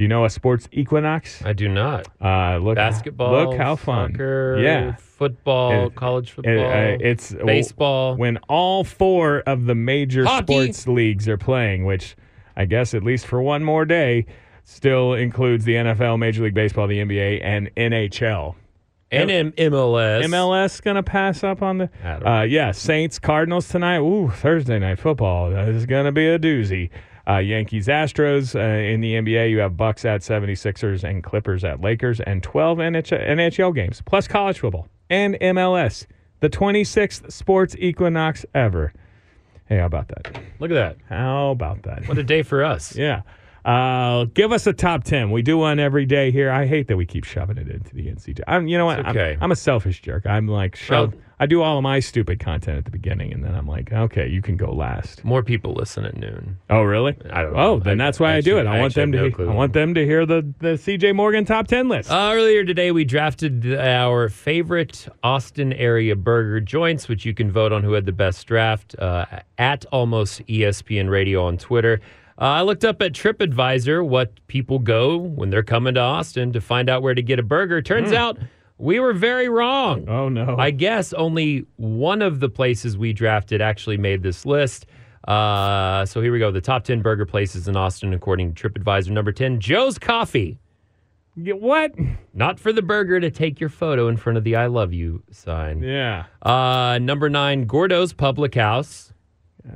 Do 0.01 0.05
you 0.05 0.09
know 0.09 0.25
a 0.25 0.31
sports 0.31 0.67
equinox? 0.71 1.45
I 1.45 1.53
do 1.53 1.69
not. 1.69 2.07
Uh, 2.19 2.57
look, 2.57 2.75
Basketball. 2.75 3.49
Look 3.51 3.55
how 3.59 3.75
fun. 3.75 4.13
Soccer. 4.13 4.57
Yeah. 4.59 4.95
Football. 4.95 5.85
It- 5.89 5.95
college 5.95 6.29
It- 6.29 6.33
football. 6.33 6.71
uh, 6.71 6.97
it's 6.99 7.33
baseball. 7.45 8.15
when 8.17 8.37
all 8.49 8.83
four 8.83 9.43
of 9.45 9.65
the 9.67 9.75
major 9.75 10.25
Hockey. 10.25 10.53
sports 10.53 10.87
leagues 10.87 11.29
are 11.29 11.37
playing, 11.37 11.85
which 11.85 12.15
I 12.57 12.65
guess 12.65 12.95
at 12.95 13.03
least 13.03 13.27
for 13.27 13.43
one 13.43 13.63
more 13.63 13.85
day 13.85 14.25
still 14.63 15.13
includes 15.13 15.65
the 15.65 15.75
NFL, 15.75 16.17
Major 16.17 16.45
League 16.45 16.55
Baseball, 16.55 16.87
the 16.87 16.97
NBA, 16.99 17.39
and 17.43 17.69
NHL. 17.77 18.55
and 19.11 19.29
M- 19.29 19.51
MLS. 19.55 20.23
MLS 20.25 20.81
gonna 20.81 21.03
pass 21.03 21.43
up 21.43 21.61
on 21.61 21.77
the 21.77 21.89
uh, 22.03 22.41
yeah 22.41 22.71
Saints 22.71 23.19
Cardinals 23.19 23.67
tonight. 23.67 23.99
Ooh, 23.99 24.29
Thursday 24.31 24.79
night 24.79 24.97
football. 24.97 25.51
That 25.51 25.67
is 25.69 25.85
gonna 25.85 26.11
be 26.11 26.25
a 26.27 26.39
doozy. 26.39 26.89
Uh, 27.27 27.37
Yankees 27.37 27.87
Astros 27.87 28.55
uh, 28.55 28.59
in 28.59 29.01
the 29.01 29.13
NBA. 29.13 29.49
You 29.51 29.59
have 29.59 29.77
Bucks 29.77 30.05
at 30.05 30.21
76ers 30.21 31.03
and 31.03 31.23
Clippers 31.23 31.63
at 31.63 31.81
Lakers 31.81 32.19
and 32.19 32.41
12 32.41 32.77
NHL, 32.79 33.29
NHL 33.29 33.75
games 33.75 34.01
plus 34.05 34.27
college 34.27 34.59
football 34.59 34.87
and 35.09 35.35
MLS. 35.35 36.05
The 36.39 36.49
26th 36.49 37.31
sports 37.31 37.75
equinox 37.77 38.45
ever. 38.55 38.93
Hey, 39.67 39.77
how 39.77 39.85
about 39.85 40.07
that? 40.09 40.41
Look 40.59 40.71
at 40.71 40.73
that. 40.73 40.97
How 41.07 41.51
about 41.51 41.83
that? 41.83 42.07
What 42.07 42.17
a 42.17 42.23
day 42.23 42.41
for 42.41 42.63
us. 42.63 42.95
Yeah. 42.95 43.21
Uh, 43.63 44.25
give 44.33 44.51
us 44.51 44.65
a 44.67 44.73
top 44.73 45.03
ten. 45.03 45.31
We 45.31 45.41
do 45.41 45.57
one 45.57 45.79
every 45.79 46.05
day 46.05 46.31
here. 46.31 46.49
I 46.51 46.65
hate 46.65 46.87
that 46.87 46.97
we 46.97 47.05
keep 47.05 47.25
shoving 47.25 47.57
it 47.57 47.69
into 47.69 47.93
the 47.95 48.07
NCJ. 48.07 48.41
I'm, 48.47 48.67
you 48.67 48.77
know 48.77 48.85
what? 48.85 48.99
It's 48.99 49.07
I'm- 49.07 49.17
okay. 49.17 49.37
I'm, 49.39 49.51
a 49.51 49.55
selfish 49.55 50.01
jerk. 50.01 50.25
I'm 50.25 50.47
like, 50.47 50.75
shove. 50.75 51.13
Well- 51.13 51.21
I 51.39 51.47
do 51.47 51.63
all 51.63 51.77
of 51.77 51.81
my 51.81 51.99
stupid 52.01 52.39
content 52.39 52.77
at 52.77 52.85
the 52.85 52.91
beginning, 52.91 53.33
and 53.33 53.43
then 53.43 53.55
I'm 53.55 53.65
like, 53.65 53.91
okay, 53.91 54.27
you 54.27 54.43
can 54.43 54.57
go 54.57 54.71
last. 54.71 55.25
More 55.25 55.41
people 55.41 55.73
listen 55.73 56.05
at 56.05 56.15
noon. 56.15 56.59
Oh, 56.69 56.83
really? 56.83 57.17
I 57.31 57.41
don't 57.41 57.55
Oh, 57.55 57.77
know. 57.77 57.79
then 57.79 57.99
I- 57.99 58.05
that's 58.05 58.19
why 58.19 58.33
I, 58.33 58.35
I 58.35 58.41
do 58.41 58.59
it. 58.59 58.67
I 58.67 58.77
I 58.77 58.79
want 58.79 58.93
them 58.93 59.11
to. 59.11 59.17
no 59.17 59.31
clue. 59.31 59.49
I 59.49 59.53
want 59.55 59.73
them 59.73 59.95
to 59.95 60.05
hear 60.05 60.27
the 60.27 60.45
the 60.59 60.77
CJ 60.77 61.15
Morgan 61.15 61.43
top 61.45 61.67
ten 61.67 61.89
list. 61.89 62.11
Uh, 62.11 62.29
earlier 62.33 62.63
today, 62.63 62.91
we 62.91 63.05
drafted 63.05 63.73
our 63.73 64.29
favorite 64.29 65.07
Austin 65.23 65.73
area 65.73 66.15
burger 66.15 66.59
joints, 66.59 67.07
which 67.09 67.25
you 67.25 67.33
can 67.33 67.51
vote 67.51 67.71
on 67.71 67.81
who 67.81 67.93
had 67.93 68.05
the 68.05 68.11
best 68.11 68.45
draft 68.45 68.95
uh, 68.99 69.25
at 69.57 69.83
almost 69.91 70.45
ESPN 70.45 71.09
Radio 71.09 71.43
on 71.43 71.57
Twitter. 71.57 72.01
Uh, 72.39 72.43
I 72.45 72.61
looked 72.61 72.85
up 72.85 73.01
at 73.01 73.13
TripAdvisor 73.13 74.05
what 74.07 74.45
people 74.47 74.79
go 74.79 75.17
when 75.17 75.49
they're 75.49 75.63
coming 75.63 75.93
to 75.95 75.99
Austin 75.99 76.53
to 76.53 76.61
find 76.61 76.89
out 76.89 77.01
where 77.01 77.13
to 77.13 77.21
get 77.21 77.39
a 77.39 77.43
burger. 77.43 77.81
Turns 77.81 78.11
out 78.11 78.37
we 78.77 78.99
were 78.99 79.13
very 79.13 79.47
wrong. 79.49 80.07
oh 80.09 80.27
no! 80.29 80.55
I 80.57 80.71
guess 80.71 81.13
only 81.13 81.65
one 81.75 82.21
of 82.21 82.39
the 82.39 82.49
places 82.49 82.97
we 82.97 83.13
drafted 83.13 83.61
actually 83.61 83.97
made 83.97 84.23
this 84.23 84.45
list. 84.45 84.85
Uh, 85.27 86.03
so 86.05 86.19
here 86.21 86.31
we 86.31 86.39
go. 86.39 86.49
The 86.49 86.61
top 86.61 86.83
10 86.83 87.01
burger 87.03 87.27
places 87.27 87.67
in 87.67 87.75
Austin, 87.75 88.11
according 88.11 88.55
to 88.55 88.69
TripAdvisor. 88.69 89.11
Number 89.11 89.31
10, 89.31 89.59
Joe's 89.59 89.99
Coffee. 89.99 90.57
What? 91.35 91.93
Not 92.33 92.59
for 92.59 92.73
the 92.73 92.81
burger 92.81 93.19
to 93.19 93.29
take 93.29 93.59
your 93.59 93.69
photo 93.69 94.07
in 94.07 94.17
front 94.17 94.37
of 94.37 94.43
the 94.43 94.55
I 94.55 94.65
love 94.65 94.93
you 94.93 95.23
sign. 95.31 95.81
Yeah. 95.83 96.25
Uh, 96.41 96.97
number 96.99 97.29
nine, 97.29 97.65
Gordough's 97.65 98.13
Public 98.13 98.55
House. 98.55 99.10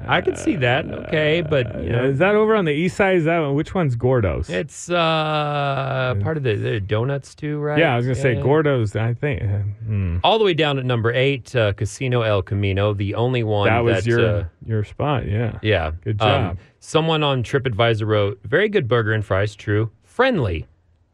I 0.07 0.21
could 0.21 0.37
see 0.37 0.55
that. 0.57 0.85
Okay, 0.89 1.41
but 1.41 1.83
you 1.83 1.89
know, 1.91 2.05
is 2.05 2.19
that 2.19 2.35
over 2.35 2.55
on 2.55 2.65
the 2.65 2.71
east 2.73 2.97
side? 2.97 3.17
Is 3.17 3.25
that 3.25 3.39
one? 3.39 3.53
which 3.55 3.73
one's 3.73 3.95
Gordough's? 3.95 4.49
it's 4.49 4.89
uh, 4.89 6.15
part 6.21 6.37
of 6.37 6.43
the, 6.43 6.55
the 6.55 6.79
donuts 6.79 7.35
too, 7.35 7.59
right? 7.59 7.77
yeah, 7.79 7.93
I 7.93 7.97
was 7.97 8.05
gonna 8.05 8.15
say 8.15 8.35
Gordough's. 8.41 8.95
I 8.95 9.13
think 9.13 9.41
uh, 9.43 9.45
hmm. 9.85 10.17
All 10.23 10.37
the 10.39 10.45
way 10.45 10.53
down 10.53 10.77
at 10.79 10.85
number 10.85 11.11
eight, 11.13 11.55
uh, 11.55 11.73
Casino 11.73 12.21
El 12.21 12.41
Camino, 12.41 12.93
the 12.93 13.15
only 13.15 13.43
one 13.43 13.67
that 13.67 13.79
was 13.83 14.05
your 14.07 14.25
uh, 14.39 14.45
your 14.65 14.83
spot. 14.83 15.27
Yeah. 15.27 15.59
Yeah. 15.61 15.91
Good 16.03 16.21
Um, 16.21 16.27
job. 16.27 16.57
someone 16.79 17.23
on 17.23 17.43
TripAdvisor 17.43 18.05
wrote, 18.05 18.39
very 18.43 18.69
good 18.69 18.87
burger 18.87 19.13
and 19.13 19.23
fries, 19.25 19.55
true. 19.55 19.91
Friendly. 20.03 20.65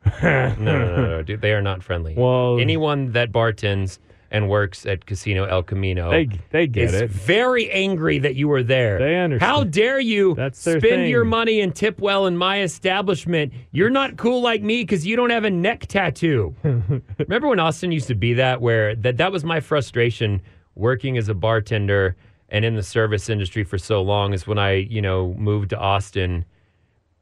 no, 0.23 0.55
no, 0.55 0.55
no, 0.57 0.95
no, 1.09 1.21
dude. 1.21 1.41
They 1.41 1.53
are 1.53 1.61
not 1.61 1.83
friendly. 1.83 2.15
Well- 2.17 2.59
anyone 2.59 3.11
that 3.11 3.31
bartends 3.31 3.99
and 4.31 4.47
works 4.49 4.85
at 4.85 5.05
Casino 5.05 5.43
El 5.43 5.61
Camino 5.61 6.09
They 6.09 6.29
they 6.51 6.65
get 6.65 6.85
is 6.85 6.93
it. 7.01 7.11
very 7.11 7.69
angry 7.69 8.17
that 8.19 8.35
you 8.35 8.47
were 8.47 8.63
there. 8.63 8.97
They 8.97 9.17
understand. 9.19 9.51
How 9.51 9.63
dare 9.65 9.99
you 9.99 10.33
That's 10.35 10.63
their 10.63 10.79
spend 10.79 11.01
thing. 11.01 11.09
your 11.09 11.25
money 11.25 11.59
and 11.59 11.75
tip 11.75 11.99
well 11.99 12.25
in 12.27 12.37
my 12.37 12.61
establishment? 12.61 13.51
You're 13.71 13.89
not 13.89 14.15
cool 14.17 14.41
like 14.41 14.63
me 14.63 14.83
because 14.83 15.05
you 15.05 15.15
don't 15.17 15.29
have 15.31 15.43
a 15.43 15.49
neck 15.51 15.85
tattoo. 15.87 16.55
Remember 17.17 17.49
when 17.49 17.59
Austin 17.59 17.91
used 17.91 18.07
to 18.07 18.15
be 18.15 18.33
that 18.35 18.61
where 18.61 18.95
that 18.95 19.17
that 19.17 19.31
was 19.33 19.43
my 19.43 19.59
frustration 19.59 20.41
working 20.75 21.17
as 21.17 21.27
a 21.27 21.33
bartender 21.33 22.15
and 22.47 22.63
in 22.63 22.75
the 22.75 22.83
service 22.83 23.29
industry 23.29 23.63
for 23.65 23.77
so 23.77 24.01
long 24.01 24.33
is 24.33 24.47
when 24.47 24.57
I, 24.57 24.71
you 24.75 25.01
know, 25.01 25.33
moved 25.37 25.71
to 25.71 25.77
Austin 25.77 26.45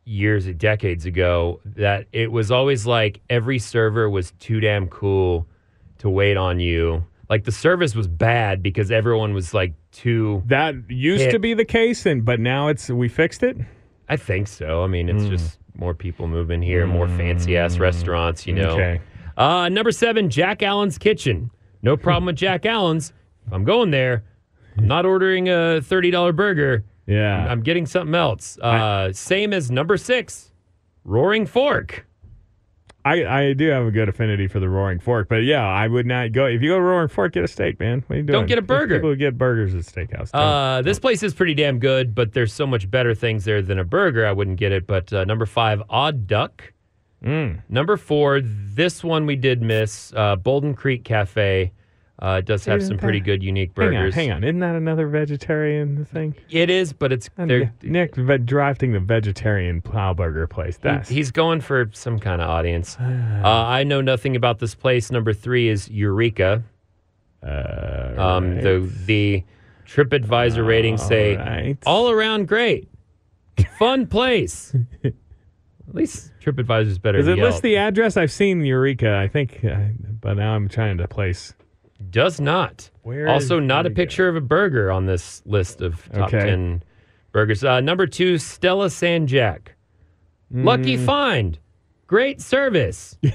years 0.05 0.45
decades 0.57 1.05
ago 1.05 1.59
that 1.65 2.07
it 2.13 2.31
was 2.31 2.49
always 2.51 2.85
like 2.85 3.19
every 3.29 3.59
server 3.59 4.09
was 4.09 4.31
too 4.39 4.59
damn 4.59 4.87
cool 4.87 5.45
to 5.99 6.09
wait 6.09 6.37
on 6.37 6.59
you. 6.59 7.05
Like 7.29 7.43
the 7.43 7.51
service 7.51 7.93
was 7.95 8.07
bad 8.07 8.63
because 8.63 8.89
everyone 8.91 9.33
was 9.33 9.53
like 9.53 9.73
too 9.91 10.41
That 10.47 10.75
used 10.89 11.25
Hit. 11.25 11.31
to 11.31 11.39
be 11.39 11.53
the 11.53 11.65
case, 11.65 12.05
and 12.05 12.25
but 12.25 12.39
now 12.39 12.67
it's 12.67 12.89
we 12.89 13.07
fixed 13.07 13.43
it. 13.43 13.57
I 14.07 14.17
think 14.17 14.47
so. 14.47 14.83
I 14.83 14.87
mean, 14.87 15.07
it's 15.09 15.25
just 15.25 15.59
more 15.75 15.93
people 15.93 16.27
moving 16.27 16.61
here, 16.63 16.87
more 16.87 17.07
fancy 17.07 17.55
ass 17.55 17.77
restaurants, 17.77 18.47
you 18.47 18.53
know. 18.53 18.71
Okay. 18.71 18.99
Uh, 19.37 19.69
number 19.69 19.91
seven, 19.91 20.29
Jack 20.29 20.63
Allen's 20.63 20.97
Kitchen. 20.97 21.51
No 21.83 21.95
problem 21.95 22.25
with 22.25 22.35
Jack 22.35 22.65
Allen's. 22.65 23.13
If 23.45 23.53
I'm 23.53 23.63
going 23.63 23.91
there, 23.91 24.23
I'm 24.77 24.87
not 24.87 25.05
ordering 25.05 25.47
a 25.47 25.79
$30 25.81 26.35
burger. 26.35 26.83
Yeah. 27.05 27.47
I'm 27.47 27.61
getting 27.61 27.85
something 27.85 28.15
else. 28.15 28.57
Uh, 28.59 29.13
same 29.13 29.53
as 29.53 29.69
number 29.71 29.95
six, 29.95 30.51
Roaring 31.05 31.45
Fork. 31.45 32.05
I, 33.09 33.39
I 33.39 33.53
do 33.53 33.67
have 33.69 33.87
a 33.87 33.91
good 33.91 34.07
affinity 34.07 34.47
for 34.47 34.59
the 34.59 34.69
Roaring 34.69 34.99
Fork, 34.99 35.29
but 35.29 35.43
yeah, 35.43 35.65
I 35.65 35.87
would 35.87 36.05
not 36.05 36.31
go. 36.31 36.45
If 36.45 36.61
you 36.61 36.69
go 36.69 36.75
to 36.75 36.81
Roaring 36.81 37.07
Fork, 37.07 37.33
get 37.33 37.43
a 37.43 37.47
steak, 37.47 37.79
man. 37.79 38.03
What 38.05 38.13
are 38.13 38.17
you 38.19 38.23
doing? 38.23 38.39
Don't 38.39 38.45
get 38.45 38.59
a 38.59 38.61
burger. 38.61 38.95
People 38.95 39.15
get 39.15 39.35
burgers 39.35 39.73
at 39.73 39.81
steakhouse. 39.81 40.29
Uh, 40.31 40.83
this 40.83 40.99
place 40.99 41.23
is 41.23 41.33
pretty 41.33 41.55
damn 41.55 41.79
good, 41.79 42.13
but 42.13 42.33
there's 42.33 42.53
so 42.53 42.67
much 42.67 42.89
better 42.89 43.15
things 43.15 43.45
there 43.45 43.63
than 43.63 43.79
a 43.79 43.83
burger. 43.83 44.27
I 44.27 44.31
wouldn't 44.31 44.57
get 44.57 44.71
it. 44.71 44.85
But 44.85 45.11
uh, 45.11 45.23
number 45.23 45.47
five, 45.47 45.81
Odd 45.89 46.27
Duck. 46.27 46.73
Mm. 47.25 47.63
Number 47.67 47.97
four, 47.97 48.41
this 48.43 49.03
one 49.03 49.25
we 49.25 49.35
did 49.35 49.61
miss, 49.61 50.13
uh, 50.15 50.35
Bouldin 50.35 50.77
Creek 50.77 51.03
Cafe. 51.03 51.71
Uh, 52.21 52.35
it 52.39 52.45
does 52.45 52.65
have 52.65 52.81
some 52.81 52.87
Isn't 52.87 52.97
pretty 52.99 53.19
that- 53.19 53.25
good, 53.25 53.43
unique 53.43 53.71
hang 53.77 53.87
on, 53.87 53.93
burgers. 53.93 54.13
hang 54.15 54.31
on. 54.31 54.43
Isn't 54.43 54.59
that 54.59 54.75
another 54.75 55.07
vegetarian 55.07 56.03
thing? 56.03 56.35
It 56.49 56.69
is, 56.69 56.91
but 56.91 57.13
it's 57.13 57.29
they're, 57.37 57.71
Nick 57.81 58.13
ve- 58.15 58.39
drafting 58.39 58.91
the 58.91 58.99
vegetarian 58.99 59.81
plow 59.81 60.13
burger 60.13 60.45
place. 60.45 60.75
he- 60.75 60.81
That's 60.83 61.07
he's 61.07 61.31
going 61.31 61.61
for 61.61 61.89
some 61.93 62.19
kind 62.19 62.41
of 62.41 62.49
audience. 62.49 62.97
uh, 62.99 63.41
I 63.45 63.83
know 63.85 64.01
nothing 64.01 64.35
about 64.35 64.59
this 64.59 64.75
place. 64.75 65.11
Number 65.11 65.31
three 65.31 65.69
is 65.69 65.89
Eureka. 65.89 66.61
uh, 67.41 68.13
Um, 68.17 68.51
right. 68.55 68.63
The 68.63 68.91
the 69.05 69.43
TripAdvisor 69.87 70.65
ratings 70.67 71.01
say 71.01 71.35
right. 71.37 71.77
all 71.85 72.09
around 72.11 72.47
great, 72.49 72.89
fun 73.77 74.07
place. 74.07 74.75
At 75.05 75.95
least 75.95 76.31
TripAdvisor's 76.43 76.99
better. 76.99 77.17
Does 77.19 77.27
than 77.27 77.39
it 77.39 77.41
list 77.41 77.55
Yelp. 77.55 77.63
the 77.63 77.77
address? 77.77 78.17
I've 78.17 78.31
seen 78.31 78.63
Eureka. 78.65 79.15
I 79.15 79.27
think, 79.27 79.63
uh, 79.65 79.77
but 80.21 80.35
now 80.37 80.53
I'm 80.53 80.67
trying 80.67 80.97
to 80.99 81.07
place. 81.07 81.53
Does 82.09 82.39
not. 82.39 82.89
Where 83.03 83.27
also, 83.27 83.59
not 83.59 83.85
a 83.85 83.89
picture 83.89 84.27
of 84.29 84.35
a 84.35 84.41
burger 84.41 84.91
on 84.91 85.05
this 85.05 85.41
list 85.45 85.81
of 85.81 86.09
top 86.11 86.33
Okay. 86.33 86.39
10 86.45 86.83
burgers. 87.31 87.63
Uh, 87.63 87.81
number 87.81 88.07
two, 88.07 88.37
Stella 88.37 88.89
San 88.89 89.27
Jac. 89.27 89.75
Lucky 90.51 90.97
find. 90.97 91.59
Great 92.07 92.41
service. 92.41 93.17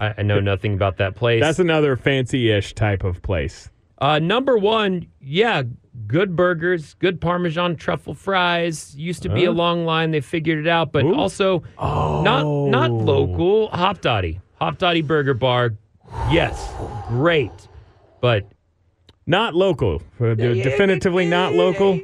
I, 0.00 0.14
I 0.18 0.22
know 0.22 0.40
nothing 0.40 0.74
about 0.74 0.96
that 0.96 1.14
place. 1.14 1.42
That's 1.42 1.58
another 1.58 1.94
fancy-ish 1.96 2.74
type 2.74 3.04
of 3.04 3.20
place. 3.22 3.68
uh, 3.98 4.18
number 4.18 4.56
one, 4.56 5.06
yeah, 5.20 5.62
good 6.06 6.34
burgers, 6.34 6.94
good 6.94 7.20
Parmesan 7.20 7.76
truffle 7.76 8.14
fries. 8.14 8.94
Used 8.96 9.22
to 9.22 9.28
be 9.28 9.44
a 9.44 9.52
long 9.52 9.84
line. 9.84 10.10
They 10.10 10.20
figured 10.22 10.58
it 10.58 10.68
out, 10.68 10.90
but 10.90 11.04
also 11.04 11.62
not 11.78 12.42
not 12.70 12.90
Oh. 12.90 12.94
local. 12.96 13.68
Hopdoddy. 13.68 14.40
Hop 14.58 14.78
Dotty 14.78 15.02
Burger 15.02 15.34
Bar. 15.34 15.74
Yes, 16.30 16.72
great. 17.08 17.52
But 18.24 18.48
Not 19.26 19.54
local. 19.54 20.00
Uh, 20.18 20.32
de- 20.32 20.62
definitively 20.62 21.26
not 21.26 21.52
local. 21.52 22.00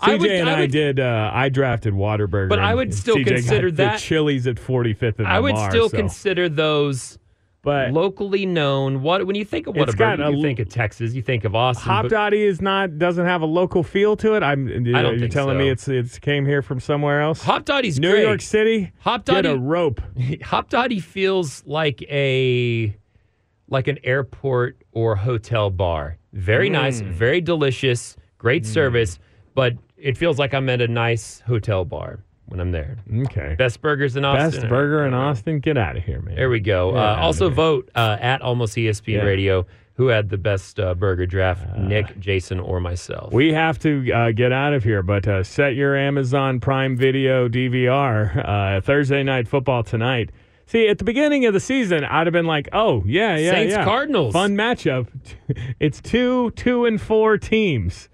I 0.00 0.16
CJ 0.16 0.18
would- 0.20 0.30
and 0.32 0.50
I 0.50 0.62
I, 0.62 0.66
did. 0.66 0.98
Uh, 0.98 1.30
I 1.32 1.48
drafted 1.48 1.94
Whataburger, 1.94 2.48
But 2.48 2.58
I 2.58 2.74
would 2.74 2.92
still 2.92 3.14
CJ 3.16 3.24
consider 3.26 3.70
the 3.70 3.90
Chili's 3.96 4.48
at 4.48 4.56
45th 4.56 5.18
and 5.20 5.28
I 5.28 5.38
would 5.38 5.54
Lamar, 5.54 5.70
still 5.70 5.88
so- 5.88 5.96
consider 5.96 6.48
those 6.48 7.18
But 7.62 7.92
locally 7.92 8.46
known. 8.46 9.02
What 9.02 9.24
when 9.28 9.36
you 9.36 9.44
think 9.44 9.68
of 9.68 9.76
Whataburger, 9.76 10.26
a 10.26 10.36
you 10.36 10.42
think 10.42 10.58
of 10.58 10.68
Texas, 10.70 11.12
you 11.14 11.22
think 11.22 11.44
of 11.44 11.54
Austin. 11.54 11.84
Hop 11.88 12.08
Dotty 12.08 12.42
is 12.42 12.60
not 12.60 12.98
doesn't 12.98 13.26
have 13.26 13.42
a 13.42 13.46
local 13.46 13.84
feel 13.84 14.16
to 14.16 14.34
it. 14.34 14.42
I'm. 14.42 14.66
don't 14.66 14.84
you're 14.86 15.18
think 15.20 15.32
telling 15.32 15.56
me 15.58 15.68
it's 15.68 15.86
it's 15.86 16.18
came 16.18 16.46
here 16.46 16.62
from 16.62 16.80
somewhere 16.80 17.20
else. 17.20 17.42
Hopdoddy's 17.44 18.00
New 18.00 18.10
great. 18.10 18.22
York 18.22 18.40
City. 18.40 18.90
Hop 19.00 19.24
Get 19.24 19.46
a 19.46 19.56
rope. 19.56 20.00
Hopdoddy 20.18 21.00
feels 21.00 21.62
like 21.66 22.02
a 22.10 22.96
like 23.70 23.88
an 23.88 23.98
airport 24.04 24.76
or 24.92 25.16
hotel 25.16 25.70
bar. 25.70 26.18
Very 26.32 26.68
nice, 26.70 27.00
Mm. 27.02 27.06
very 27.12 27.40
delicious, 27.40 28.16
great 28.38 28.66
service, 28.66 29.18
but 29.54 29.74
it 29.96 30.16
feels 30.16 30.38
like 30.38 30.52
I'm 30.54 30.68
at 30.68 30.80
a 30.80 30.88
nice 30.88 31.40
hotel 31.46 31.84
bar 31.84 32.20
when 32.46 32.60
I'm 32.60 32.72
there. 32.72 32.96
Okay. 33.26 33.54
Best 33.56 33.80
burgers 33.80 34.16
in 34.16 34.24
Austin. 34.24 34.60
Best 34.62 34.68
burger 34.68 35.06
in 35.06 35.14
Austin. 35.14 35.60
Get 35.60 35.76
out 35.78 35.96
of 35.96 36.04
here, 36.04 36.20
man. 36.20 36.34
There 36.36 36.50
we 36.50 36.60
go. 36.60 36.96
Uh, 36.96 37.16
also 37.20 37.46
here. 37.48 37.54
vote 37.54 37.90
uh, 37.94 38.16
at 38.20 38.42
Almost 38.42 38.76
ESPN 38.76 39.14
Yeah. 39.14 39.22
Radio 39.22 39.66
who 39.94 40.06
had 40.06 40.30
the 40.30 40.38
best 40.38 40.80
uh, 40.80 40.94
burger 40.94 41.26
draft, 41.26 41.76
Nick, 41.76 42.18
Jason, 42.18 42.58
or 42.58 42.80
myself. 42.80 43.34
We 43.34 43.52
have 43.52 43.78
to 43.80 44.10
uh, 44.10 44.30
get 44.32 44.50
out 44.50 44.72
of 44.72 44.82
here, 44.82 45.02
but 45.02 45.28
uh, 45.28 45.42
set 45.44 45.74
your 45.74 45.94
Amazon 45.94 46.58
Prime 46.58 46.96
Video 46.96 47.48
DVR. 47.48 48.48
Uh, 48.48 48.80
Thursday 48.80 49.22
night 49.22 49.46
football 49.46 49.82
tonight. 49.82 50.30
See, 50.70 50.86
at 50.86 50.98
the 50.98 51.04
beginning 51.04 51.46
of 51.46 51.52
the 51.52 51.58
season, 51.58 52.04
I'd 52.04 52.28
have 52.28 52.32
been 52.32 52.46
like, 52.46 52.68
"Oh 52.72 53.02
yeah, 53.04 53.36
yeah, 53.36 53.50
Saints 53.50 53.74
yeah, 53.74 53.84
Cardinals. 53.84 54.32
fun 54.32 54.54
matchup." 54.54 55.08
it's 55.80 56.00
two, 56.00 56.52
two 56.52 56.84
and 56.84 57.00
four 57.00 57.38
teams. 57.38 58.08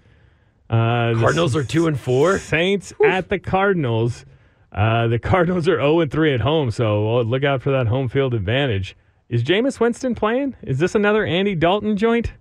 Uh, 0.67 1.13
Cardinals 1.19 1.55
are 1.55 1.63
two 1.63 1.85
and 1.85 1.99
four. 1.99 2.39
Saints 2.39 2.93
at 3.05 3.29
the 3.29 3.37
Cardinals. 3.37 4.25
Uh, 4.71 5.05
the 5.05 5.19
Cardinals 5.19 5.67
are 5.67 5.77
zero 5.77 5.99
and 5.99 6.11
three 6.11 6.33
at 6.33 6.41
home, 6.41 6.71
so 6.71 7.21
look 7.21 7.43
out 7.43 7.61
for 7.61 7.69
that 7.69 7.85
home 7.85 8.09
field 8.09 8.33
advantage. 8.33 8.97
Is 9.29 9.43
Jameis 9.43 9.79
Winston 9.79 10.15
playing? 10.15 10.55
Is 10.63 10.79
this 10.79 10.95
another 10.95 11.23
Andy 11.23 11.53
Dalton 11.53 11.95
joint? 11.95 12.33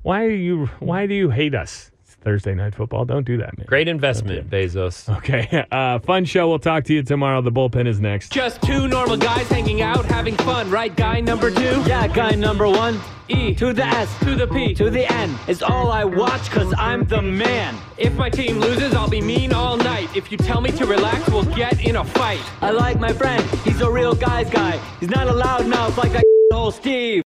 Why 0.00 0.24
are 0.24 0.30
you? 0.30 0.70
Why 0.78 1.06
do 1.06 1.12
you 1.12 1.28
hate 1.28 1.54
us? 1.54 1.90
Thursday 2.22 2.54
night 2.54 2.74
football. 2.74 3.04
Don't 3.04 3.24
do 3.24 3.36
that, 3.38 3.56
man. 3.56 3.66
Great 3.66 3.88
investment, 3.88 4.50
Bezos. 4.50 5.08
Okay. 5.18 5.64
Uh, 5.78 5.98
fun 6.00 6.24
show. 6.24 6.48
We'll 6.48 6.58
talk 6.58 6.84
to 6.84 6.94
you 6.94 7.02
tomorrow. 7.02 7.40
The 7.42 7.52
bullpen 7.52 7.86
is 7.86 8.00
next. 8.00 8.32
Just 8.32 8.60
two 8.62 8.88
normal 8.88 9.16
guys 9.16 9.46
hanging 9.48 9.82
out, 9.82 10.04
having 10.06 10.36
fun, 10.38 10.70
right? 10.70 10.94
Guy 10.94 11.20
number 11.20 11.50
two? 11.50 11.82
Yeah, 11.86 12.08
guy 12.08 12.30
number 12.32 12.68
one. 12.68 12.98
E 13.28 13.54
To 13.56 13.72
the 13.74 13.84
S. 13.84 14.18
to 14.20 14.34
the 14.34 14.46
P. 14.46 14.74
To 14.74 14.88
the 14.90 15.10
N. 15.12 15.36
Is 15.46 15.62
all 15.62 15.92
I 15.92 16.04
watch 16.04 16.50
cause 16.50 16.72
I'm 16.78 17.04
the 17.04 17.20
man. 17.22 17.76
If 17.98 18.14
my 18.14 18.30
team 18.30 18.58
loses, 18.58 18.94
I'll 18.94 19.10
be 19.10 19.20
mean 19.20 19.52
all 19.52 19.76
night. 19.76 20.08
If 20.16 20.32
you 20.32 20.38
tell 20.38 20.60
me 20.60 20.70
to 20.72 20.86
relax, 20.86 21.28
we'll 21.28 21.44
get 21.44 21.84
in 21.84 21.96
a 21.96 22.04
fight. 22.04 22.40
I 22.62 22.70
like 22.70 22.98
my 22.98 23.12
friend. 23.12 23.42
He's 23.64 23.80
a 23.82 23.90
real 23.90 24.14
guy's 24.14 24.48
guy. 24.50 24.78
He's 25.00 25.10
not 25.10 25.28
a 25.28 25.32
loudmouth 25.32 25.96
like 25.98 26.12
that 26.12 26.24
old 26.52 26.74
Steve. 26.74 27.16